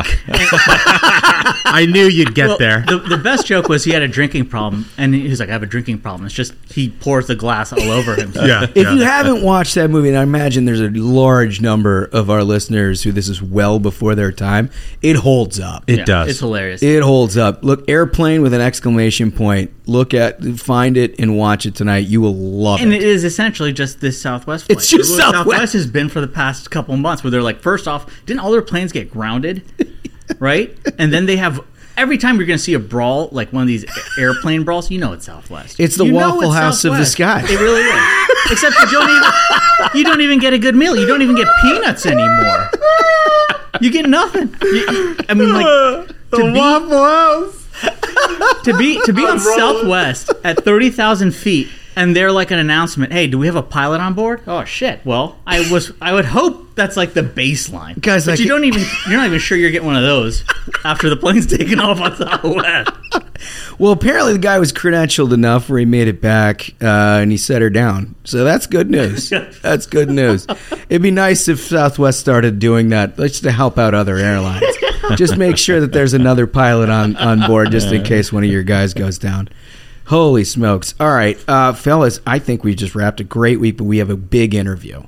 I 1.66 1.88
knew 1.90 2.06
you'd 2.06 2.36
get 2.36 2.48
Well, 2.50 2.58
there. 2.58 2.82
The, 2.88 2.98
the 3.00 3.18
best 3.18 3.46
joke 3.48 3.68
was 3.70 3.84
he 3.84 3.92
had 3.92 4.02
a 4.04 4.08
drinking 4.08 4.46
problem, 4.48 4.86
and 4.98 5.14
he's 5.16 5.40
like, 5.40 5.50
"I 5.50 5.54
have 5.54 5.64
a 5.64 5.68
drinking 5.68 6.00
problem." 6.00 6.26
It's 6.26 6.36
just 6.36 6.54
he 6.70 6.90
pours 6.90 7.28
the 7.28 7.36
glass 7.36 7.74
all 7.74 7.82
over 7.92 8.16
himself. 8.16 8.48
Yeah. 8.48 8.64
If 8.76 8.88
you 8.92 9.02
haven't 9.04 9.44
watched 9.44 9.76
that 9.76 9.90
movie, 9.90 10.10
and 10.10 10.18
I 10.18 10.24
imagine 10.24 10.66
there's 10.66 10.80
a 10.82 10.90
large 10.90 11.62
number 11.62 12.06
of 12.12 12.30
our 12.30 12.44
listeners 12.44 13.04
who 13.04 13.12
this 13.12 13.30
is 13.30 13.42
well 13.42 13.80
before 13.80 14.16
their 14.16 14.32
time, 14.32 14.70
it 15.02 15.16
holds 15.18 15.60
up. 15.60 15.84
It 15.88 16.00
Yeah, 16.00 16.06
does. 16.06 16.30
It's 16.32 16.40
hilarious. 16.40 16.82
It 16.84 17.02
holds 17.04 17.38
up. 17.38 17.64
Look, 17.64 17.90
airplane 17.90 18.42
with 18.42 18.54
an 18.54 18.62
exclamation 18.62 19.32
point. 19.32 19.72
Look 19.86 20.14
at, 20.14 20.44
find 20.58 20.98
it, 20.98 21.20
and 21.20 21.38
watch 21.38 21.66
it 21.66 21.76
tonight. 21.76 22.06
You 22.08 22.22
will 22.22 22.36
love 22.36 22.80
it. 22.80 22.84
and 22.84 22.94
it. 22.94 23.02
it 23.02 23.08
is 23.08 23.24
essentially 23.24 23.74
just 23.74 24.00
this 24.02 24.22
Southwest 24.22 24.66
flight. 24.66 24.78
It's 24.78 24.88
just 24.90 25.12
What 25.12 25.20
Southwest. 25.34 25.74
has 25.74 25.88
been 25.88 26.10
for 26.10 26.22
the 26.22 26.28
past 26.28 26.72
couple 26.72 26.96
months, 26.98 27.24
where 27.24 27.32
they're 27.32 27.42
like, 27.42 27.62
first 27.62 27.88
off, 27.88 28.06
didn't 28.26 28.40
all 28.40 28.52
their 28.52 28.62
planes 28.62 28.92
get 28.92 29.12
grounded, 29.12 29.64
right? 30.40 30.76
And 30.98 31.12
then 31.14 31.26
they 31.26 31.36
have 31.38 31.60
every 31.98 32.18
time 32.18 32.38
you're 32.38 32.46
going 32.46 32.58
to 32.58 32.64
see 32.64 32.74
a 32.74 32.80
brawl, 32.80 33.30
like 33.32 33.52
one 33.54 33.62
of 33.64 33.68
these 33.68 33.86
airplane 34.18 34.64
brawls, 34.64 34.90
you 34.92 34.98
know 35.00 35.14
it's 35.14 35.26
Southwest. 35.26 35.80
It's 35.80 35.96
the 35.96 36.06
You 36.06 36.14
Waffle 36.16 36.44
it's 36.44 36.54
House 36.56 36.86
of 36.86 36.94
the 36.98 37.06
Southwest. 37.06 37.46
sky. 37.48 37.54
It 37.54 37.60
really 37.60 37.82
is. 37.82 38.52
Except 38.52 38.76
you 38.80 38.92
don't 38.92 39.10
even 39.10 39.32
you 39.96 40.04
don't 40.04 40.22
even 40.22 40.40
get 40.40 40.54
a 40.54 40.60
good 40.60 40.76
meal. 40.76 40.96
You 40.98 41.06
don't 41.08 41.22
even 41.22 41.36
get 41.36 41.48
peanuts 41.62 42.06
anymore. 42.06 42.70
You 43.82 43.92
get 43.92 44.08
nothing. 44.08 44.56
You- 44.62 45.16
I 45.30 45.34
mean, 45.34 45.54
like 45.54 46.08
to 46.32 46.52
be, 46.54 46.54
to 48.64 48.78
be 48.78 49.02
to 49.06 49.14
be 49.14 49.26
on 49.26 49.40
Southwest 49.40 50.32
at 50.44 50.64
thirty 50.64 50.90
thousand 50.90 51.32
feet, 51.34 51.70
and 51.96 52.16
they're 52.16 52.32
like 52.32 52.52
an 52.52 52.60
announcement. 52.60 53.12
Hey, 53.14 53.28
do 53.28 53.38
we 53.38 53.46
have 53.48 53.56
a 53.56 53.64
pilot 53.64 54.02
on 54.02 54.14
board? 54.14 54.42
Oh 54.48 54.64
shit! 54.66 55.06
Well, 55.06 55.38
I 55.48 55.70
was 55.72 55.92
I 56.02 56.14
would 56.14 56.26
hope 56.26 56.76
that's 56.76 56.98
like 56.98 57.14
the 57.14 57.22
baseline, 57.22 58.02
Guys, 58.02 58.26
But 58.26 58.32
like- 58.32 58.40
you 58.40 58.48
don't 58.48 58.64
even 58.64 58.84
you're 59.08 59.18
not 59.18 59.28
even 59.28 59.40
sure 59.40 59.58
you're 59.58 59.70
getting 59.72 59.86
one 59.86 59.96
of 59.96 60.02
those 60.04 60.44
after 60.84 61.10
the 61.10 61.16
plane's 61.16 61.46
taken 61.58 61.80
off 61.80 62.00
on 62.02 62.16
Southwest. 62.16 62.92
Well, 63.78 63.92
apparently 63.92 64.34
the 64.34 64.40
guy 64.40 64.58
was 64.60 64.72
credentialed 64.72 65.34
enough 65.34 65.70
where 65.70 65.80
he 65.80 65.86
made 65.86 66.08
it 66.08 66.22
back 66.22 66.70
uh, 66.82 67.20
and 67.22 67.30
he 67.32 67.38
set 67.38 67.62
her 67.62 67.70
down. 67.70 68.16
So 68.24 68.44
that's 68.44 68.68
good 68.68 68.90
news. 68.90 69.30
that's 69.62 69.86
good 69.86 70.10
news. 70.10 70.48
It'd 70.90 71.02
be 71.02 71.12
nice 71.12 71.48
if 71.48 71.60
Southwest 71.60 72.20
started 72.20 72.60
doing 72.60 72.90
that 72.90 73.18
just 73.18 73.44
to 73.44 73.52
help 73.52 73.78
out 73.78 73.94
other 73.94 74.18
airlines. 74.18 74.66
just 75.16 75.38
make 75.38 75.58
sure 75.58 75.82
that 75.82 75.92
there's 75.92 76.14
another 76.14 76.48
pilot 76.48 76.90
on, 76.90 77.16
on 77.18 77.46
board 77.48 77.72
just 77.72 77.92
in 77.92 78.04
case 78.04 78.32
one 78.32 78.44
of 78.44 78.50
your 78.50 78.64
guys 78.64 78.94
goes 78.94 79.18
down. 79.18 79.50
Holy 80.08 80.44
smokes. 80.44 80.96
All 81.00 81.12
right, 81.12 81.38
uh, 81.48 81.74
fellas, 81.74 82.20
I 82.28 82.40
think 82.40 82.64
we 82.64 82.76
just 82.76 82.96
wrapped 82.96 83.20
a 83.20 83.24
great 83.24 83.60
week, 83.60 83.78
but 83.78 83.86
we 83.86 84.00
have 84.00 84.10
a 84.10 84.18
big 84.18 84.54
interview. 84.54 85.04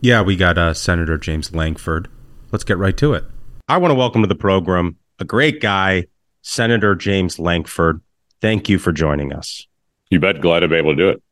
Yeah, 0.00 0.22
we 0.22 0.36
got 0.36 0.56
uh, 0.56 0.72
Senator 0.72 1.18
James 1.18 1.54
Lankford. 1.54 2.08
Let's 2.52 2.64
get 2.64 2.78
right 2.78 2.96
to 2.96 3.12
it. 3.12 3.24
I 3.68 3.76
want 3.76 3.90
to 3.90 3.94
welcome 3.94 4.22
to 4.22 4.28
the 4.28 4.34
program 4.34 4.96
a 5.18 5.24
great 5.24 5.60
guy, 5.60 6.06
Senator 6.42 6.94
James 6.94 7.38
Lankford. 7.38 8.00
Thank 8.40 8.68
you 8.68 8.78
for 8.78 8.90
joining 8.92 9.32
us. 9.32 9.66
You 10.08 10.18
bet. 10.18 10.40
Glad 10.40 10.60
to 10.60 10.68
be 10.68 10.76
able 10.76 10.92
to 10.92 10.96
do 10.96 11.08
it. 11.10 11.22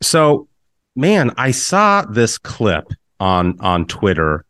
So, 0.00 0.48
man, 0.96 1.32
I 1.36 1.50
saw 1.50 2.02
this 2.02 2.38
clip 2.38 2.88
on 3.20 3.58
on 3.60 3.86
Twitter 3.86 4.44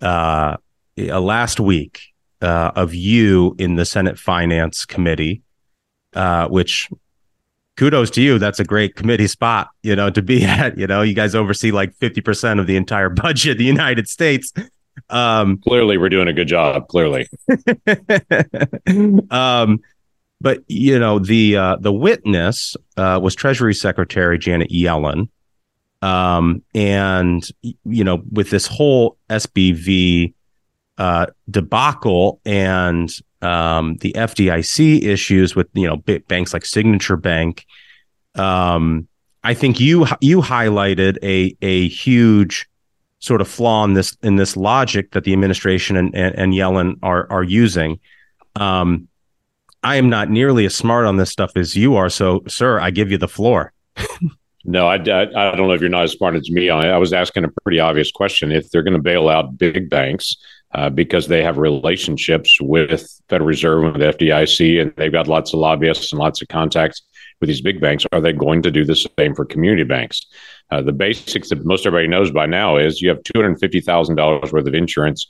uh, 0.00 0.56
uh, 0.98 1.20
last 1.20 1.58
week 1.58 2.02
uh, 2.42 2.72
of 2.76 2.94
you 2.94 3.56
in 3.58 3.76
the 3.76 3.84
Senate 3.84 4.18
Finance 4.18 4.84
Committee, 4.84 5.42
uh, 6.14 6.48
which 6.48 6.88
kudos 7.76 8.10
to 8.10 8.22
you. 8.22 8.38
That's 8.38 8.58
a 8.58 8.64
great 8.64 8.96
committee 8.96 9.26
spot, 9.26 9.68
you 9.82 9.94
know, 9.94 10.10
to 10.10 10.22
be 10.22 10.44
at. 10.46 10.76
You 10.76 10.86
know, 10.86 11.02
you 11.02 11.14
guys 11.14 11.34
oversee 11.34 11.70
like 11.70 11.94
fifty 11.96 12.20
percent 12.20 12.60
of 12.60 12.66
the 12.66 12.76
entire 12.76 13.08
budget 13.22 13.52
of 13.52 13.58
the 13.58 13.64
United 13.64 14.08
States. 14.08 14.52
Um, 15.10 15.58
Clearly, 15.58 15.98
we're 15.98 16.08
doing 16.08 16.28
a 16.28 16.32
good 16.32 16.48
job. 16.48 16.88
Clearly, 16.88 17.28
um, 19.30 19.80
but 20.40 20.64
you 20.68 20.98
know 20.98 21.18
the 21.18 21.56
uh, 21.56 21.76
the 21.76 21.92
witness 21.92 22.76
uh, 22.96 23.20
was 23.22 23.34
Treasury 23.34 23.74
Secretary 23.74 24.38
Janet 24.38 24.70
Yellen, 24.70 25.28
um, 26.02 26.62
and 26.74 27.46
you 27.84 28.04
know 28.04 28.22
with 28.32 28.50
this 28.50 28.66
whole 28.66 29.18
SBV 29.28 30.32
uh, 30.98 31.26
debacle 31.50 32.40
and 32.44 33.10
um, 33.42 33.96
the 33.96 34.12
FDIC 34.12 35.02
issues 35.02 35.54
with 35.54 35.68
you 35.74 35.86
know 35.86 35.96
big 35.96 36.26
banks 36.28 36.52
like 36.52 36.64
Signature 36.64 37.16
Bank, 37.16 37.66
um, 38.34 39.08
I 39.44 39.54
think 39.54 39.80
you 39.80 40.06
you 40.20 40.40
highlighted 40.40 41.18
a 41.22 41.56
a 41.62 41.88
huge 41.88 42.68
sort 43.18 43.40
of 43.40 43.48
flaw 43.48 43.84
in 43.84 43.94
this 43.94 44.16
in 44.22 44.36
this 44.36 44.56
logic 44.56 45.12
that 45.12 45.24
the 45.24 45.32
administration 45.32 45.96
and, 45.96 46.14
and, 46.14 46.34
and 46.34 46.52
Yellen 46.52 46.96
are 47.02 47.26
are 47.30 47.42
using. 47.42 48.00
Um, 48.54 49.08
I 49.82 49.96
am 49.96 50.08
not 50.08 50.30
nearly 50.30 50.66
as 50.66 50.74
smart 50.74 51.06
on 51.06 51.16
this 51.16 51.30
stuff 51.30 51.52
as 51.56 51.76
you 51.76 51.96
are, 51.96 52.08
so 52.08 52.42
sir, 52.48 52.80
I 52.80 52.90
give 52.90 53.10
you 53.10 53.18
the 53.18 53.28
floor. 53.28 53.72
no, 54.64 54.88
I, 54.88 54.96
I, 54.96 55.52
I 55.52 55.56
don't 55.56 55.68
know 55.68 55.72
if 55.72 55.80
you're 55.80 55.90
not 55.90 56.04
as 56.04 56.12
smart 56.12 56.34
as 56.34 56.50
me 56.50 56.68
it. 56.68 56.72
I 56.72 56.98
was 56.98 57.12
asking 57.12 57.44
a 57.44 57.48
pretty 57.62 57.78
obvious 57.78 58.10
question. 58.10 58.50
If 58.50 58.70
they're 58.70 58.82
going 58.82 58.96
to 58.96 59.02
bail 59.02 59.28
out 59.28 59.56
big 59.56 59.88
banks 59.88 60.36
uh, 60.76 60.90
because 60.90 61.26
they 61.26 61.42
have 61.42 61.56
relationships 61.56 62.58
with 62.60 63.10
Federal 63.30 63.48
Reserve 63.48 63.84
and 63.84 64.02
the 64.02 64.12
FDIC, 64.12 64.82
and 64.82 64.92
they've 64.96 65.10
got 65.10 65.26
lots 65.26 65.54
of 65.54 65.58
lobbyists 65.58 66.12
and 66.12 66.18
lots 66.18 66.42
of 66.42 66.48
contacts 66.48 67.02
with 67.40 67.48
these 67.48 67.62
big 67.62 67.80
banks, 67.80 68.04
are 68.12 68.20
they 68.20 68.32
going 68.32 68.62
to 68.62 68.70
do 68.70 68.84
the 68.84 68.94
same 69.18 69.34
for 69.34 69.44
community 69.46 69.84
banks? 69.84 70.26
Uh, 70.70 70.82
the 70.82 70.92
basics 70.92 71.48
that 71.48 71.64
most 71.64 71.86
everybody 71.86 72.08
knows 72.08 72.30
by 72.30 72.44
now 72.44 72.76
is 72.76 73.00
you 73.00 73.08
have 73.08 73.22
two 73.22 73.40
hundred 73.40 73.58
fifty 73.58 73.80
thousand 73.80 74.16
dollars 74.16 74.52
worth 74.52 74.66
of 74.66 74.74
insurance 74.74 75.28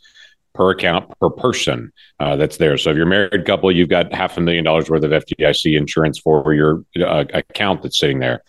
per 0.53 0.71
account 0.71 1.13
per 1.21 1.31
person 1.31 1.93
uh, 2.19 2.35
that's 2.35 2.57
there. 2.57 2.77
So 2.77 2.91
if 2.91 2.97
you're 2.97 3.07
a 3.07 3.09
married 3.09 3.45
couple, 3.45 3.71
you've 3.71 3.89
got 3.89 4.13
half 4.13 4.37
a 4.37 4.41
million 4.41 4.65
dollars 4.65 4.91
worth 4.91 5.05
of 5.05 5.11
FDIC 5.11 5.77
insurance 5.77 6.19
for 6.19 6.55
your 6.55 6.85
uh, 7.01 7.25
account 7.35 7.83
that's 7.83 7.99
sitting 7.99 8.19
there. 8.19 8.43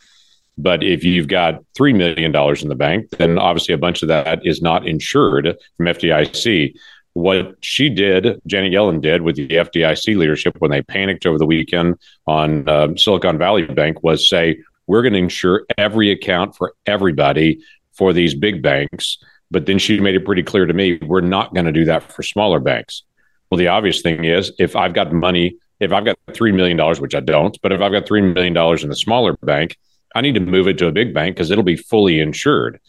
But 0.58 0.84
if 0.84 1.04
you've 1.04 1.28
got 1.28 1.63
$3 1.78 1.96
million 1.96 2.36
in 2.36 2.70
the 2.70 2.76
bank, 2.76 3.10
then 3.12 3.38
obviously 3.38 3.74
a 3.74 3.78
bunch 3.78 4.02
of 4.02 4.08
that 4.08 4.46
is 4.46 4.62
not 4.62 4.88
insured 4.88 5.56
from 5.78 5.86
FDIC. 5.86 6.74
What 7.13 7.56
she 7.62 7.89
did, 7.89 8.41
Janet 8.48 8.74
Yellen 8.74 9.02
did 9.02 9.22
with 9.22 9.36
the 9.36 9.48
FDIC 9.48 10.17
leadership 10.17 10.56
when 10.60 10.72
they 10.72 10.82
panicked 10.82 11.26
over 11.26 11.38
the 11.38 11.46
weekend 11.46 11.96
on 12.26 12.67
uh, 12.67 12.96
Silicon 12.96 13.38
Valley 13.38 13.65
Bank 13.65 14.04
was 14.04 14.28
say, 14.28 14.60
we're 14.88 15.02
going 15.02 15.13
to 15.13 15.20
insure 15.20 15.65
every 15.78 16.12
account 16.12 16.56
for 16.56 16.74
everybody 16.86 17.60
for 17.93 18.13
these 18.13 18.34
big 18.34 18.62
banks. 18.62 19.17
But 19.52 19.65
then 19.65 19.80
she 19.80 20.00
made 20.00 20.15
it 20.15 20.26
pretty 20.26 20.43
clear 20.43 20.65
to 20.65 20.74
me, 20.74 21.00
we're 21.04 21.22
not 21.22 21.54
going 21.54 21.65
to 21.65 21.72
do 21.72 21.86
that 21.86 22.12
for 22.12 22.24
smaller 22.24 22.60
banks. 22.60 23.04
Well, 23.50 23.58
the 23.58 23.67
obvious 23.67 24.02
thing 24.02 24.26
is 24.26 24.52
if 24.60 24.76
I've 24.76 24.93
got 24.93 25.13
money, 25.13 25.58
if 25.80 25.91
I've 25.91 26.06
got 26.06 26.17
$3 26.30 26.54
million, 26.54 26.78
which 27.00 27.15
I 27.15 27.20
don't, 27.20 27.58
but 27.62 27.72
if 27.72 27.82
I've 27.82 27.91
got 27.91 28.06
$3 28.06 28.34
million 28.34 28.56
in 28.82 28.89
the 28.89 28.96
smaller 28.96 29.38
bank, 29.41 29.78
I 30.15 30.22
need 30.22 30.36
to 30.36 30.39
move 30.39 30.67
it 30.67 30.78
to 30.80 30.88
a 30.88 30.91
big 30.91 31.13
bank 31.13 31.36
because 31.36 31.52
it'll 31.52 31.63
be 31.63 31.76
fully 31.76 32.20
insured. 32.20 32.80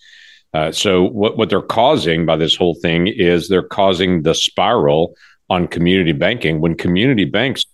Uh, 0.55 0.73
so 0.73 1.03
what, 1.03 1.37
what 1.37 1.51
they're 1.51 1.61
causing 1.61 2.25
by 2.25 2.37
this 2.37 2.57
whole 2.57 2.75
thing 2.75 3.07
is 3.07 3.49
they're 3.49 3.63
causing 3.63 4.23
the 4.23 4.35
spiral 4.35 5.15
on 5.51 5.67
community 5.67 6.13
banking 6.13 6.61
when 6.61 6.75
community 6.75 7.25
banks 7.25 7.65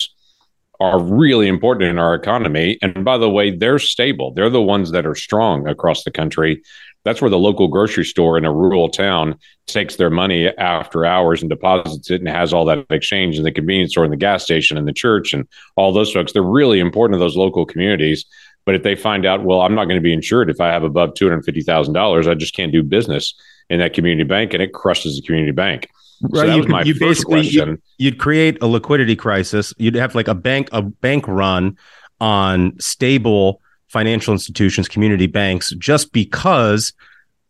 are 0.80 1.01
really 1.01 1.47
important 1.47 1.88
in 1.88 1.99
our 1.99 2.14
economy. 2.14 2.78
And 2.82 3.05
by 3.05 3.16
the 3.16 3.30
way, 3.30 3.51
they're 3.51 3.78
stable. 3.78 4.32
They're 4.32 4.51
the 4.51 4.62
ones 4.62 4.90
that 4.90 5.07
are 5.07 5.14
strong 5.14 5.68
across 5.68 6.03
the 6.03 6.11
country. 6.11 6.62
That's 7.05 7.20
where 7.20 7.30
the 7.30 7.38
local 7.38 7.68
grocery 7.68 8.05
store 8.05 8.38
in 8.38 8.45
a 8.45 8.53
rural 8.53 8.88
town 8.88 9.38
takes 9.66 9.97
their 9.97 10.11
money 10.11 10.49
after 10.49 11.05
hours 11.05 11.42
and 11.42 11.51
deposits 11.51 12.11
it 12.11 12.20
and 12.20 12.28
has 12.28 12.53
all 12.53 12.64
that 12.64 12.86
exchange 12.90 13.36
in 13.36 13.45
the 13.45 13.53
convenience 13.53 13.92
store 13.92 14.05
and 14.05 14.12
the 14.12 14.16
gas 14.16 14.42
station 14.42 14.76
and 14.76 14.88
the 14.88 14.92
church 14.92 15.32
and 15.32 15.47
all 15.76 15.92
those 15.92 16.12
folks. 16.12 16.32
They're 16.32 16.42
really 16.42 16.80
important 16.80 17.14
to 17.16 17.24
those 17.24 17.36
local 17.36 17.66
communities. 17.66 18.24
But 18.66 18.74
if 18.74 18.82
they 18.82 18.94
find 18.96 19.26
out, 19.26 19.44
well, 19.44 19.60
I'm 19.60 19.74
not 19.74 19.84
going 19.84 19.96
to 19.96 20.02
be 20.02 20.12
insured 20.12 20.48
if 20.50 20.60
I 20.60 20.68
have 20.68 20.82
above 20.84 21.14
two 21.14 21.28
hundred 21.28 21.44
fifty 21.44 21.60
thousand 21.62 21.94
dollars, 21.94 22.26
I 22.26 22.34
just 22.34 22.54
can't 22.54 22.72
do 22.72 22.82
business 22.82 23.34
in 23.70 23.78
that 23.80 23.92
community 23.94 24.24
bank, 24.24 24.54
and 24.54 24.62
it 24.62 24.72
crushes 24.72 25.16
the 25.16 25.22
community 25.22 25.52
bank. 25.52 25.88
So 26.20 26.28
Right, 26.40 26.46
that 26.46 26.52
you, 26.54 26.60
was 26.62 26.68
my 26.68 26.82
you 26.82 26.94
first 26.94 27.00
basically 27.26 27.42
question. 27.42 27.68
you, 27.98 28.06
you'd 28.06 28.18
create 28.18 28.58
a 28.62 28.66
liquidity 28.66 29.16
crisis. 29.16 29.74
You'd 29.78 29.96
have 29.96 30.14
like 30.14 30.28
a 30.28 30.34
bank 30.34 30.68
a 30.72 30.82
bank 30.82 31.26
run 31.28 31.76
on 32.20 32.78
stable 32.80 33.60
financial 33.88 34.32
institutions, 34.32 34.88
community 34.88 35.26
banks, 35.26 35.70
just 35.78 36.12
because 36.12 36.92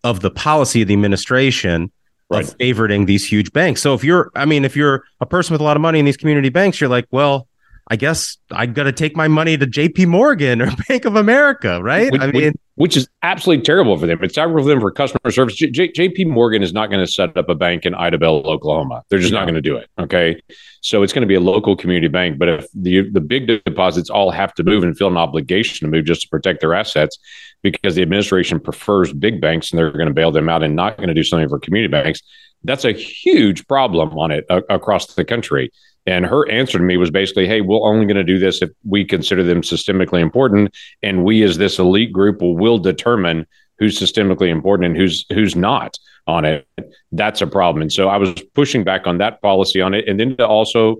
of 0.02 0.20
the 0.20 0.30
policy 0.30 0.82
of 0.82 0.88
the 0.88 0.94
administration 0.94 1.90
Right. 2.30 2.42
of 2.42 2.56
favoriting 2.56 3.06
these 3.06 3.24
huge 3.30 3.52
banks. 3.52 3.82
So 3.82 3.92
if 3.92 4.02
you're, 4.02 4.32
I 4.34 4.46
mean, 4.46 4.64
if 4.64 4.74
you're 4.74 5.04
a 5.20 5.26
person 5.26 5.52
with 5.52 5.60
a 5.60 5.64
lot 5.64 5.76
of 5.76 5.82
money 5.82 5.98
in 5.98 6.06
these 6.06 6.16
community 6.16 6.48
banks, 6.48 6.80
you're 6.80 6.88
like, 6.88 7.06
well, 7.10 7.48
I 7.89 7.97
guess 7.97 8.39
I 8.51 8.66
got 8.66 8.85
to 8.85 8.93
take 8.93 9.14
my 9.14 9.28
money 9.28 9.59
to 9.59 9.66
J.P. 9.66 10.07
Morgan 10.07 10.62
or 10.62 10.70
Bank 10.89 11.05
of 11.05 11.16
America, 11.16 11.82
right? 11.82 12.11
Which, 12.11 12.20
I 12.20 12.26
mean, 12.28 12.53
which 12.76 12.97
is 12.97 13.09
absolutely 13.22 13.62
terrible 13.62 13.97
for 13.99 14.07
them. 14.07 14.18
It's 14.22 14.35
terrible 14.35 14.62
for 14.62 14.68
them 14.68 14.80
for 14.80 14.91
customer 14.91 15.30
service. 15.30 15.55
J- 15.55 15.70
J- 15.70 15.93
JP 15.93 16.28
Morgan 16.28 16.62
is 16.62 16.72
not 16.72 16.91
going 16.91 17.05
to 17.05 17.11
set 17.11 17.37
up 17.37 17.49
a 17.49 17.55
bank 17.55 17.85
in 17.85 17.93
Idabel, 17.93 18.45
Oklahoma. 18.47 19.03
They're 19.09 19.18
just 19.18 19.32
not 19.32 19.43
going 19.43 19.55
to 19.55 19.62
do 19.62 19.76
it. 19.76 19.89
Okay. 19.99 20.41
So 20.80 21.03
it's 21.03 21.12
going 21.12 21.22
to 21.22 21.28
be 21.28 21.35
a 21.35 21.41
local 21.41 21.76
community 21.76 22.09
bank. 22.09 22.39
But 22.39 22.49
if 22.49 22.66
the, 22.74 23.09
the 23.11 23.20
big 23.20 23.47
deposits 23.47 24.11
all 24.11 24.30
have 24.30 24.55
to 24.55 24.64
move 24.64 24.82
and 24.82 24.97
feel 24.97 25.09
an 25.09 25.16
obligation 25.16 25.87
to 25.87 25.91
move 25.95 26.07
just 26.07 26.22
to 26.22 26.28
protect 26.28 26.62
their 26.62 26.74
assets 26.74 27.18
because 27.62 27.95
the 27.95 28.03
administration 28.03 28.59
prefers 28.59 29.12
big 29.12 29.41
banks 29.41 29.70
and 29.70 29.78
they're 29.78 29.93
going 29.93 30.09
to 30.09 30.14
bail 30.14 30.32
them 30.32 30.49
out 30.49 30.62
and 30.62 30.74
not 30.74 30.97
going 30.97 31.09
to 31.09 31.14
do 31.14 31.24
something 31.24 31.49
for 31.49 31.59
community 31.59 31.91
banks, 31.91 32.22
that's 32.64 32.85
a 32.85 32.93
huge 32.93 33.66
problem 33.68 34.11
on 34.18 34.30
it 34.30 34.45
uh, 34.51 34.62
across 34.68 35.14
the 35.14 35.24
country. 35.24 35.70
And 36.07 36.26
her 36.26 36.48
answer 36.50 36.78
to 36.78 36.84
me 36.84 36.96
was 36.96 37.11
basically, 37.11 37.46
"Hey, 37.46 37.61
we're 37.61 37.80
only 37.80 38.05
going 38.05 38.16
to 38.16 38.24
do 38.24 38.38
this 38.38 38.61
if 38.61 38.70
we 38.84 39.05
consider 39.05 39.42
them 39.42 39.62
systemically 39.62 40.20
important, 40.20 40.74
and 41.02 41.24
we, 41.24 41.42
as 41.42 41.57
this 41.57 41.78
elite 41.78 42.12
group, 42.12 42.42
will, 42.42 42.57
will 42.57 42.78
determine 42.78 43.46
who's 43.78 43.98
systemically 43.98 44.48
important 44.48 44.86
and 44.86 44.96
who's 44.96 45.24
who's 45.32 45.57
not 45.57 45.98
on 46.26 46.44
it." 46.44 46.66
That's 47.12 47.40
a 47.40 47.46
problem. 47.46 47.82
And 47.82 47.92
so 47.92 48.09
I 48.09 48.18
was 48.18 48.34
pushing 48.55 48.84
back 48.84 49.07
on 49.07 49.18
that 49.18 49.40
policy 49.40 49.80
on 49.80 49.94
it, 49.94 50.07
and 50.07 50.20
then 50.20 50.36
to 50.36 50.46
also, 50.46 50.96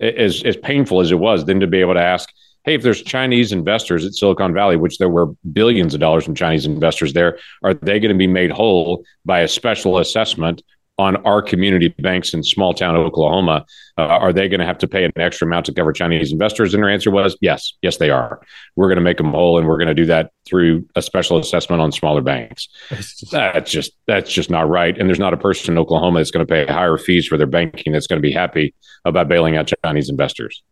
as 0.00 0.42
as 0.42 0.56
painful 0.56 1.00
as 1.00 1.10
it 1.10 1.18
was, 1.18 1.44
then 1.44 1.60
to 1.60 1.66
be 1.66 1.80
able 1.80 1.94
to 1.94 2.00
ask, 2.00 2.30
"Hey, 2.64 2.74
if 2.74 2.82
there's 2.82 3.02
Chinese 3.02 3.52
investors 3.52 4.06
at 4.06 4.14
Silicon 4.14 4.54
Valley, 4.54 4.76
which 4.76 4.96
there 4.96 5.10
were 5.10 5.34
billions 5.52 5.92
of 5.92 6.00
dollars 6.00 6.24
from 6.24 6.34
Chinese 6.34 6.64
investors 6.64 7.12
there, 7.12 7.38
are 7.62 7.74
they 7.74 8.00
going 8.00 8.12
to 8.12 8.18
be 8.18 8.26
made 8.26 8.50
whole 8.50 9.04
by 9.26 9.40
a 9.40 9.48
special 9.48 9.98
assessment?" 9.98 10.62
On 10.98 11.16
our 11.26 11.42
community 11.42 11.88
banks 11.98 12.32
in 12.32 12.42
small 12.42 12.72
town 12.72 12.96
Oklahoma, 12.96 13.66
uh, 13.98 14.02
are 14.02 14.32
they 14.32 14.48
going 14.48 14.60
to 14.60 14.66
have 14.66 14.78
to 14.78 14.88
pay 14.88 15.04
an 15.04 15.12
extra 15.16 15.46
amount 15.46 15.66
to 15.66 15.74
cover 15.74 15.92
Chinese 15.92 16.32
investors? 16.32 16.72
And 16.72 16.82
their 16.82 16.90
answer 16.90 17.10
was 17.10 17.36
yes, 17.40 17.74
yes, 17.82 17.98
they 17.98 18.08
are. 18.08 18.40
We're 18.76 18.88
going 18.88 18.96
to 18.96 19.02
make 19.02 19.18
them 19.18 19.32
whole, 19.32 19.58
and 19.58 19.68
we're 19.68 19.76
going 19.76 19.88
to 19.88 19.94
do 19.94 20.06
that 20.06 20.32
through 20.46 20.88
a 20.96 21.02
special 21.02 21.38
assessment 21.38 21.82
on 21.82 21.92
smaller 21.92 22.22
banks. 22.22 22.68
That's 23.30 23.70
just 23.70 23.92
that's 24.06 24.32
just 24.32 24.50
not 24.50 24.68
right. 24.68 24.96
And 24.96 25.08
there's 25.08 25.18
not 25.18 25.34
a 25.34 25.36
person 25.36 25.74
in 25.74 25.78
Oklahoma 25.78 26.20
that's 26.20 26.30
going 26.30 26.46
to 26.46 26.50
pay 26.50 26.66
higher 26.66 26.96
fees 26.96 27.26
for 27.26 27.36
their 27.36 27.46
banking 27.46 27.92
that's 27.92 28.06
going 28.06 28.20
to 28.20 28.26
be 28.26 28.32
happy 28.32 28.74
about 29.04 29.28
bailing 29.28 29.56
out 29.56 29.70
Chinese 29.84 30.08
investors. 30.08 30.62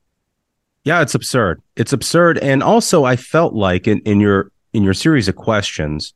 Yeah, 0.85 1.01
it's 1.01 1.15
absurd. 1.15 1.63
It's 1.77 1.93
absurd. 1.93 2.39
And 2.39 2.63
also 2.63 3.05
I 3.05 3.17
felt 3.17 3.55
like 3.55 3.89
in, 3.89 4.01
in 4.01 4.21
your 4.21 4.53
in 4.73 4.83
your 4.83 4.95
series 4.95 5.29
of 5.29 5.37
questions, 5.37 6.13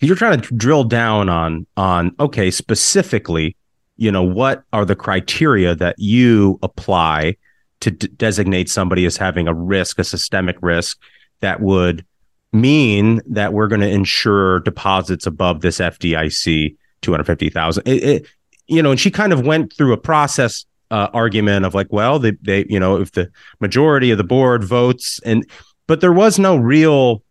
you're 0.00 0.16
trying 0.16 0.40
to 0.40 0.54
drill 0.54 0.84
down 0.84 1.28
on 1.28 1.66
on 1.76 2.14
okay, 2.18 2.50
specifically, 2.50 3.56
you 3.96 4.10
know, 4.10 4.22
what 4.22 4.64
are 4.72 4.84
the 4.84 4.96
criteria 4.96 5.74
that 5.74 5.96
you 5.98 6.58
apply 6.62 7.36
to 7.80 7.90
d- 7.90 8.08
designate 8.16 8.68
somebody 8.68 9.04
as 9.04 9.16
having 9.16 9.48
a 9.48 9.54
risk, 9.54 9.98
a 9.98 10.04
systemic 10.04 10.56
risk 10.60 10.98
that 11.40 11.60
would 11.60 12.04
mean 12.52 13.20
that 13.26 13.52
we're 13.52 13.68
going 13.68 13.80
to 13.80 13.88
insure 13.88 14.60
deposits 14.60 15.26
above 15.26 15.60
this 15.60 15.78
FDIC 15.78 16.76
250,000. 17.02 17.86
It, 17.86 18.04
it, 18.04 18.26
you 18.66 18.82
know, 18.82 18.90
and 18.90 19.00
she 19.00 19.10
kind 19.10 19.32
of 19.32 19.44
went 19.46 19.72
through 19.72 19.92
a 19.92 19.96
process 19.98 20.64
uh, 20.90 21.08
argument 21.12 21.64
of 21.64 21.74
like, 21.74 21.88
well, 21.90 22.18
they, 22.18 22.32
they, 22.42 22.66
you 22.68 22.80
know, 22.80 23.00
if 23.00 23.12
the 23.12 23.30
majority 23.60 24.10
of 24.10 24.18
the 24.18 24.24
board 24.24 24.64
votes 24.64 25.20
and, 25.24 25.48
but 25.86 26.00
there 26.00 26.12
was 26.12 26.38
no 26.38 26.56
real, 26.56 27.22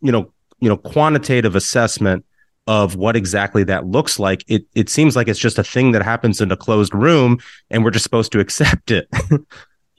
you 0.00 0.12
know, 0.12 0.32
you 0.60 0.68
know, 0.68 0.76
quantitative 0.76 1.56
assessment 1.56 2.24
of 2.66 2.94
what 2.94 3.16
exactly 3.16 3.64
that 3.64 3.86
looks 3.86 4.18
like. 4.18 4.44
It, 4.46 4.64
it 4.74 4.88
seems 4.88 5.16
like 5.16 5.28
it's 5.28 5.40
just 5.40 5.58
a 5.58 5.64
thing 5.64 5.92
that 5.92 6.02
happens 6.02 6.40
in 6.40 6.52
a 6.52 6.56
closed 6.56 6.94
room 6.94 7.38
and 7.70 7.82
we're 7.82 7.90
just 7.90 8.04
supposed 8.04 8.32
to 8.32 8.40
accept 8.40 8.90
it. 8.90 9.08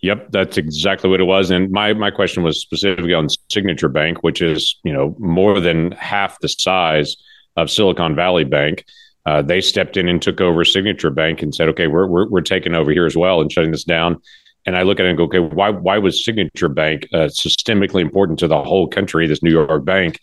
Yep, 0.02 0.32
that's 0.32 0.58
exactly 0.58 1.10
what 1.10 1.22
it 1.22 1.26
was. 1.26 1.52
And 1.52 1.70
my 1.72 1.94
my 1.94 2.10
question 2.10 2.42
was 2.42 2.60
specifically 2.60 3.14
on 3.14 3.28
Signature 3.52 3.90
Bank, 3.90 4.24
which 4.24 4.42
is 4.42 4.80
you 4.84 4.92
know 4.92 5.16
more 5.20 5.60
than 5.60 5.92
half 5.92 6.40
the 6.40 6.50
size 6.50 7.16
of 7.56 7.70
Silicon 7.70 8.16
Valley 8.16 8.44
Bank. 8.44 8.84
Uh, 9.28 9.44
they 9.44 9.62
stepped 9.62 9.98
in 9.98 10.10
and 10.10 10.20
took 10.20 10.42
over 10.42 10.66
Signature 10.66 11.12
Bank 11.12 11.44
and 11.44 11.54
said, 11.54 11.70
"Okay, 11.70 11.86
we're, 11.86 12.08
we're 12.08 12.28
we're 12.28 12.42
taking 12.42 12.74
over 12.74 12.92
here 12.92 13.06
as 13.06 13.16
well 13.16 13.42
and 13.42 13.52
shutting 13.52 13.72
this 13.72 13.84
down." 13.84 14.20
And 14.66 14.76
I 14.76 14.82
look 14.82 15.00
at 15.00 15.06
it 15.06 15.10
and 15.10 15.18
go, 15.18 15.26
"Okay, 15.26 15.40
why 15.40 15.70
why 15.70 16.00
was 16.00 16.26
Signature 16.26 16.70
Bank 16.70 17.08
uh, 17.14 17.28
systemically 17.28 18.02
important 18.02 18.40
to 18.40 18.48
the 18.48 18.64
whole 18.64 18.88
country? 18.88 19.28
This 19.28 19.44
New 19.44 19.52
York 19.52 19.86
bank." 19.86 20.20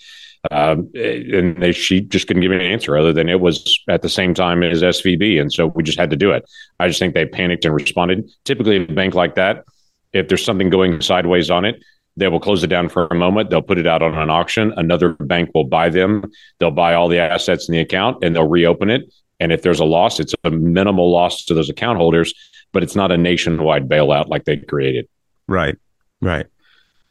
Um, 0.51 0.91
and 0.95 1.61
they, 1.61 1.73
she 1.73 2.01
just 2.01 2.27
couldn't 2.27 2.43
give 2.43 2.51
me 2.51 2.57
an 2.57 2.63
answer 2.63 2.97
other 2.97 3.13
than 3.13 3.29
it 3.29 3.41
was 3.41 3.81
at 3.89 4.03
the 4.03 4.09
same 4.09 4.35
time 4.35 4.63
as 4.63 4.83
SVB, 4.83 5.41
and 5.41 5.53
so 5.53 5.67
we 5.67 5.83
just 5.83 5.99
had 5.99 6.11
to 6.11 6.17
do 6.17 6.31
it. 6.31 6.45
I 6.79 6.89
just 6.89 6.99
think 6.99 7.15
they 7.15 7.27
panicked 7.27 7.65
and 7.65 7.75
responded. 7.75 8.31
Typically, 8.45 8.77
a 8.77 8.87
bank 8.87 9.15
like 9.15 9.35
that, 9.35 9.65
if 10.13 10.29
there's 10.29 10.45
something 10.45 10.71
going 10.71 11.01
sideways 11.01 11.51
on 11.51 11.65
it, 11.65 11.83
they 12.19 12.29
will 12.29 12.41
close 12.41 12.65
it 12.65 12.69
down 12.69 12.89
for 12.89 13.07
a 13.07 13.15
moment. 13.15 13.51
They'll 13.51 13.63
put 13.63 13.79
it 13.79 13.87
out 13.87 14.03
on 14.03 14.17
an 14.19 14.29
auction. 14.29 14.73
Another 14.77 15.11
bank 15.13 15.51
will 15.55 15.65
buy 15.65 15.89
them. 15.89 16.25
They'll 16.59 16.73
buy 16.73 16.95
all 16.95 17.09
the 17.09 17.19
assets 17.19 17.69
in 17.69 17.73
the 17.73 17.81
account 17.81 18.25
and 18.25 18.35
they'll 18.35 18.49
reopen 18.49 18.91
it. 18.91 19.03
And 19.39 19.53
if 19.53 19.63
there's 19.63 19.79
a 19.79 19.85
loss, 19.85 20.19
it's 20.19 20.35
a 20.43 20.51
minimal 20.51 21.13
loss 21.13 21.45
to 21.45 21.55
those 21.55 21.71
account 21.71 21.99
holders, 21.99 22.35
but 22.73 22.83
it's 22.83 22.97
not 22.97 23.13
a 23.13 23.17
nationwide 23.17 23.89
bailout 23.89 24.29
like 24.29 24.45
they 24.45 24.57
created. 24.57 25.09
Right. 25.47 25.77
Right. 26.21 26.47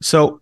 So, 0.02 0.42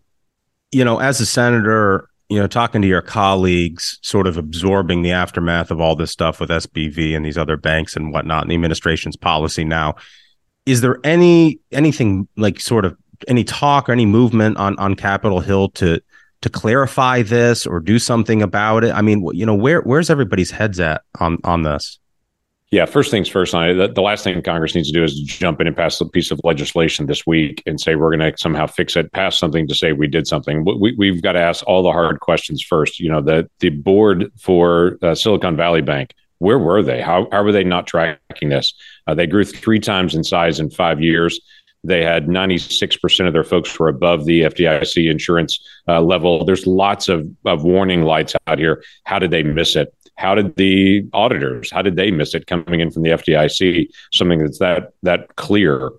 you 0.71 0.83
know, 0.83 0.99
as 0.99 1.21
a 1.21 1.27
senator, 1.27 2.09
you 2.29 2.39
know, 2.39 2.47
talking 2.47 2.81
to 2.81 2.87
your 2.87 3.01
colleagues, 3.01 3.99
sort 4.01 4.25
of 4.25 4.37
absorbing 4.37 5.03
the 5.03 5.11
aftermath 5.11 5.69
of 5.69 5.79
all 5.79 5.95
this 5.95 6.11
stuff 6.11 6.39
with 6.39 6.49
SBV 6.49 7.15
and 7.15 7.25
these 7.25 7.37
other 7.37 7.57
banks 7.57 7.95
and 7.95 8.11
whatnot, 8.11 8.43
and 8.43 8.51
the 8.51 8.55
administration's 8.55 9.15
policy 9.15 9.63
now, 9.63 9.95
is 10.65 10.81
there 10.81 10.99
any 11.03 11.59
anything 11.71 12.27
like 12.35 12.59
sort 12.59 12.85
of 12.85 12.97
any 13.27 13.43
talk 13.43 13.87
or 13.87 13.91
any 13.91 14.05
movement 14.05 14.57
on 14.57 14.77
on 14.79 14.95
Capitol 14.95 15.39
Hill 15.39 15.69
to 15.69 16.01
to 16.41 16.49
clarify 16.49 17.21
this 17.21 17.65
or 17.67 17.79
do 17.79 17.99
something 17.99 18.41
about 18.41 18.83
it? 18.83 18.93
I 18.93 19.01
mean, 19.01 19.27
you 19.33 19.45
know, 19.45 19.55
where 19.55 19.81
where's 19.81 20.09
everybody's 20.09 20.51
heads 20.51 20.79
at 20.79 21.03
on 21.19 21.37
on 21.43 21.63
this? 21.63 21.99
Yeah, 22.71 22.85
first 22.85 23.11
things 23.11 23.29
first. 23.29 23.51
The, 23.51 23.91
the 23.93 24.01
last 24.01 24.23
thing 24.23 24.41
Congress 24.41 24.73
needs 24.73 24.87
to 24.87 24.93
do 24.93 25.03
is 25.03 25.21
jump 25.21 25.61
in 25.61 25.67
and 25.67 25.75
pass 25.75 26.01
a 26.01 26.05
piece 26.05 26.31
of 26.31 26.41
legislation 26.43 27.05
this 27.05 27.25
week 27.25 27.61
and 27.65 27.79
say 27.79 27.95
we're 27.95 28.15
going 28.15 28.31
to 28.31 28.37
somehow 28.37 28.65
fix 28.65 28.95
it, 28.95 29.11
pass 29.13 29.37
something 29.37 29.67
to 29.67 29.75
say 29.75 29.93
we 29.93 30.07
did 30.07 30.27
something. 30.27 30.65
We, 30.65 30.95
we've 30.97 31.21
got 31.21 31.33
to 31.33 31.39
ask 31.39 31.63
all 31.67 31.83
the 31.83 31.91
hard 31.91 32.19
questions 32.21 32.63
first. 32.63 32.99
You 32.99 33.11
know, 33.11 33.21
the 33.21 33.49
the 33.59 33.69
board 33.69 34.31
for 34.39 34.97
uh, 35.03 35.13
Silicon 35.13 35.55
Valley 35.55 35.81
Bank, 35.81 36.13
where 36.39 36.57
were 36.57 36.81
they? 36.81 37.01
How 37.01 37.27
how 37.31 37.43
were 37.43 37.51
they 37.51 37.63
not 37.63 37.85
tracking 37.85 38.49
this? 38.49 38.73
Uh, 39.05 39.13
they 39.13 39.27
grew 39.27 39.45
three 39.45 39.79
times 39.79 40.15
in 40.15 40.23
size 40.23 40.59
in 40.59 40.71
five 40.71 41.01
years. 41.01 41.39
They 41.85 42.03
had 42.03 42.25
96% 42.25 43.27
of 43.27 43.33
their 43.33 43.43
folks 43.43 43.77
were 43.77 43.89
above 43.89 44.25
the 44.25 44.41
FDIC 44.41 45.09
insurance 45.09 45.59
uh, 45.87 46.01
level. 46.01 46.43
There's 46.43 46.65
lots 46.65 47.09
of, 47.09 47.29
of 47.45 47.63
warning 47.63 48.01
lights 48.01 48.35
out 48.47 48.57
here. 48.57 48.83
How 49.03 49.19
did 49.19 49.29
they 49.29 49.43
miss 49.43 49.75
it? 49.75 49.93
How 50.17 50.35
did 50.35 50.55
the 50.55 51.07
auditors, 51.13 51.71
how 51.71 51.81
did 51.81 51.95
they 51.95 52.11
miss 52.11 52.33
it 52.33 52.47
coming 52.47 52.79
in 52.79 52.91
from 52.91 53.03
the 53.03 53.09
FDIC? 53.09 53.89
Something 54.13 54.39
that's 54.39 54.59
that 54.59 54.93
that 55.03 55.35
clear. 55.35 55.91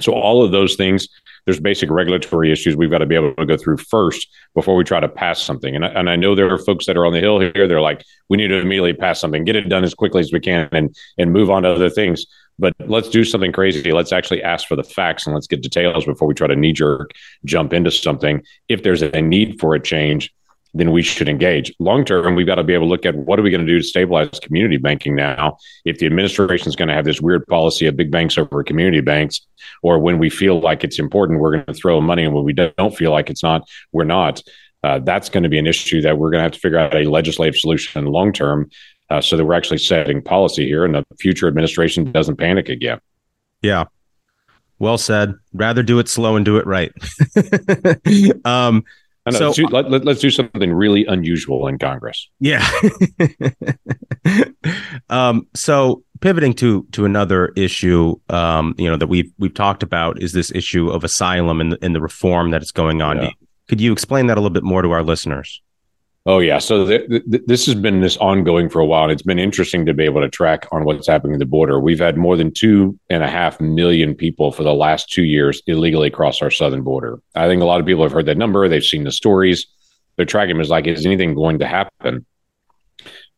So 0.00 0.12
all 0.12 0.42
of 0.42 0.52
those 0.52 0.76
things, 0.76 1.08
there's 1.44 1.60
basic 1.60 1.90
regulatory 1.90 2.52
issues 2.52 2.76
we've 2.76 2.90
got 2.90 2.98
to 2.98 3.06
be 3.06 3.14
able 3.14 3.34
to 3.34 3.46
go 3.46 3.56
through 3.56 3.78
first 3.78 4.28
before 4.54 4.76
we 4.76 4.84
try 4.84 5.00
to 5.00 5.08
pass 5.08 5.42
something. 5.42 5.74
And 5.74 5.84
I, 5.84 5.88
and 5.88 6.08
I 6.08 6.16
know 6.16 6.34
there 6.34 6.52
are 6.52 6.58
folks 6.58 6.86
that 6.86 6.96
are 6.96 7.06
on 7.06 7.12
the 7.12 7.20
hill 7.20 7.40
here. 7.40 7.66
They're 7.66 7.80
like, 7.80 8.04
we 8.28 8.36
need 8.36 8.48
to 8.48 8.58
immediately 8.58 8.92
pass 8.92 9.20
something, 9.20 9.44
get 9.44 9.56
it 9.56 9.68
done 9.68 9.84
as 9.84 9.94
quickly 9.94 10.20
as 10.20 10.32
we 10.32 10.40
can, 10.40 10.68
and 10.72 10.94
and 11.18 11.32
move 11.32 11.50
on 11.50 11.64
to 11.64 11.70
other 11.70 11.90
things. 11.90 12.26
But 12.58 12.74
let's 12.86 13.08
do 13.08 13.24
something 13.24 13.52
crazy. 13.52 13.90
Let's 13.90 14.12
actually 14.12 14.42
ask 14.42 14.68
for 14.68 14.76
the 14.76 14.84
facts 14.84 15.26
and 15.26 15.34
let's 15.34 15.46
get 15.46 15.62
details 15.62 16.04
before 16.04 16.28
we 16.28 16.34
try 16.34 16.46
to 16.46 16.56
knee 16.56 16.74
jerk 16.74 17.12
jump 17.46 17.72
into 17.72 17.90
something. 17.90 18.42
If 18.68 18.82
there's 18.82 19.00
a 19.00 19.22
need 19.22 19.58
for 19.58 19.74
a 19.74 19.80
change, 19.80 20.32
then 20.74 20.92
we 20.92 21.02
should 21.02 21.28
engage. 21.28 21.72
Long 21.78 22.04
term, 22.04 22.34
we've 22.34 22.46
got 22.46 22.56
to 22.56 22.64
be 22.64 22.74
able 22.74 22.86
to 22.86 22.90
look 22.90 23.06
at 23.06 23.16
what 23.16 23.38
are 23.38 23.42
we 23.42 23.50
going 23.50 23.66
to 23.66 23.66
do 23.66 23.78
to 23.78 23.84
stabilize 23.84 24.38
community 24.40 24.76
banking 24.76 25.14
now. 25.14 25.56
If 25.84 25.98
the 25.98 26.06
administration 26.06 26.68
is 26.68 26.76
going 26.76 26.88
to 26.88 26.94
have 26.94 27.04
this 27.04 27.20
weird 27.20 27.46
policy 27.46 27.86
of 27.86 27.96
big 27.96 28.10
banks 28.10 28.38
over 28.38 28.62
community 28.62 29.00
banks, 29.00 29.40
or 29.82 29.98
when 29.98 30.18
we 30.18 30.30
feel 30.30 30.60
like 30.60 30.84
it's 30.84 30.98
important, 30.98 31.40
we're 31.40 31.52
going 31.52 31.66
to 31.66 31.74
throw 31.74 32.00
money, 32.00 32.24
and 32.24 32.34
when 32.34 32.44
we 32.44 32.52
don't 32.52 32.96
feel 32.96 33.10
like 33.10 33.30
it's 33.30 33.42
not, 33.42 33.68
we're 33.92 34.04
not. 34.04 34.42
Uh, 34.82 34.98
that's 34.98 35.28
going 35.28 35.42
to 35.42 35.48
be 35.48 35.58
an 35.58 35.66
issue 35.66 36.00
that 36.00 36.16
we're 36.16 36.30
going 36.30 36.38
to 36.38 36.44
have 36.44 36.52
to 36.52 36.60
figure 36.60 36.78
out 36.78 36.94
a 36.94 37.04
legislative 37.04 37.56
solution 37.56 38.06
long 38.06 38.32
term, 38.32 38.70
uh, 39.10 39.20
so 39.20 39.36
that 39.36 39.44
we're 39.44 39.54
actually 39.54 39.78
setting 39.78 40.22
policy 40.22 40.66
here, 40.66 40.84
and 40.84 40.94
the 40.94 41.04
future 41.18 41.48
administration 41.48 42.10
doesn't 42.12 42.36
panic 42.36 42.68
again. 42.68 43.00
Yeah. 43.62 43.84
Well 44.78 44.98
said. 44.98 45.34
Rather 45.52 45.82
do 45.82 45.98
it 45.98 46.08
slow 46.08 46.36
and 46.36 46.44
do 46.44 46.56
it 46.56 46.66
right. 46.66 46.92
um, 48.44 48.84
I 49.26 49.30
know, 49.30 49.38
So- 49.38 49.46
let's, 49.46 49.56
do, 49.56 49.66
let, 49.66 50.08
us 50.08 50.20
do 50.20 50.30
something 50.30 50.72
really 50.72 51.04
unusual 51.06 51.66
in 51.66 51.78
Congress. 51.78 52.28
Yeah. 52.40 52.66
um, 55.10 55.46
so 55.54 56.02
pivoting 56.20 56.54
to 56.54 56.86
to 56.92 57.04
another 57.04 57.52
issue, 57.56 58.16
um, 58.28 58.74
you 58.78 58.90
know, 58.90 58.96
that 58.96 59.08
we've 59.08 59.32
we've 59.38 59.54
talked 59.54 59.82
about 59.82 60.22
is 60.22 60.32
this 60.32 60.50
issue 60.52 60.90
of 60.90 61.04
asylum 61.04 61.60
and 61.60 61.72
the, 61.72 61.78
and 61.82 61.94
the 61.94 62.00
reform 62.00 62.50
that 62.50 62.62
is 62.62 62.72
going 62.72 63.02
on. 63.02 63.18
Yeah. 63.18 63.30
Could 63.68 63.80
you 63.80 63.92
explain 63.92 64.26
that 64.26 64.36
a 64.36 64.40
little 64.40 64.52
bit 64.52 64.64
more 64.64 64.82
to 64.82 64.90
our 64.90 65.02
listeners? 65.02 65.62
Oh 66.26 66.38
yeah, 66.38 66.58
so 66.58 66.86
th- 66.86 67.08
th- 67.08 67.42
this 67.46 67.64
has 67.64 67.74
been 67.74 68.02
this 68.02 68.18
ongoing 68.18 68.68
for 68.68 68.80
a 68.80 68.84
while, 68.84 69.04
and 69.04 69.12
it's 69.12 69.22
been 69.22 69.38
interesting 69.38 69.86
to 69.86 69.94
be 69.94 70.04
able 70.04 70.20
to 70.20 70.28
track 70.28 70.66
on 70.70 70.84
what's 70.84 71.08
happening 71.08 71.34
at 71.34 71.38
the 71.38 71.46
border. 71.46 71.80
We've 71.80 71.98
had 71.98 72.18
more 72.18 72.36
than 72.36 72.52
two 72.52 72.98
and 73.08 73.22
a 73.22 73.28
half 73.28 73.58
million 73.58 74.14
people 74.14 74.52
for 74.52 74.62
the 74.62 74.74
last 74.74 75.10
two 75.10 75.24
years 75.24 75.62
illegally 75.66 76.10
cross 76.10 76.42
our 76.42 76.50
southern 76.50 76.82
border. 76.82 77.20
I 77.34 77.46
think 77.46 77.62
a 77.62 77.64
lot 77.64 77.80
of 77.80 77.86
people 77.86 78.02
have 78.02 78.12
heard 78.12 78.26
that 78.26 78.36
number. 78.36 78.68
They've 78.68 78.84
seen 78.84 79.04
the 79.04 79.12
stories. 79.12 79.66
They're 80.16 80.26
tracking 80.26 80.56
them 80.56 80.60
as 80.60 80.68
like, 80.68 80.86
is 80.86 81.06
anything 81.06 81.34
going 81.34 81.60
to 81.60 81.66
happen? 81.66 82.26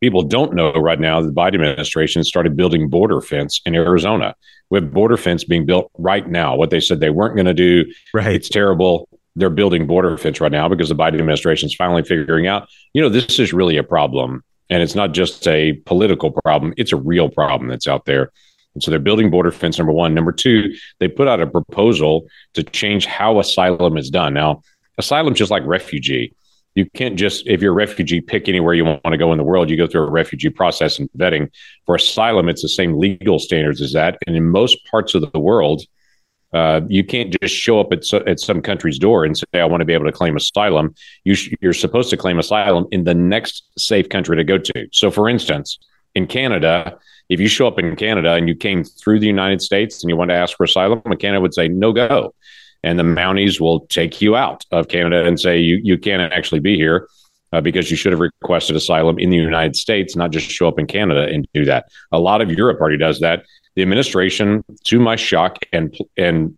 People 0.01 0.23
don't 0.23 0.55
know 0.55 0.73
right 0.73 0.99
now 0.99 1.21
the 1.21 1.29
Biden 1.29 1.55
administration 1.55 2.25
started 2.25 2.57
building 2.57 2.89
border 2.89 3.21
fence 3.21 3.61
in 3.65 3.77
Arizona. 3.77 4.35
We 4.71 4.81
have 4.81 4.93
border 4.93 5.17
fence 5.17 5.45
being 5.45 5.67
built 5.67 5.93
right 5.97 6.27
now. 6.29 6.57
What 6.57 6.71
they 6.71 6.81
said 6.81 6.99
they 6.99 7.11
weren't 7.11 7.37
going 7.37 7.47
to 7.47 7.55
do, 7.55 7.85
right? 8.13 8.35
It's 8.35 8.49
terrible. 8.49 9.09
They're 9.37 9.51
building 9.51 9.87
border 9.87 10.17
fence 10.19 10.41
right 10.41 10.53
now 10.53 10.69
because 10.69 10.89
the 10.89 10.95
Biden 10.95 11.15
administration 11.15 11.67
is 11.67 11.75
finally 11.75 12.03
figuring 12.03 12.47
out, 12.47 12.69
you 12.93 13.01
know, 13.01 13.09
this 13.09 13.39
is 13.39 13.53
really 13.53 13.77
a 13.77 13.83
problem, 13.83 14.43
and 14.69 14.83
it's 14.83 14.95
not 14.95 15.13
just 15.13 15.47
a 15.49 15.73
political 15.87 16.31
problem; 16.31 16.75
it's 16.77 16.93
a 16.93 16.97
real 16.97 17.29
problem 17.29 17.69
that's 17.69 17.89
out 17.89 18.05
there. 18.05 18.31
And 18.75 18.83
so 18.83 18.91
they're 18.91 19.01
building 19.01 19.31
border 19.31 19.51
fence. 19.51 19.79
Number 19.79 19.93
one. 19.93 20.15
Number 20.15 20.33
two, 20.33 20.75
they 20.99 21.09
put 21.09 21.29
out 21.29 21.41
a 21.41 21.47
proposal 21.47 22.27
to 22.55 22.63
change 22.63 23.05
how 23.05 23.39
asylum 23.39 23.97
is 23.99 24.11
done. 24.11 24.35
Now, 24.35 24.63
asylum's 24.99 25.39
just 25.39 25.51
like 25.51 25.63
refugee. 25.67 26.35
You 26.75 26.87
can't 26.95 27.17
just, 27.17 27.47
if 27.47 27.61
you're 27.61 27.73
a 27.73 27.77
refugee, 27.77 28.23
pick 28.23 28.49
anywhere 28.49 28.73
you 28.73 28.87
want 28.87 29.05
to 29.05 29.19
go 29.19 29.31
in 29.33 29.37
the 29.37 29.45
world. 29.45 29.69
You 29.69 29.77
go 29.77 29.87
through 29.87 30.07
a 30.07 30.11
refugee 30.11 30.49
process 30.49 30.99
and 30.99 31.11
vetting. 31.19 31.51
For 31.85 31.97
asylum, 31.97 32.49
it's 32.49 32.63
the 32.63 32.69
same 32.69 32.99
legal 32.99 33.39
standards 33.39 33.83
as 33.83 33.93
that. 33.93 34.17
And 34.27 34.35
in 34.35 34.49
most 34.49 34.79
parts 34.91 35.15
of 35.15 35.31
the 35.31 35.39
world, 35.39 35.83
uh, 36.53 36.81
you 36.89 37.05
can't 37.05 37.35
just 37.41 37.55
show 37.55 37.81
up 37.81 37.93
at, 37.93 38.05
so, 38.05 38.19
at 38.27 38.41
some 38.41 38.61
country's 38.61 38.99
door 38.99 39.25
and 39.25 39.37
say, 39.37 39.45
I 39.55 39.65
want 39.65 39.81
to 39.81 39.85
be 39.85 39.95
able 39.95 40.07
to 40.07 40.13
claim 40.13 40.37
asylum. 40.37 40.95
You 41.25 41.35
sh- 41.35 41.55
you're 41.61 41.73
supposed 41.73 42.11
to 42.11 42.17
claim 42.17 42.39
asylum 42.39 42.87
in 42.91 43.05
the 43.05 43.15
next 43.15 43.65
safe 43.79 44.09
country 44.09 44.37
to 44.37 44.45
go 44.45 44.59
to. 44.59 44.89
So, 44.93 45.11
for 45.11 45.29
instance, 45.29 45.79
in 46.15 46.27
Canada, 46.27 46.99
if 47.29 47.41
you 47.41 47.49
show 47.49 47.67
up 47.67 47.79
in 47.79 47.97
Canada 47.97 48.35
and 48.35 48.49
you 48.49 48.55
came 48.55 48.85
through 48.85 49.21
the 49.21 49.27
United 49.27 49.63
States 49.63 50.03
and 50.03 50.11
you 50.11 50.17
want 50.17 50.31
to 50.31 50.35
ask 50.35 50.57
for 50.57 50.65
asylum, 50.65 51.01
Canada 51.19 51.41
would 51.41 51.55
say, 51.55 51.69
no 51.69 51.93
go 51.93 52.35
and 52.83 52.99
the 52.99 53.05
Mounties 53.05 53.61
will 53.61 53.81
take 53.87 54.21
you 54.21 54.37
out 54.37 54.65
of 54.71 54.89
Canada 54.89 55.25
and 55.25 55.39
say 55.39 55.59
you 55.59 55.81
you 55.83 55.99
can't 55.99 56.33
actually 56.33 56.61
be 56.61 56.77
here 56.77 57.09
uh, 57.53 57.61
because 57.61 57.91
you 57.91 57.97
should 57.97 58.13
have 58.13 58.21
requested 58.21 58.77
asylum 58.77 59.19
in 59.19 59.31
the 59.31 59.37
United 59.37 59.77
States, 59.77 60.17
not 60.17 60.31
just 60.31 60.51
show 60.51 60.69
up 60.69 60.79
in 60.79 60.87
Canada 60.87 61.27
and 61.33 61.47
do 61.53 61.65
that. 61.65 61.87
A 62.13 62.19
lot 62.19 62.41
of 62.41 62.51
Europe 62.51 62.81
already 62.81 62.99
does 62.99 63.21
that. 63.21 63.45
The 63.75 63.83
administration, 63.83 64.65
to 64.85 64.99
my 65.01 65.17
shock 65.17 65.59
and 65.73 65.97
and 66.17 66.57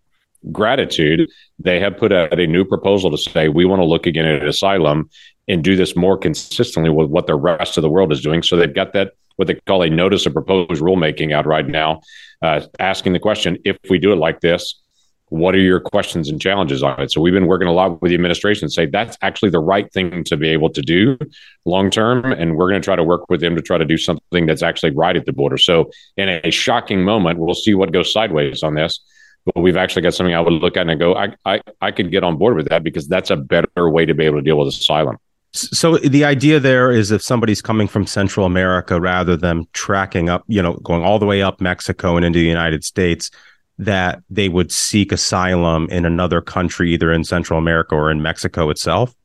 gratitude, 0.51 1.29
they 1.57 1.79
have 1.79 1.97
put 1.97 2.11
out 2.11 2.39
a 2.39 2.47
new 2.47 2.65
proposal 2.65 3.09
to 3.11 3.17
say 3.17 3.49
we 3.49 3.65
want 3.65 3.79
to 3.79 3.85
look 3.85 4.05
again 4.05 4.25
at 4.25 4.45
asylum 4.45 5.09
and 5.47 5.63
do 5.63 5.75
this 5.75 5.95
more 5.95 6.17
consistently 6.17 6.89
with 6.89 7.09
what 7.09 7.27
the 7.27 7.35
rest 7.35 7.77
of 7.77 7.81
the 7.81 7.89
world 7.89 8.11
is 8.11 8.21
doing. 8.21 8.43
So 8.43 8.55
they've 8.55 8.73
got 8.73 8.93
that 8.93 9.13
what 9.37 9.47
they 9.47 9.55
call 9.67 9.81
a 9.81 9.89
notice 9.89 10.25
of 10.25 10.33
proposed 10.33 10.81
rulemaking 10.81 11.33
out 11.33 11.45
right 11.45 11.67
now, 11.67 12.01
uh, 12.41 12.61
asking 12.79 13.13
the 13.13 13.19
question: 13.19 13.57
if 13.65 13.77
we 13.89 13.99
do 13.99 14.11
it 14.11 14.17
like 14.17 14.41
this, 14.41 14.81
what 15.29 15.55
are 15.55 15.59
your 15.59 15.79
questions 15.79 16.29
and 16.29 16.39
challenges 16.39 16.83
on 16.83 17.01
it? 17.01 17.11
So 17.11 17.19
we've 17.19 17.33
been 17.33 17.47
working 17.47 17.67
a 17.67 17.73
lot 17.73 18.01
with 18.01 18.09
the 18.09 18.15
administration 18.15 18.67
to 18.67 18.71
say 18.71 18.85
that's 18.85 19.17
actually 19.21 19.49
the 19.49 19.59
right 19.59 19.91
thing 19.91 20.23
to 20.25 20.37
be 20.37 20.49
able 20.49 20.69
to 20.69 20.81
do 20.81 21.17
long 21.65 21.89
term. 21.89 22.31
And 22.31 22.55
we're 22.55 22.69
going 22.69 22.81
to 22.81 22.85
try 22.85 22.95
to 22.95 23.03
work 23.03 23.29
with 23.29 23.41
them 23.41 23.55
to 23.55 23.61
try 23.61 23.77
to 23.77 23.85
do 23.85 23.97
something 23.97 24.45
that's 24.45 24.61
actually 24.61 24.91
right 24.91 25.15
at 25.15 25.25
the 25.25 25.33
border. 25.33 25.57
So 25.57 25.89
in 26.17 26.29
a 26.29 26.51
shocking 26.51 27.03
moment, 27.03 27.39
we'll 27.39 27.55
see 27.55 27.73
what 27.73 27.91
goes 27.91 28.13
sideways 28.13 28.61
on 28.61 28.75
this. 28.75 28.99
But 29.45 29.61
we've 29.61 29.77
actually 29.77 30.01
got 30.01 30.13
something 30.13 30.33
I 30.33 30.39
would 30.39 30.53
look 30.53 30.77
at 30.77 30.89
and 30.89 30.99
go, 30.99 31.15
I, 31.15 31.35
I, 31.45 31.61
I 31.81 31.91
could 31.91 32.11
get 32.11 32.23
on 32.23 32.37
board 32.37 32.55
with 32.55 32.69
that 32.69 32.83
because 32.83 33.07
that's 33.07 33.29
a 33.29 33.35
better 33.35 33.89
way 33.89 34.05
to 34.05 34.13
be 34.13 34.25
able 34.25 34.37
to 34.37 34.43
deal 34.43 34.57
with 34.57 34.69
asylum. 34.69 35.17
So 35.53 35.97
the 35.97 36.25
idea 36.25 36.59
there 36.59 36.91
is 36.91 37.11
if 37.11 37.21
somebody's 37.21 37.61
coming 37.61 37.87
from 37.87 38.05
Central 38.05 38.45
America, 38.45 38.99
rather 38.99 39.37
than 39.37 39.67
tracking 39.71 40.29
up, 40.29 40.43
you 40.47 40.61
know, 40.61 40.73
going 40.83 41.03
all 41.03 41.17
the 41.17 41.25
way 41.25 41.41
up 41.41 41.61
Mexico 41.61 42.17
and 42.17 42.25
into 42.25 42.39
the 42.39 42.45
United 42.45 42.83
States, 42.83 43.31
that 43.77 44.23
they 44.29 44.49
would 44.49 44.71
seek 44.71 45.11
asylum 45.11 45.87
in 45.89 46.05
another 46.05 46.41
country, 46.41 46.93
either 46.93 47.11
in 47.11 47.23
Central 47.23 47.59
America 47.59 47.95
or 47.95 48.09
in 48.09 48.21
Mexico 48.21 48.69
itself? 48.69 49.15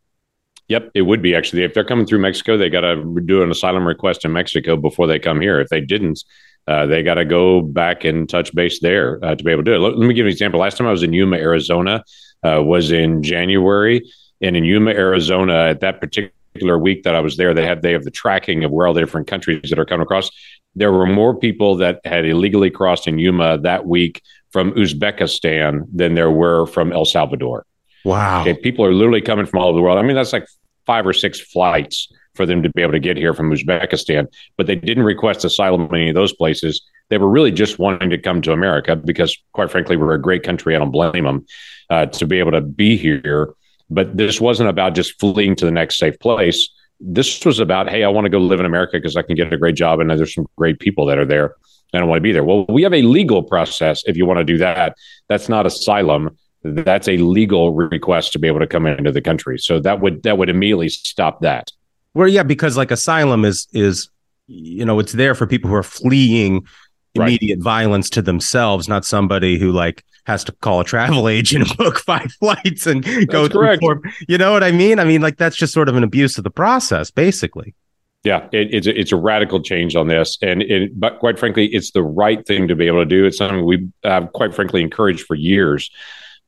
Yep, 0.69 0.91
it 0.95 1.03
would 1.03 1.21
be 1.21 1.35
actually. 1.35 1.65
If 1.65 1.75
they're 1.75 1.85
coming 1.85 2.07
through 2.07 2.21
Mexico, 2.21 2.57
they 2.57 2.71
got 2.71 2.83
to 2.83 3.21
do 3.25 3.43
an 3.43 3.51
asylum 3.51 3.87
request 3.87 4.25
in 4.25 4.33
Mexico 4.33 4.77
before 4.77 5.09
they 5.09 5.19
come 5.19 5.41
here. 5.41 5.61
If 5.61 5.69
they 5.69 5.81
didn't, 5.81 6.23
uh, 6.69 6.87
they 6.87 7.03
got 7.03 7.15
to 7.15 7.25
go 7.25 7.61
back 7.61 8.05
and 8.05 8.29
touch 8.29 8.55
base 8.55 8.79
there 8.81 9.19
uh, 9.25 9.35
to 9.35 9.43
be 9.43 9.51
able 9.51 9.65
to 9.65 9.71
do 9.71 9.75
it. 9.75 9.79
Let, 9.79 9.99
let, 9.99 10.07
me 10.07 10.15
give 10.15 10.27
you 10.27 10.29
an 10.29 10.33
example. 10.33 10.61
Last 10.61 10.77
time 10.77 10.87
I 10.87 10.93
was 10.93 11.03
in 11.03 11.13
Yuma, 11.13 11.39
Arizona, 11.39 12.05
uh, 12.47 12.63
was 12.63 12.93
in 12.93 13.21
January, 13.25 14.09
and 14.41 14.57
in 14.57 14.65
Yuma, 14.65 14.93
Arizona, 14.93 15.71
at 15.71 15.81
that 15.81 16.01
particular 16.01 16.79
week 16.79 17.03
that 17.03 17.17
I 17.17 17.21
was 17.21 17.37
there, 17.37 17.53
they 17.53 17.67
had 17.67 17.83
they 17.83 17.91
have 17.91 18.05
the 18.05 18.11
tracking 18.13 18.63
of 18.63 18.71
where 18.71 18.87
all 18.87 18.95
the 18.95 19.01
different 19.01 19.27
countries 19.27 19.71
that 19.71 19.79
are 19.79 19.85
coming 19.85 20.05
across. 20.05 20.31
There 20.77 20.93
were 20.93 21.07
more 21.07 21.37
people 21.37 21.75
that 21.79 22.01
had 22.05 22.25
illegally 22.25 22.71
crossed 22.71 23.09
in 23.09 23.19
Yuma 23.19 23.59
that 23.59 23.87
week 23.87 24.23
from 24.51 24.73
Uzbekistan 24.73 25.85
than 25.93 26.15
there 26.15 26.31
were 26.31 26.67
from 26.67 26.93
El 26.93 27.05
Salvador. 27.05 27.67
Wow. 28.05 28.43
Okay, 28.43 28.55
people 28.55 28.85
are 28.85 28.93
literally 28.93 29.21
coming 29.21 29.47
from 29.47 29.61
all 29.61 29.69
over 29.69 29.77
the 29.77 29.83
world. 29.83 29.99
I 29.99 30.03
mean, 30.03 30.17
that's 30.17 30.33
like 30.33 30.47
five 30.87 31.07
or 31.07 31.13
six 31.13 31.41
flights 31.41 32.09
for 32.35 32.47
them 32.47 32.63
to 32.63 32.71
be 32.71 32.83
able 32.83 32.93
to 32.93 33.01
get 33.01 33.17
here 33.17 33.35
from 33.35 33.51
Uzbekistan, 33.51 34.27
but 34.57 34.67
they 34.67 34.77
didn't 34.77 35.05
request 35.05 35.45
asylum 35.45 35.83
in 35.83 35.95
any 35.95 36.09
of 36.09 36.15
those 36.15 36.33
places. 36.33 36.81
They 37.09 37.19
were 37.19 37.29
really 37.29 37.51
just 37.51 37.79
wanting 37.79 38.11
to 38.11 38.19
come 38.19 38.41
to 38.43 38.53
America 38.53 38.97
because, 38.97 39.37
quite 39.53 39.71
frankly, 39.71 39.97
we're 39.97 40.15
a 40.15 40.21
great 40.21 40.43
country. 40.43 40.75
I 40.75 40.79
don't 40.79 40.93
blame 40.93 41.25
them 41.25 41.45
uh, 41.91 42.07
to 42.07 42.27
be 42.27 42.39
able 42.39 42.53
to 42.53 42.61
be 42.61 42.97
here. 42.97 43.55
But 43.91 44.17
this 44.17 44.41
wasn't 44.41 44.69
about 44.69 44.95
just 44.95 45.19
fleeing 45.19 45.57
to 45.57 45.65
the 45.65 45.73
next 45.73 45.99
safe 45.99 46.19
place. 46.21 46.69
This 47.01 47.45
was 47.45 47.59
about, 47.59 47.91
hey, 47.91 48.05
I 48.05 48.09
want 48.09 48.27
to 48.27 48.31
go 48.31 48.39
live 48.39 48.61
in 48.61 48.67
America 48.67 48.93
because 48.93 49.17
I 49.17 49.23
can 49.23 49.35
get 49.35 49.53
a 49.53 49.57
great 49.57 49.75
job 49.75 49.99
and 49.99 50.09
there's 50.09 50.35
some 50.35 50.47
great 50.57 50.79
people 50.79 51.07
that 51.07 51.19
are 51.19 51.25
there. 51.25 51.57
I 51.93 51.99
don't 51.99 52.09
want 52.09 52.19
to 52.19 52.23
be 52.23 52.33
there. 52.33 52.45
Well, 52.45 52.67
we 52.69 52.83
have 52.83 52.95
a 52.95 53.03
legal 53.03 53.43
process 53.43 54.03
if 54.07 54.17
you 54.17 54.27
want 54.27 54.39
to 54.39 54.45
do 54.45 54.59
that. 54.59 54.97
That's 55.29 55.49
not 55.49 55.67
asylum. 55.67 56.37
That's 56.63 57.09
a 57.09 57.17
legal 57.17 57.73
request 57.73 58.33
to 58.35 58.39
be 58.39 58.47
able 58.47 58.61
to 58.61 58.67
come 58.67 58.87
into 58.87 59.13
the 59.13 59.23
country. 59.23 59.59
So 59.59 59.81
that 59.81 60.01
would 60.01 60.23
that 60.25 60.39
would 60.39 60.49
immediately 60.49 60.89
stop 60.89 61.41
that. 61.41 61.71
Well, 62.15 62.29
yeah, 62.29 62.43
because 62.43 62.77
like 62.77 62.91
asylum 62.91 63.45
is 63.45 63.67
is 63.73 64.09
you 64.47 64.85
know 64.85 64.99
it's 64.99 65.13
there 65.13 65.35
for 65.35 65.47
people 65.47 65.71
who 65.71 65.77
are 65.77 65.83
fleeing 65.83 66.67
immediate 67.15 67.57
right. 67.57 67.65
violence 67.65 68.11
to 68.11 68.23
themselves, 68.23 68.89
not 68.89 69.05
somebody 69.05 69.59
who 69.59 69.73
like 69.73 70.05
has 70.25 70.45
to 70.45 70.53
call 70.53 70.81
a 70.81 70.85
travel 70.85 71.29
agent 71.29 71.69
and 71.69 71.77
book 71.77 71.99
five 71.99 72.31
flights 72.33 72.87
and 72.87 73.05
go 73.29 73.49
through. 73.49 73.79
Four, 73.79 74.03
you 74.29 74.39
know 74.39 74.53
what 74.53 74.63
I 74.63 74.71
mean? 74.71 74.99
I 74.99 75.05
mean, 75.05 75.23
like 75.23 75.39
that's 75.39 75.57
just 75.57 75.73
sort 75.73 75.89
of 75.89 75.97
an 75.97 76.05
abuse 76.05 76.39
of 76.39 76.45
the 76.45 76.51
process, 76.51 77.11
basically. 77.11 77.75
Yeah, 78.23 78.49
it, 78.53 78.75
it's 78.75 78.87
a, 78.87 79.01
it's 79.01 79.13
a 79.13 79.17
radical 79.17 79.63
change 79.63 79.97
on 79.97 80.09
this, 80.09 80.37
and 80.43 80.61
it, 80.63 80.99
but 81.01 81.21
quite 81.21 81.39
frankly, 81.39 81.69
it's 81.69 81.93
the 81.93 82.03
right 82.03 82.47
thing 82.47 82.69
to 82.69 82.77
be 82.77 82.87
able 82.87 83.01
to 83.01 83.07
do. 83.07 83.25
It's 83.25 83.39
something 83.39 83.65
we 83.65 83.89
have 84.05 84.31
quite 84.35 84.55
frankly 84.55 84.83
encouraged 84.83 85.25
for 85.25 85.35
years, 85.35 85.91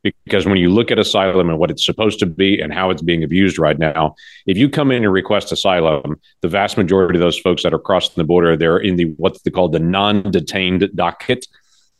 because 0.03 0.45
when 0.45 0.57
you 0.57 0.69
look 0.69 0.91
at 0.91 0.99
asylum 0.99 1.49
and 1.49 1.57
what 1.57 1.71
it's 1.71 1.83
supposed 1.83 2.19
to 2.19 2.27
be 2.27 2.59
and 2.59 2.71
how 2.71 2.91
it's 2.91 3.01
being 3.01 3.23
abused 3.23 3.57
right 3.57 3.79
now, 3.79 4.13
if 4.45 4.55
you 4.55 4.69
come 4.69 4.91
in 4.91 5.03
and 5.03 5.11
request 5.11 5.51
asylum, 5.51 6.19
the 6.41 6.47
vast 6.47 6.77
majority 6.77 7.17
of 7.17 7.21
those 7.21 7.39
folks 7.39 7.63
that 7.63 7.73
are 7.73 7.79
crossing 7.79 8.13
the 8.17 8.23
border, 8.23 8.55
they're 8.55 8.77
in 8.77 8.97
the 8.97 9.05
what's 9.17 9.41
called 9.51 9.71
the 9.71 9.79
non-detained 9.79 10.87
docket, 10.93 11.47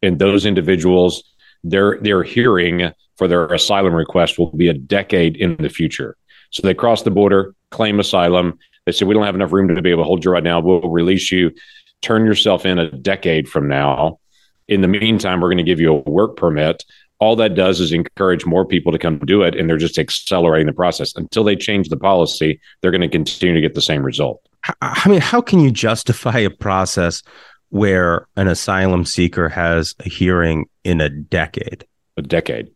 and 0.03 0.19
those 0.19 0.45
individuals, 0.45 1.23
their 1.63 1.97
their 1.99 2.21
hearing 2.21 2.91
for 3.17 3.27
their 3.27 3.45
asylum 3.47 3.95
request 3.95 4.37
will 4.37 4.51
be 4.51 4.67
a 4.67 4.73
decade 4.75 5.35
in 5.35 5.55
the 5.57 5.69
future. 5.69 6.15
So 6.51 6.61
they 6.61 6.75
cross 6.75 7.01
the 7.01 7.09
border, 7.09 7.55
claim 7.71 7.99
asylum 7.99 8.59
they 8.85 8.91
said, 8.91 9.07
we 9.07 9.13
don't 9.13 9.25
have 9.25 9.35
enough 9.35 9.53
room 9.53 9.73
to 9.73 9.81
be 9.81 9.91
able 9.91 10.03
to 10.03 10.07
hold 10.07 10.25
you 10.25 10.31
right 10.31 10.43
now. 10.43 10.59
We'll 10.59 10.81
release 10.81 11.31
you. 11.31 11.51
Turn 12.01 12.25
yourself 12.25 12.65
in 12.65 12.79
a 12.79 12.91
decade 12.91 13.47
from 13.47 13.67
now. 13.67 14.19
In 14.67 14.81
the 14.81 14.87
meantime, 14.87 15.41
we're 15.41 15.49
going 15.49 15.57
to 15.57 15.63
give 15.63 15.79
you 15.79 15.93
a 15.93 16.09
work 16.09 16.37
permit. 16.37 16.83
All 17.19 17.35
that 17.37 17.55
does 17.55 17.79
is 17.79 17.93
encourage 17.93 18.45
more 18.45 18.65
people 18.65 18.91
to 18.91 18.99
come 18.99 19.19
do 19.19 19.43
it, 19.43 19.55
and 19.55 19.69
they're 19.69 19.77
just 19.77 19.97
accelerating 19.97 20.67
the 20.67 20.73
process. 20.73 21.15
Until 21.15 21.45
they 21.45 21.55
change 21.55 21.87
the 21.87 21.97
policy, 21.97 22.59
they're 22.81 22.91
going 22.91 23.01
to 23.01 23.07
continue 23.07 23.55
to 23.55 23.61
get 23.61 23.73
the 23.73 23.81
same 23.81 24.03
result. 24.03 24.45
I 24.81 25.07
mean, 25.07 25.21
how 25.21 25.39
can 25.39 25.59
you 25.59 25.71
justify 25.71 26.39
a 26.39 26.49
process 26.49 27.23
where 27.69 28.27
an 28.35 28.47
asylum 28.47 29.05
seeker 29.05 29.47
has 29.49 29.95
a 29.99 30.09
hearing 30.09 30.65
in 30.83 30.99
a 30.99 31.09
decade? 31.09 31.85
A 32.17 32.21
decade. 32.21 32.71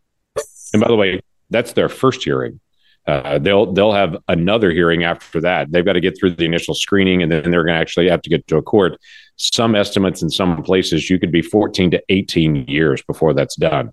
And 0.72 0.80
by 0.80 0.88
the 0.88 0.96
way, 0.96 1.20
that's 1.50 1.72
their 1.72 1.88
first 1.88 2.24
hearing. 2.24 2.60
Uh, 3.08 3.38
they'll 3.38 3.72
they'll 3.72 3.92
have 3.92 4.18
another 4.28 4.70
hearing 4.70 5.02
after 5.02 5.40
that. 5.40 5.72
They've 5.72 5.84
got 5.84 5.94
to 5.94 6.00
get 6.00 6.18
through 6.18 6.32
the 6.32 6.44
initial 6.44 6.74
screening, 6.74 7.22
and 7.22 7.32
then 7.32 7.50
they're 7.50 7.64
going 7.64 7.74
to 7.74 7.80
actually 7.80 8.10
have 8.10 8.20
to 8.20 8.28
get 8.28 8.46
to 8.48 8.58
a 8.58 8.62
court. 8.62 9.00
Some 9.36 9.74
estimates 9.74 10.20
in 10.20 10.28
some 10.28 10.62
places 10.62 11.08
you 11.08 11.18
could 11.18 11.32
be 11.32 11.40
14 11.40 11.90
to 11.92 12.02
18 12.10 12.66
years 12.68 13.02
before 13.02 13.32
that's 13.32 13.56
done. 13.56 13.92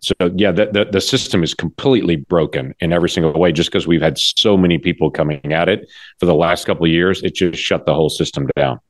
So 0.00 0.14
yeah, 0.34 0.50
the, 0.50 0.66
the, 0.66 0.84
the 0.86 1.00
system 1.00 1.44
is 1.44 1.54
completely 1.54 2.16
broken 2.16 2.74
in 2.80 2.92
every 2.92 3.08
single 3.08 3.32
way. 3.38 3.52
Just 3.52 3.70
because 3.70 3.86
we've 3.86 4.02
had 4.02 4.18
so 4.18 4.56
many 4.56 4.78
people 4.78 5.12
coming 5.12 5.52
at 5.52 5.68
it 5.68 5.88
for 6.18 6.26
the 6.26 6.34
last 6.34 6.66
couple 6.66 6.86
of 6.86 6.90
years, 6.90 7.22
it 7.22 7.36
just 7.36 7.60
shut 7.60 7.86
the 7.86 7.94
whole 7.94 8.08
system 8.10 8.48
down. 8.56 8.80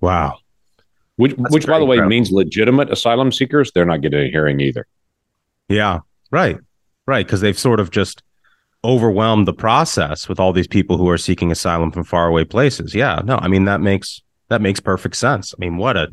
Wow. 0.00 0.38
Which, 1.16 1.34
which 1.36 1.66
by 1.66 1.78
the 1.78 1.84
way, 1.84 2.00
means 2.00 2.30
legitimate 2.30 2.90
asylum 2.90 3.32
seekers 3.32 3.72
they're 3.72 3.84
not 3.84 4.00
getting 4.00 4.20
a 4.20 4.30
hearing 4.30 4.60
either. 4.60 4.86
Yeah, 5.68 6.00
right, 6.30 6.58
right, 7.06 7.26
because 7.26 7.40
they've 7.40 7.58
sort 7.58 7.80
of 7.80 7.90
just 7.90 8.22
overwhelmed 8.86 9.46
the 9.46 9.52
process 9.52 10.28
with 10.28 10.38
all 10.38 10.52
these 10.52 10.68
people 10.68 10.96
who 10.96 11.08
are 11.10 11.18
seeking 11.18 11.50
asylum 11.50 11.90
from 11.90 12.04
faraway 12.04 12.44
places. 12.44 12.94
Yeah, 12.94 13.20
no, 13.24 13.36
I 13.36 13.48
mean 13.48 13.64
that 13.64 13.80
makes 13.80 14.22
that 14.48 14.62
makes 14.62 14.80
perfect 14.80 15.16
sense. 15.16 15.52
I 15.52 15.56
mean, 15.58 15.76
what 15.76 15.96
a 15.96 16.08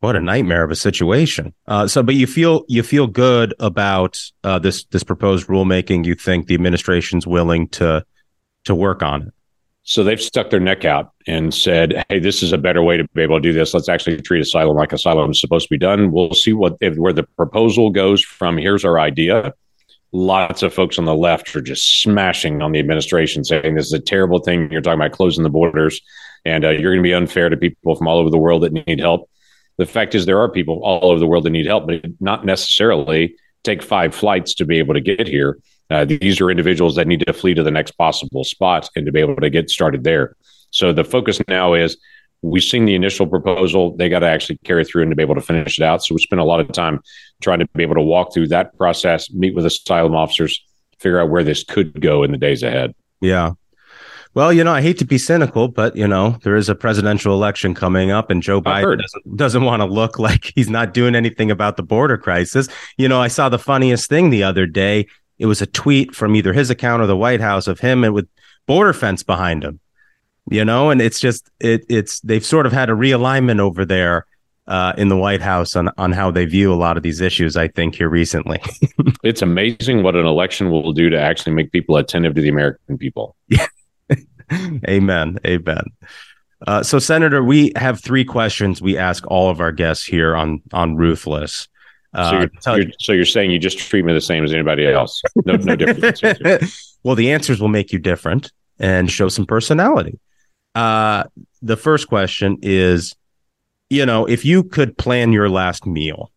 what 0.00 0.16
a 0.16 0.20
nightmare 0.20 0.64
of 0.64 0.70
a 0.72 0.76
situation. 0.76 1.54
Uh, 1.68 1.86
so, 1.86 2.02
but 2.02 2.16
you 2.16 2.26
feel 2.26 2.64
you 2.66 2.82
feel 2.82 3.06
good 3.06 3.54
about 3.60 4.18
uh, 4.42 4.58
this 4.58 4.84
this 4.86 5.04
proposed 5.04 5.46
rulemaking. 5.46 6.04
You 6.04 6.14
think 6.14 6.46
the 6.46 6.54
administration's 6.54 7.26
willing 7.26 7.68
to 7.68 8.04
to 8.64 8.74
work 8.74 9.02
on 9.02 9.22
it. 9.22 9.34
So 9.84 10.04
they've 10.04 10.20
stuck 10.20 10.50
their 10.50 10.60
neck 10.60 10.84
out 10.84 11.12
and 11.26 11.52
said, 11.52 12.04
"Hey, 12.08 12.18
this 12.18 12.42
is 12.42 12.52
a 12.52 12.58
better 12.58 12.82
way 12.82 12.96
to 12.96 13.06
be 13.14 13.22
able 13.22 13.36
to 13.36 13.42
do 13.42 13.52
this. 13.52 13.74
Let's 13.74 13.88
actually 13.88 14.20
treat 14.20 14.40
asylum 14.40 14.76
like 14.76 14.92
asylum 14.92 15.30
is 15.30 15.40
supposed 15.40 15.66
to 15.68 15.74
be 15.74 15.78
done." 15.78 16.10
We'll 16.10 16.34
see 16.34 16.52
what 16.52 16.76
if, 16.80 16.96
where 16.96 17.12
the 17.12 17.24
proposal 17.24 17.90
goes 17.90 18.22
from. 18.22 18.56
Here's 18.56 18.84
our 18.84 18.98
idea. 18.98 19.54
Lots 20.12 20.62
of 20.62 20.74
folks 20.74 20.98
on 20.98 21.06
the 21.06 21.14
left 21.14 21.54
are 21.56 21.62
just 21.62 22.02
smashing 22.02 22.60
on 22.60 22.72
the 22.72 22.78
administration, 22.78 23.44
saying 23.44 23.74
this 23.74 23.86
is 23.86 23.92
a 23.92 24.00
terrible 24.00 24.40
thing. 24.40 24.70
You're 24.70 24.82
talking 24.82 25.00
about 25.00 25.12
closing 25.12 25.42
the 25.42 25.50
borders, 25.50 26.00
and 26.44 26.64
uh, 26.64 26.70
you're 26.70 26.92
going 26.92 27.02
to 27.02 27.08
be 27.08 27.14
unfair 27.14 27.48
to 27.48 27.56
people 27.56 27.94
from 27.96 28.06
all 28.06 28.18
over 28.18 28.30
the 28.30 28.38
world 28.38 28.62
that 28.62 28.72
need 28.72 29.00
help 29.00 29.28
the 29.78 29.86
fact 29.86 30.14
is 30.14 30.26
there 30.26 30.38
are 30.38 30.48
people 30.48 30.80
all 30.82 31.10
over 31.10 31.18
the 31.18 31.26
world 31.26 31.44
that 31.44 31.50
need 31.50 31.66
help, 31.66 31.86
but 31.86 32.02
not 32.20 32.44
necessarily 32.44 33.36
take 33.64 33.82
five 33.82 34.14
flights 34.14 34.54
to 34.54 34.64
be 34.64 34.78
able 34.78 34.94
to 34.94 35.00
get 35.00 35.26
here. 35.26 35.58
Uh, 35.90 36.04
these 36.04 36.40
are 36.40 36.50
individuals 36.50 36.96
that 36.96 37.06
need 37.06 37.24
to 37.26 37.32
flee 37.32 37.54
to 37.54 37.62
the 37.62 37.70
next 37.70 37.92
possible 37.92 38.44
spot 38.44 38.88
and 38.96 39.06
to 39.06 39.12
be 39.12 39.20
able 39.20 39.36
to 39.36 39.50
get 39.50 39.70
started 39.70 40.04
there. 40.04 40.36
So 40.70 40.92
the 40.92 41.04
focus 41.04 41.40
now 41.48 41.74
is 41.74 41.96
we've 42.42 42.62
seen 42.62 42.84
the 42.84 42.94
initial 42.94 43.26
proposal. 43.26 43.96
They 43.96 44.08
got 44.08 44.20
to 44.20 44.26
actually 44.26 44.58
carry 44.64 44.84
through 44.84 45.02
and 45.02 45.10
to 45.10 45.16
be 45.16 45.22
able 45.22 45.36
to 45.36 45.40
finish 45.40 45.78
it 45.78 45.84
out. 45.84 46.04
So 46.04 46.14
we 46.14 46.20
spent 46.20 46.40
a 46.40 46.44
lot 46.44 46.60
of 46.60 46.70
time 46.72 47.00
trying 47.40 47.60
to 47.60 47.68
be 47.74 47.82
able 47.82 47.94
to 47.94 48.02
walk 48.02 48.34
through 48.34 48.48
that 48.48 48.76
process, 48.76 49.30
meet 49.30 49.54
with 49.54 49.64
asylum 49.64 50.14
officers, 50.14 50.62
figure 50.98 51.20
out 51.20 51.30
where 51.30 51.44
this 51.44 51.64
could 51.64 52.00
go 52.00 52.22
in 52.22 52.32
the 52.32 52.38
days 52.38 52.62
ahead. 52.62 52.94
Yeah. 53.20 53.52
Well, 54.34 54.52
you 54.52 54.64
know, 54.64 54.72
I 54.72 54.80
hate 54.80 54.98
to 54.98 55.04
be 55.04 55.18
cynical, 55.18 55.68
but 55.68 55.94
you 55.94 56.08
know, 56.08 56.38
there 56.42 56.56
is 56.56 56.70
a 56.70 56.74
presidential 56.74 57.34
election 57.34 57.74
coming 57.74 58.10
up, 58.10 58.30
and 58.30 58.42
Joe 58.42 58.62
Biden 58.62 58.98
doesn't 58.98 59.36
doesn't 59.36 59.64
want 59.64 59.80
to 59.80 59.86
look 59.86 60.18
like 60.18 60.52
he's 60.54 60.70
not 60.70 60.94
doing 60.94 61.14
anything 61.14 61.50
about 61.50 61.76
the 61.76 61.82
border 61.82 62.16
crisis. 62.16 62.66
You 62.96 63.08
know, 63.08 63.20
I 63.20 63.28
saw 63.28 63.50
the 63.50 63.58
funniest 63.58 64.08
thing 64.08 64.30
the 64.30 64.42
other 64.42 64.66
day. 64.66 65.06
It 65.38 65.46
was 65.46 65.60
a 65.60 65.66
tweet 65.66 66.14
from 66.14 66.34
either 66.34 66.52
his 66.52 66.70
account 66.70 67.02
or 67.02 67.06
the 67.06 67.16
White 67.16 67.40
House 67.40 67.66
of 67.66 67.80
him 67.80 68.04
and 68.04 68.14
with 68.14 68.28
border 68.66 68.92
fence 68.94 69.22
behind 69.22 69.64
him. 69.64 69.80
You 70.50 70.64
know, 70.64 70.90
and 70.90 71.00
it's 71.00 71.20
just 71.20 71.50
it 71.60 71.84
it's 71.88 72.20
they've 72.20 72.44
sort 72.44 72.66
of 72.66 72.72
had 72.72 72.90
a 72.90 72.94
realignment 72.94 73.60
over 73.60 73.84
there 73.84 74.26
uh, 74.66 74.92
in 74.96 75.08
the 75.08 75.16
White 75.16 75.40
House 75.40 75.76
on 75.76 75.90
on 75.98 76.12
how 76.12 76.30
they 76.30 76.44
view 76.46 76.72
a 76.72 76.76
lot 76.76 76.96
of 76.96 77.02
these 77.02 77.20
issues. 77.20 77.56
I 77.56 77.68
think 77.68 77.94
here 77.94 78.08
recently, 78.08 78.60
it's 79.22 79.42
amazing 79.42 80.02
what 80.02 80.16
an 80.16 80.26
election 80.26 80.70
will 80.70 80.92
do 80.92 81.10
to 81.10 81.20
actually 81.20 81.52
make 81.52 81.72
people 81.72 81.96
attentive 81.96 82.34
to 82.34 82.40
the 82.40 82.48
American 82.48 82.98
people. 82.98 83.36
Yeah. 83.48 83.66
Amen. 84.88 85.38
Amen. 85.46 85.84
Uh, 86.66 86.82
so, 86.82 86.98
Senator, 86.98 87.42
we 87.42 87.72
have 87.76 88.00
three 88.00 88.24
questions 88.24 88.80
we 88.80 88.96
ask 88.96 89.24
all 89.26 89.50
of 89.50 89.60
our 89.60 89.72
guests 89.72 90.04
here 90.04 90.36
on 90.36 90.62
on 90.72 90.96
Ruthless. 90.96 91.68
Uh, 92.14 92.46
so, 92.60 92.74
you're, 92.74 92.84
you're, 92.84 92.92
so 92.98 93.12
you're 93.12 93.24
saying 93.24 93.50
you 93.50 93.58
just 93.58 93.78
treat 93.78 94.04
me 94.04 94.12
the 94.12 94.20
same 94.20 94.44
as 94.44 94.52
anybody 94.52 94.86
else? 94.86 95.22
No, 95.46 95.54
no 95.54 95.76
difference. 95.76 96.20
well, 97.02 97.14
the 97.14 97.32
answers 97.32 97.60
will 97.60 97.68
make 97.68 97.90
you 97.90 97.98
different 97.98 98.52
and 98.78 99.10
show 99.10 99.28
some 99.28 99.46
personality. 99.46 100.18
Uh, 100.74 101.24
the 101.60 101.76
first 101.76 102.08
question 102.08 102.58
is, 102.62 103.14
you 103.90 104.06
know, 104.06 104.26
if 104.26 104.44
you 104.44 104.64
could 104.64 104.96
plan 104.96 105.32
your 105.32 105.48
last 105.48 105.86
meal, 105.86 106.30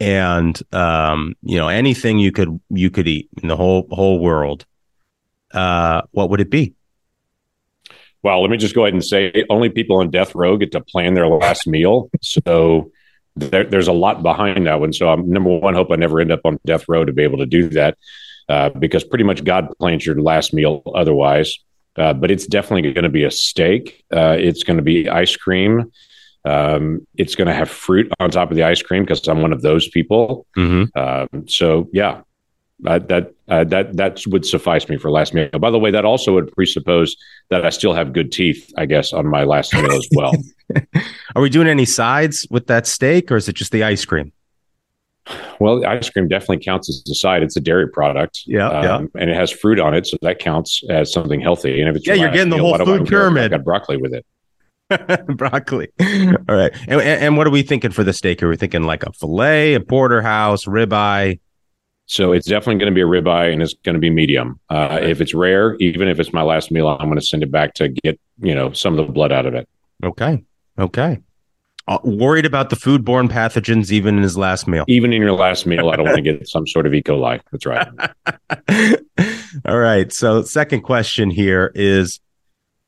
and 0.00 0.60
um, 0.72 1.34
you 1.42 1.58
know 1.58 1.68
anything 1.68 2.18
you 2.18 2.30
could 2.30 2.60
you 2.70 2.90
could 2.90 3.08
eat 3.08 3.28
in 3.42 3.48
the 3.48 3.56
whole 3.56 3.86
whole 3.90 4.20
world, 4.20 4.64
uh, 5.52 6.02
what 6.12 6.30
would 6.30 6.40
it 6.40 6.50
be? 6.50 6.74
Well, 8.22 8.42
let 8.42 8.50
me 8.50 8.56
just 8.56 8.74
go 8.74 8.84
ahead 8.84 8.94
and 8.94 9.04
say 9.04 9.44
only 9.48 9.68
people 9.70 9.96
on 9.98 10.10
death 10.10 10.34
row 10.34 10.56
get 10.56 10.72
to 10.72 10.80
plan 10.80 11.14
their 11.14 11.28
last 11.28 11.66
meal. 11.66 12.10
So 12.20 12.90
there, 13.36 13.64
there's 13.64 13.88
a 13.88 13.92
lot 13.92 14.22
behind 14.22 14.66
that 14.66 14.80
one. 14.80 14.92
So 14.92 15.08
I'm 15.08 15.30
number 15.30 15.56
one, 15.58 15.74
hope 15.74 15.88
I 15.92 15.96
never 15.96 16.20
end 16.20 16.32
up 16.32 16.40
on 16.44 16.58
death 16.66 16.84
row 16.88 17.04
to 17.04 17.12
be 17.12 17.22
able 17.22 17.38
to 17.38 17.46
do 17.46 17.68
that 17.70 17.96
uh, 18.48 18.70
because 18.70 19.04
pretty 19.04 19.24
much 19.24 19.44
God 19.44 19.68
plans 19.78 20.04
your 20.04 20.20
last 20.20 20.52
meal 20.52 20.82
otherwise. 20.94 21.58
Uh, 21.98 22.12
but 22.12 22.30
it's 22.30 22.46
definitely 22.46 22.92
going 22.92 23.02
to 23.02 23.10
be 23.10 23.24
a 23.24 23.30
steak. 23.30 24.04
Uh, 24.14 24.36
it's 24.38 24.62
going 24.62 24.76
to 24.76 24.82
be 24.82 25.08
ice 25.08 25.36
cream. 25.36 25.90
Um, 26.44 27.06
it's 27.16 27.34
going 27.34 27.48
to 27.48 27.54
have 27.54 27.68
fruit 27.68 28.10
on 28.20 28.30
top 28.30 28.50
of 28.50 28.56
the 28.56 28.62
ice 28.62 28.80
cream 28.80 29.02
because 29.02 29.26
I'm 29.26 29.42
one 29.42 29.52
of 29.52 29.62
those 29.62 29.88
people. 29.88 30.46
Mm-hmm. 30.56 30.98
Um, 30.98 31.48
so 31.48 31.88
yeah, 31.92 32.22
uh, 32.86 33.00
that 33.00 33.34
uh, 33.48 33.64
that 33.64 33.96
that 33.96 34.22
would 34.28 34.46
suffice 34.46 34.88
me 34.88 34.96
for 34.96 35.10
last 35.10 35.34
meal. 35.34 35.48
By 35.58 35.70
the 35.70 35.78
way, 35.78 35.90
that 35.90 36.04
also 36.04 36.34
would 36.34 36.52
presuppose 36.52 37.16
that 37.50 37.66
I 37.66 37.70
still 37.70 37.92
have 37.92 38.12
good 38.12 38.30
teeth, 38.30 38.72
I 38.76 38.86
guess, 38.86 39.12
on 39.12 39.26
my 39.26 39.42
last 39.42 39.74
meal 39.74 39.90
as 39.90 40.08
well. 40.12 40.32
Are 41.34 41.42
we 41.42 41.50
doing 41.50 41.66
any 41.66 41.84
sides 41.84 42.46
with 42.50 42.68
that 42.68 42.86
steak, 42.86 43.32
or 43.32 43.36
is 43.36 43.48
it 43.48 43.56
just 43.56 43.72
the 43.72 43.82
ice 43.82 44.04
cream? 44.04 44.32
Well, 45.60 45.84
ice 45.86 46.08
cream 46.10 46.28
definitely 46.28 46.64
counts 46.64 46.88
as 46.88 47.02
a 47.10 47.14
side. 47.14 47.42
It's 47.42 47.56
a 47.56 47.60
dairy 47.60 47.88
product, 47.88 48.42
yeah, 48.46 48.68
um, 48.68 48.84
yeah. 48.84 49.20
and 49.20 49.30
it 49.30 49.36
has 49.36 49.50
fruit 49.50 49.80
on 49.80 49.94
it, 49.94 50.06
so 50.06 50.16
that 50.22 50.38
counts 50.38 50.82
as 50.88 51.12
something 51.12 51.40
healthy. 51.40 51.80
And 51.80 51.88
if 51.88 51.96
it's 51.96 52.06
yeah, 52.06 52.14
you're 52.14 52.30
getting 52.30 52.50
the 52.50 52.58
whole 52.58 52.78
food 52.78 53.06
pyramid. 53.06 53.52
I 53.52 53.56
got 53.56 53.64
broccoli 53.64 53.96
with 53.96 54.14
it. 54.14 54.24
broccoli. 55.36 55.88
All 56.00 56.56
right, 56.56 56.72
and, 56.86 57.00
and 57.00 57.36
what 57.36 57.46
are 57.46 57.50
we 57.50 57.62
thinking 57.62 57.90
for 57.90 58.04
the 58.04 58.12
steak? 58.12 58.42
Are 58.42 58.48
we 58.48 58.56
thinking 58.56 58.84
like 58.84 59.02
a 59.04 59.12
fillet, 59.12 59.74
a 59.74 59.80
porterhouse, 59.80 60.64
ribeye? 60.64 61.40
So 62.10 62.32
it's 62.32 62.46
definitely 62.46 62.80
going 62.80 62.90
to 62.90 62.94
be 62.94 63.02
a 63.02 63.04
ribeye 63.04 63.52
and 63.52 63.60
it's 63.60 63.74
going 63.74 63.92
to 63.92 64.00
be 64.00 64.08
medium. 64.08 64.58
Uh, 64.70 64.98
if 65.02 65.20
it's 65.20 65.34
rare, 65.34 65.74
even 65.74 66.08
if 66.08 66.18
it's 66.18 66.32
my 66.32 66.40
last 66.40 66.70
meal, 66.70 66.88
I'm 66.88 67.06
going 67.06 67.18
to 67.18 67.24
send 67.24 67.42
it 67.42 67.52
back 67.52 67.74
to 67.74 67.88
get, 67.90 68.18
you 68.40 68.54
know, 68.54 68.72
some 68.72 68.98
of 68.98 69.06
the 69.06 69.12
blood 69.12 69.30
out 69.30 69.44
of 69.44 69.54
it. 69.54 69.68
Okay. 70.02 70.42
Okay. 70.78 71.18
Uh, 71.88 71.98
worried 72.04 72.44
about 72.44 72.68
the 72.68 72.76
foodborne 72.76 73.30
pathogens 73.30 73.90
even 73.90 74.18
in 74.18 74.22
his 74.22 74.36
last 74.36 74.68
meal. 74.68 74.84
Even 74.88 75.10
in 75.10 75.22
your 75.22 75.32
last 75.32 75.64
meal, 75.64 75.88
I 75.88 75.96
don't 75.96 76.04
want 76.04 76.16
to 76.16 76.22
get 76.32 76.46
some 76.46 76.66
sort 76.66 76.86
of 76.86 76.92
E. 76.92 77.02
coli. 77.02 77.40
That's 77.50 77.64
right. 77.64 77.88
All 79.64 79.78
right. 79.78 80.12
So 80.12 80.42
second 80.42 80.82
question 80.82 81.30
here 81.30 81.72
is, 81.74 82.20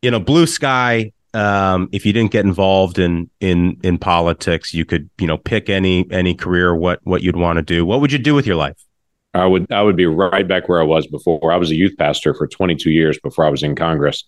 you 0.02 0.10
know, 0.10 0.20
blue 0.20 0.46
sky. 0.46 1.12
Um, 1.32 1.88
if 1.92 2.04
you 2.04 2.12
didn't 2.12 2.30
get 2.30 2.44
involved 2.44 2.98
in 2.98 3.30
in 3.40 3.78
in 3.82 3.96
politics, 3.96 4.74
you 4.74 4.84
could 4.84 5.08
you 5.18 5.26
know 5.26 5.38
pick 5.38 5.70
any 5.70 6.06
any 6.10 6.34
career 6.34 6.74
what 6.74 7.00
what 7.04 7.22
you'd 7.22 7.36
want 7.36 7.56
to 7.56 7.62
do. 7.62 7.86
What 7.86 8.02
would 8.02 8.12
you 8.12 8.18
do 8.18 8.34
with 8.34 8.46
your 8.46 8.56
life? 8.56 8.76
I 9.32 9.46
would 9.46 9.72
I 9.72 9.80
would 9.80 9.96
be 9.96 10.04
right 10.04 10.46
back 10.46 10.68
where 10.68 10.80
I 10.80 10.84
was 10.84 11.06
before. 11.06 11.52
I 11.52 11.56
was 11.56 11.70
a 11.70 11.76
youth 11.76 11.96
pastor 11.98 12.34
for 12.34 12.46
22 12.46 12.90
years 12.90 13.18
before 13.18 13.46
I 13.46 13.48
was 13.48 13.62
in 13.62 13.76
Congress, 13.76 14.24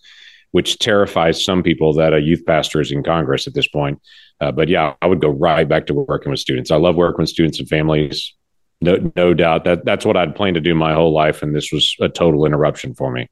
which 0.49 0.79
terrifies 0.79 1.45
some 1.45 1.61
people 1.61 1.93
that 1.93 2.13
a 2.13 2.21
youth 2.21 2.43
pastor 2.47 2.81
is 2.81 2.91
in 2.91 3.03
Congress 3.03 3.45
at 3.45 3.53
this 3.53 3.67
point. 3.67 4.01
Uh, 4.41 4.51
but 4.51 4.67
yeah, 4.67 4.93
I 5.01 5.07
would 5.07 5.21
go 5.21 5.29
right 5.29 5.67
back 5.67 5.85
to 5.87 5.93
working 5.93 6.31
with 6.31 6.39
students. 6.39 6.71
I 6.71 6.75
love 6.75 6.95
working 6.95 7.21
with 7.21 7.29
students 7.29 7.59
and 7.59 7.67
families. 7.67 8.33
No, 8.81 9.11
no 9.15 9.33
doubt 9.33 9.63
that 9.63 9.85
that's 9.85 10.05
what 10.05 10.17
I'd 10.17 10.35
planned 10.35 10.55
to 10.55 10.61
do 10.61 10.75
my 10.75 10.93
whole 10.93 11.13
life, 11.13 11.41
and 11.41 11.55
this 11.55 11.71
was 11.71 11.95
a 12.01 12.09
total 12.09 12.45
interruption 12.45 12.93
for 12.93 13.11
me. 13.11 13.29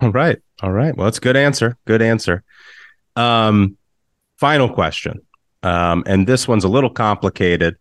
All 0.00 0.12
right, 0.12 0.38
all 0.62 0.72
right. 0.72 0.94
Well, 0.96 1.06
that's 1.06 1.18
a 1.18 1.22
good 1.22 1.36
answer. 1.36 1.76
Good 1.86 2.02
answer. 2.02 2.44
Um, 3.16 3.76
final 4.38 4.68
question, 4.68 5.20
um, 5.62 6.04
and 6.06 6.26
this 6.26 6.46
one's 6.46 6.64
a 6.64 6.68
little 6.68 6.90
complicated 6.90 7.76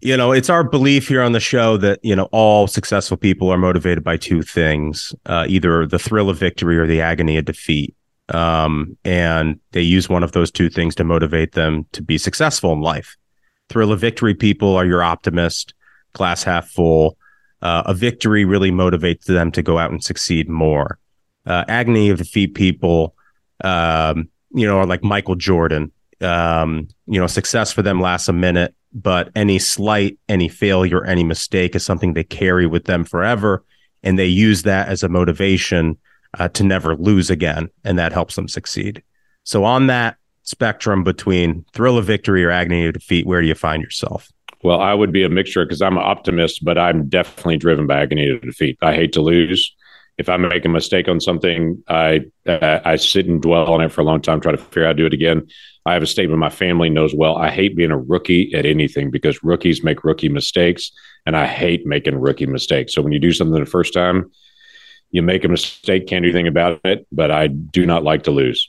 you 0.00 0.16
know, 0.16 0.32
it's 0.32 0.48
our 0.48 0.64
belief 0.64 1.08
here 1.08 1.22
on 1.22 1.32
the 1.32 1.40
show 1.40 1.76
that, 1.76 2.00
you 2.02 2.16
know, 2.16 2.28
all 2.32 2.66
successful 2.66 3.16
people 3.16 3.50
are 3.50 3.58
motivated 3.58 4.02
by 4.02 4.16
two 4.16 4.42
things 4.42 5.14
uh, 5.26 5.44
either 5.48 5.86
the 5.86 5.98
thrill 5.98 6.30
of 6.30 6.38
victory 6.38 6.78
or 6.78 6.86
the 6.86 7.00
agony 7.00 7.36
of 7.36 7.44
defeat. 7.44 7.94
Um, 8.30 8.96
and 9.04 9.58
they 9.72 9.82
use 9.82 10.08
one 10.08 10.22
of 10.22 10.32
those 10.32 10.50
two 10.50 10.68
things 10.68 10.94
to 10.96 11.04
motivate 11.04 11.52
them 11.52 11.86
to 11.92 12.02
be 12.02 12.18
successful 12.18 12.72
in 12.72 12.80
life. 12.80 13.16
Thrill 13.68 13.92
of 13.92 14.00
victory 14.00 14.34
people 14.34 14.76
are 14.76 14.86
your 14.86 15.02
optimist, 15.02 15.74
glass 16.12 16.42
half 16.42 16.68
full. 16.68 17.16
Uh, 17.62 17.82
a 17.86 17.94
victory 17.94 18.44
really 18.44 18.70
motivates 18.70 19.24
them 19.24 19.52
to 19.52 19.62
go 19.62 19.78
out 19.78 19.90
and 19.90 20.02
succeed 20.02 20.48
more. 20.48 20.98
Uh, 21.46 21.64
agony 21.68 22.10
of 22.10 22.18
defeat 22.18 22.54
people, 22.54 23.14
um, 23.64 24.28
you 24.52 24.66
know, 24.66 24.78
are 24.78 24.86
like 24.86 25.02
Michael 25.02 25.34
Jordan. 25.34 25.92
Um, 26.20 26.88
you 27.06 27.20
know, 27.20 27.26
success 27.26 27.72
for 27.72 27.82
them 27.82 28.00
lasts 28.00 28.28
a 28.28 28.32
minute 28.32 28.74
but 28.92 29.30
any 29.34 29.58
slight, 29.58 30.18
any 30.28 30.48
failure, 30.48 31.04
any 31.04 31.24
mistake 31.24 31.76
is 31.76 31.84
something 31.84 32.12
they 32.12 32.24
carry 32.24 32.66
with 32.66 32.84
them 32.84 33.04
forever. 33.04 33.64
And 34.02 34.18
they 34.18 34.26
use 34.26 34.62
that 34.62 34.88
as 34.88 35.02
a 35.02 35.08
motivation 35.08 35.98
uh, 36.38 36.48
to 36.48 36.64
never 36.64 36.96
lose 36.96 37.30
again. 37.30 37.68
And 37.84 37.98
that 37.98 38.12
helps 38.12 38.36
them 38.36 38.48
succeed. 38.48 39.02
So, 39.44 39.64
on 39.64 39.86
that 39.88 40.16
spectrum 40.42 41.04
between 41.04 41.64
thrill 41.72 41.98
of 41.98 42.06
victory 42.06 42.44
or 42.44 42.50
agony 42.50 42.86
of 42.86 42.94
defeat, 42.94 43.26
where 43.26 43.40
do 43.40 43.46
you 43.46 43.54
find 43.54 43.82
yourself? 43.82 44.30
Well, 44.62 44.80
I 44.80 44.92
would 44.92 45.12
be 45.12 45.24
a 45.24 45.28
mixture 45.28 45.64
because 45.64 45.80
I'm 45.80 45.96
an 45.96 46.04
optimist, 46.04 46.64
but 46.64 46.76
I'm 46.76 47.08
definitely 47.08 47.56
driven 47.56 47.86
by 47.86 48.00
agony 48.02 48.28
of 48.28 48.42
defeat. 48.42 48.76
I 48.82 48.94
hate 48.94 49.12
to 49.14 49.22
lose. 49.22 49.74
If 50.18 50.28
I 50.28 50.36
make 50.36 50.66
a 50.66 50.68
mistake 50.68 51.08
on 51.08 51.18
something, 51.18 51.82
I 51.88 52.20
uh, 52.46 52.80
I 52.84 52.96
sit 52.96 53.26
and 53.26 53.40
dwell 53.40 53.72
on 53.72 53.80
it 53.80 53.90
for 53.90 54.02
a 54.02 54.04
long 54.04 54.20
time, 54.20 54.40
try 54.40 54.52
to 54.52 54.58
figure 54.58 54.84
out 54.84 54.88
how 54.88 54.92
to 54.92 54.96
do 54.98 55.06
it 55.06 55.14
again. 55.14 55.48
I 55.86 55.94
have 55.94 56.02
a 56.02 56.06
statement 56.06 56.38
my 56.38 56.50
family 56.50 56.90
knows 56.90 57.14
well. 57.14 57.36
I 57.36 57.50
hate 57.50 57.74
being 57.74 57.90
a 57.90 57.98
rookie 57.98 58.52
at 58.54 58.66
anything 58.66 59.10
because 59.10 59.42
rookies 59.42 59.82
make 59.82 60.04
rookie 60.04 60.28
mistakes, 60.28 60.92
and 61.24 61.38
I 61.38 61.46
hate 61.46 61.86
making 61.86 62.20
rookie 62.20 62.44
mistakes. 62.44 62.94
So 62.94 63.00
when 63.00 63.12
you 63.12 63.18
do 63.18 63.32
something 63.32 63.58
the 63.58 63.64
first 63.64 63.94
time, 63.94 64.30
you 65.10 65.22
make 65.22 65.44
a 65.44 65.48
mistake, 65.48 66.06
can't 66.06 66.22
do 66.22 66.28
anything 66.28 66.46
about 66.46 66.80
it. 66.84 67.06
But 67.10 67.30
I 67.30 67.48
do 67.48 67.86
not 67.86 68.02
like 68.02 68.24
to 68.24 68.30
lose. 68.30 68.68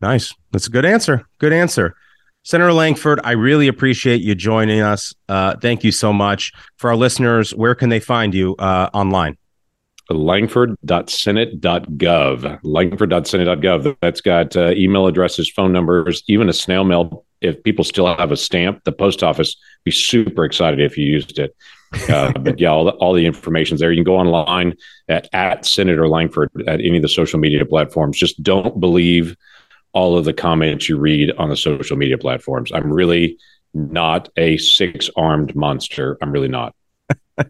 Nice. 0.00 0.34
That's 0.52 0.66
a 0.66 0.70
good 0.70 0.84
answer. 0.84 1.26
Good 1.38 1.52
answer. 1.52 1.94
Senator 2.42 2.72
Lankford, 2.72 3.20
I 3.22 3.32
really 3.32 3.68
appreciate 3.68 4.22
you 4.22 4.34
joining 4.34 4.80
us. 4.80 5.14
Uh, 5.28 5.56
thank 5.60 5.84
you 5.84 5.92
so 5.92 6.12
much. 6.12 6.52
For 6.76 6.88
our 6.88 6.96
listeners, 6.96 7.54
where 7.54 7.74
can 7.74 7.90
they 7.90 8.00
find 8.00 8.34
you 8.34 8.56
uh, 8.58 8.88
online? 8.94 9.36
lankford.senate.gov. 10.10 12.60
Lankford.senate.gov. 12.62 13.96
That's 14.00 14.20
got 14.20 14.56
uh, 14.56 14.70
email 14.70 15.06
addresses, 15.06 15.48
phone 15.50 15.72
numbers, 15.72 16.22
even 16.26 16.48
a 16.48 16.52
snail 16.52 16.84
mail. 16.84 17.24
If 17.40 17.62
people 17.62 17.84
still 17.84 18.12
have 18.14 18.32
a 18.32 18.36
stamp, 18.36 18.84
the 18.84 18.92
post 18.92 19.22
office 19.22 19.56
be 19.84 19.90
super 19.90 20.44
excited 20.44 20.78
if 20.80 20.98
you 20.98 21.06
used 21.06 21.38
it. 21.38 21.56
Uh, 22.08 22.32
but 22.32 22.60
yeah, 22.60 22.68
all 22.68 22.84
the, 22.84 22.92
all 22.92 23.12
the 23.12 23.26
information's 23.26 23.80
there. 23.80 23.90
You 23.90 23.98
can 23.98 24.04
go 24.04 24.16
online 24.16 24.74
at, 25.08 25.28
at 25.32 25.66
Senator 25.66 26.08
Lankford 26.08 26.50
at 26.66 26.80
any 26.80 26.96
of 26.96 27.02
the 27.02 27.08
social 27.08 27.38
media 27.38 27.64
platforms. 27.64 28.18
Just 28.18 28.42
don't 28.42 28.78
believe 28.80 29.36
all 29.92 30.16
of 30.16 30.24
the 30.24 30.32
comments 30.32 30.88
you 30.88 30.96
read 30.96 31.32
on 31.36 31.48
the 31.48 31.56
social 31.56 31.96
media 31.96 32.16
platforms. 32.16 32.70
I'm 32.72 32.92
really 32.92 33.38
not 33.74 34.28
a 34.36 34.56
six 34.58 35.10
armed 35.16 35.54
monster. 35.56 36.16
I'm 36.22 36.30
really 36.30 36.48
not. 36.48 36.74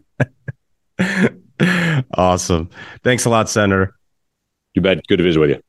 awesome. 2.17 2.69
Thanks 3.03 3.25
a 3.25 3.29
lot, 3.29 3.49
Senator. 3.49 3.95
You 4.73 4.81
bet. 4.81 5.05
Good 5.07 5.17
to 5.17 5.23
visit 5.23 5.39
with 5.39 5.49
you. 5.51 5.61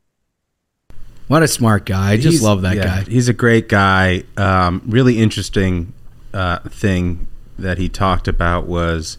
What 1.28 1.42
a 1.42 1.48
smart 1.48 1.86
guy. 1.86 2.12
I 2.12 2.16
just 2.16 2.34
He's- 2.34 2.42
love 2.42 2.62
that 2.62 2.76
yeah, 2.76 2.84
guy. 2.84 3.02
He's 3.02 3.28
a 3.28 3.32
great 3.32 3.68
guy. 3.68 4.24
Um, 4.36 4.82
really 4.86 5.18
interesting 5.18 5.92
uh, 6.32 6.58
thing 6.60 7.26
that 7.62 7.78
he 7.78 7.88
talked 7.88 8.28
about 8.28 8.66
was, 8.66 9.16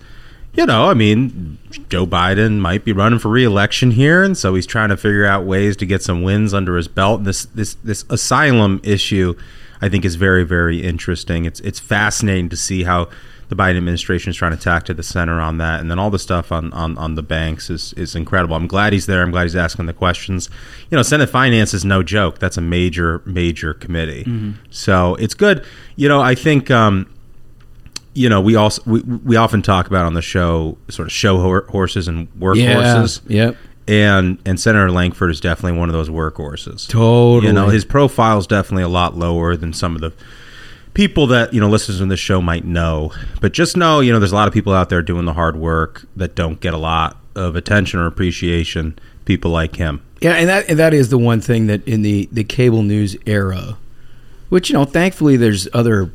you 0.53 0.65
know, 0.65 0.89
I 0.89 0.93
mean, 0.93 1.57
Joe 1.89 2.05
Biden 2.05 2.59
might 2.59 2.85
be 2.85 2.91
running 2.93 3.19
for 3.19 3.29
reelection 3.29 3.91
here, 3.91 4.23
and 4.23 4.37
so 4.37 4.53
he's 4.53 4.67
trying 4.67 4.89
to 4.89 4.97
figure 4.97 5.25
out 5.25 5.45
ways 5.45 5.75
to 5.77 5.85
get 5.85 6.03
some 6.03 6.21
wins 6.21 6.53
under 6.53 6.77
his 6.77 6.87
belt. 6.87 7.19
And 7.19 7.27
this 7.27 7.45
this 7.45 7.73
this 7.83 8.05
asylum 8.09 8.79
issue, 8.83 9.33
I 9.81 9.89
think, 9.89 10.05
is 10.05 10.15
very 10.15 10.43
very 10.43 10.83
interesting. 10.83 11.45
It's 11.45 11.59
it's 11.61 11.79
fascinating 11.79 12.49
to 12.49 12.55
see 12.57 12.83
how 12.83 13.09
the 13.49 13.55
Biden 13.55 13.77
administration 13.77 14.29
is 14.31 14.35
trying 14.37 14.55
to 14.55 14.63
tack 14.63 14.85
to 14.85 14.93
the 14.93 15.03
center 15.03 15.39
on 15.39 15.57
that, 15.57 15.79
and 15.79 15.91
then 15.91 15.99
all 15.99 16.09
the 16.09 16.17
stuff 16.17 16.51
on, 16.51 16.71
on, 16.73 16.97
on 16.97 17.15
the 17.15 17.21
banks 17.23 17.69
is 17.69 17.93
is 17.93 18.15
incredible. 18.15 18.55
I'm 18.55 18.67
glad 18.67 18.93
he's 18.93 19.05
there. 19.05 19.21
I'm 19.23 19.31
glad 19.31 19.43
he's 19.43 19.55
asking 19.55 19.85
the 19.87 19.93
questions. 19.93 20.49
You 20.89 20.95
know, 20.97 21.03
Senate 21.03 21.29
Finance 21.29 21.73
is 21.73 21.83
no 21.83 22.03
joke. 22.03 22.39
That's 22.39 22.57
a 22.57 22.61
major 22.61 23.21
major 23.25 23.73
committee. 23.73 24.23
Mhm. 24.23 24.53
So 24.69 25.15
it's 25.15 25.33
good. 25.33 25.65
You 25.95 26.07
know, 26.09 26.21
I 26.21 26.35
think. 26.35 26.69
Um, 26.69 27.07
you 28.13 28.29
know, 28.29 28.41
we 28.41 28.55
also 28.55 28.81
we, 28.85 29.01
we 29.01 29.35
often 29.35 29.61
talk 29.61 29.87
about 29.87 30.05
on 30.05 30.13
the 30.13 30.21
show 30.21 30.77
sort 30.89 31.07
of 31.07 31.11
show 31.11 31.39
hor- 31.39 31.65
horses 31.69 32.07
and 32.07 32.31
workhorses. 32.35 33.21
Yeah, 33.27 33.45
yep. 33.45 33.57
And 33.87 34.37
and 34.45 34.59
Senator 34.59 34.91
Lankford 34.91 35.31
is 35.31 35.41
definitely 35.41 35.77
one 35.77 35.89
of 35.89 35.93
those 35.93 36.09
workhorses. 36.09 36.87
Totally. 36.87 37.47
You 37.47 37.53
know, 37.53 37.67
his 37.67 37.85
profile 37.85 38.37
is 38.37 38.47
definitely 38.47 38.83
a 38.83 38.89
lot 38.89 39.17
lower 39.17 39.57
than 39.57 39.73
some 39.73 39.95
of 39.95 40.01
the 40.01 40.13
people 40.93 41.27
that 41.27 41.53
you 41.53 41.59
know 41.59 41.69
listeners 41.69 42.01
in 42.01 42.07
this 42.07 42.19
show 42.19 42.41
might 42.41 42.65
know. 42.65 43.11
But 43.41 43.53
just 43.53 43.75
know, 43.75 43.99
you 43.99 44.11
know, 44.11 44.19
there's 44.19 44.31
a 44.31 44.35
lot 44.35 44.47
of 44.47 44.53
people 44.53 44.73
out 44.73 44.89
there 44.89 45.01
doing 45.01 45.25
the 45.25 45.33
hard 45.33 45.55
work 45.55 46.05
that 46.15 46.35
don't 46.35 46.59
get 46.59 46.73
a 46.73 46.77
lot 46.77 47.17
of 47.35 47.55
attention 47.55 47.99
or 47.99 48.05
appreciation. 48.05 48.97
People 49.25 49.51
like 49.51 49.77
him. 49.77 50.01
Yeah, 50.21 50.33
and 50.33 50.49
that 50.49 50.69
and 50.69 50.79
that 50.79 50.93
is 50.93 51.09
the 51.09 51.17
one 51.17 51.41
thing 51.41 51.67
that 51.67 51.85
in 51.87 52.01
the 52.01 52.29
the 52.31 52.43
cable 52.43 52.83
news 52.83 53.17
era, 53.25 53.77
which 54.49 54.69
you 54.69 54.73
know, 54.73 54.85
thankfully 54.85 55.35
there's 55.35 55.67
other 55.73 56.11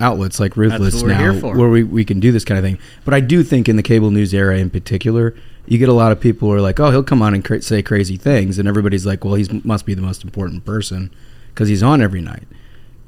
outlets 0.00 0.38
like 0.40 0.56
Ruthless 0.56 0.94
what 0.96 1.02
we're 1.04 1.08
now 1.10 1.18
here 1.32 1.40
for. 1.40 1.56
where 1.56 1.68
we, 1.68 1.82
we 1.84 2.04
can 2.04 2.20
do 2.20 2.32
this 2.32 2.44
kind 2.44 2.58
of 2.58 2.64
thing. 2.64 2.78
But 3.04 3.14
I 3.14 3.20
do 3.20 3.42
think 3.42 3.68
in 3.68 3.76
the 3.76 3.82
cable 3.82 4.10
news 4.10 4.32
era 4.34 4.58
in 4.58 4.70
particular, 4.70 5.34
you 5.66 5.78
get 5.78 5.88
a 5.88 5.92
lot 5.94 6.12
of 6.12 6.20
people 6.20 6.48
who 6.48 6.54
are 6.54 6.60
like, 6.60 6.78
"Oh, 6.78 6.90
he'll 6.90 7.02
come 7.02 7.22
on 7.22 7.34
and 7.34 7.44
cra- 7.44 7.62
say 7.62 7.82
crazy 7.82 8.16
things," 8.16 8.58
and 8.58 8.68
everybody's 8.68 9.04
like, 9.06 9.24
"Well, 9.24 9.34
he 9.34 9.46
must 9.64 9.84
be 9.86 9.94
the 9.94 10.02
most 10.02 10.22
important 10.24 10.64
person 10.64 11.10
because 11.48 11.68
he's 11.68 11.82
on 11.82 12.00
every 12.02 12.20
night." 12.20 12.44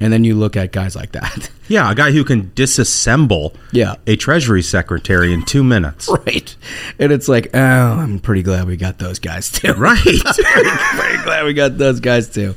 And 0.01 0.13
then 0.13 0.23
you 0.23 0.37
look 0.37 0.57
at 0.57 0.71
guys 0.73 0.95
like 0.97 1.13
that. 1.13 1.51
Yeah, 1.71 1.91
a 1.91 1.95
guy 1.95 2.13
who 2.13 2.25
can 2.25 2.45
disassemble 2.53 3.55
Yeah. 3.73 3.97
a 4.07 4.17
Treasury 4.17 4.63
Secretary 4.63 5.35
in 5.35 5.45
two 5.45 5.63
minutes. 5.63 6.09
Right. 6.27 6.57
And 6.99 7.13
it's 7.13 7.29
like, 7.29 7.49
oh, 7.53 7.59
I'm 7.61 8.19
pretty 8.21 8.43
glad 8.43 8.67
we 8.67 8.79
got 8.79 8.99
those 8.99 9.19
guys 9.19 9.51
too. 9.53 9.75
Right. 9.75 9.99
pretty 10.03 11.23
glad 11.25 11.45
we 11.45 11.53
got 11.53 11.77
those 11.77 12.01
guys 12.01 12.27
too. 12.31 12.55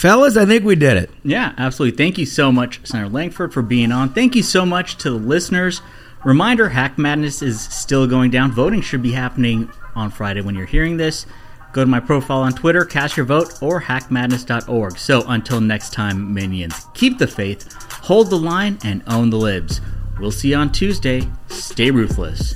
Fellas, 0.00 0.38
I 0.38 0.46
think 0.46 0.64
we 0.64 0.76
did 0.76 0.96
it. 0.96 1.10
Yeah, 1.24 1.52
absolutely. 1.58 1.94
Thank 1.98 2.16
you 2.16 2.24
so 2.24 2.50
much, 2.50 2.80
Senator 2.86 3.10
Lankford, 3.10 3.52
for 3.52 3.60
being 3.60 3.92
on. 3.92 4.14
Thank 4.14 4.34
you 4.34 4.42
so 4.42 4.64
much 4.64 4.96
to 4.96 5.10
the 5.10 5.18
listeners. 5.18 5.82
Reminder 6.24 6.70
Hack 6.70 6.96
Madness 6.96 7.42
is 7.42 7.60
still 7.60 8.06
going 8.06 8.30
down. 8.30 8.50
Voting 8.50 8.80
should 8.80 9.02
be 9.02 9.12
happening 9.12 9.70
on 9.94 10.10
Friday 10.10 10.40
when 10.40 10.54
you're 10.54 10.64
hearing 10.64 10.96
this. 10.96 11.26
Go 11.74 11.82
to 11.82 11.86
my 11.86 12.00
profile 12.00 12.38
on 12.38 12.54
Twitter, 12.54 12.86
cast 12.86 13.18
your 13.18 13.26
vote, 13.26 13.58
or 13.60 13.82
hackmadness.org. 13.82 14.96
So 14.96 15.22
until 15.28 15.60
next 15.60 15.92
time, 15.92 16.32
minions, 16.32 16.86
keep 16.94 17.18
the 17.18 17.26
faith, 17.26 17.70
hold 17.92 18.30
the 18.30 18.36
line, 18.36 18.78
and 18.82 19.02
own 19.06 19.28
the 19.28 19.36
libs. 19.36 19.82
We'll 20.18 20.32
see 20.32 20.52
you 20.52 20.56
on 20.56 20.72
Tuesday. 20.72 21.28
Stay 21.48 21.90
ruthless. 21.90 22.54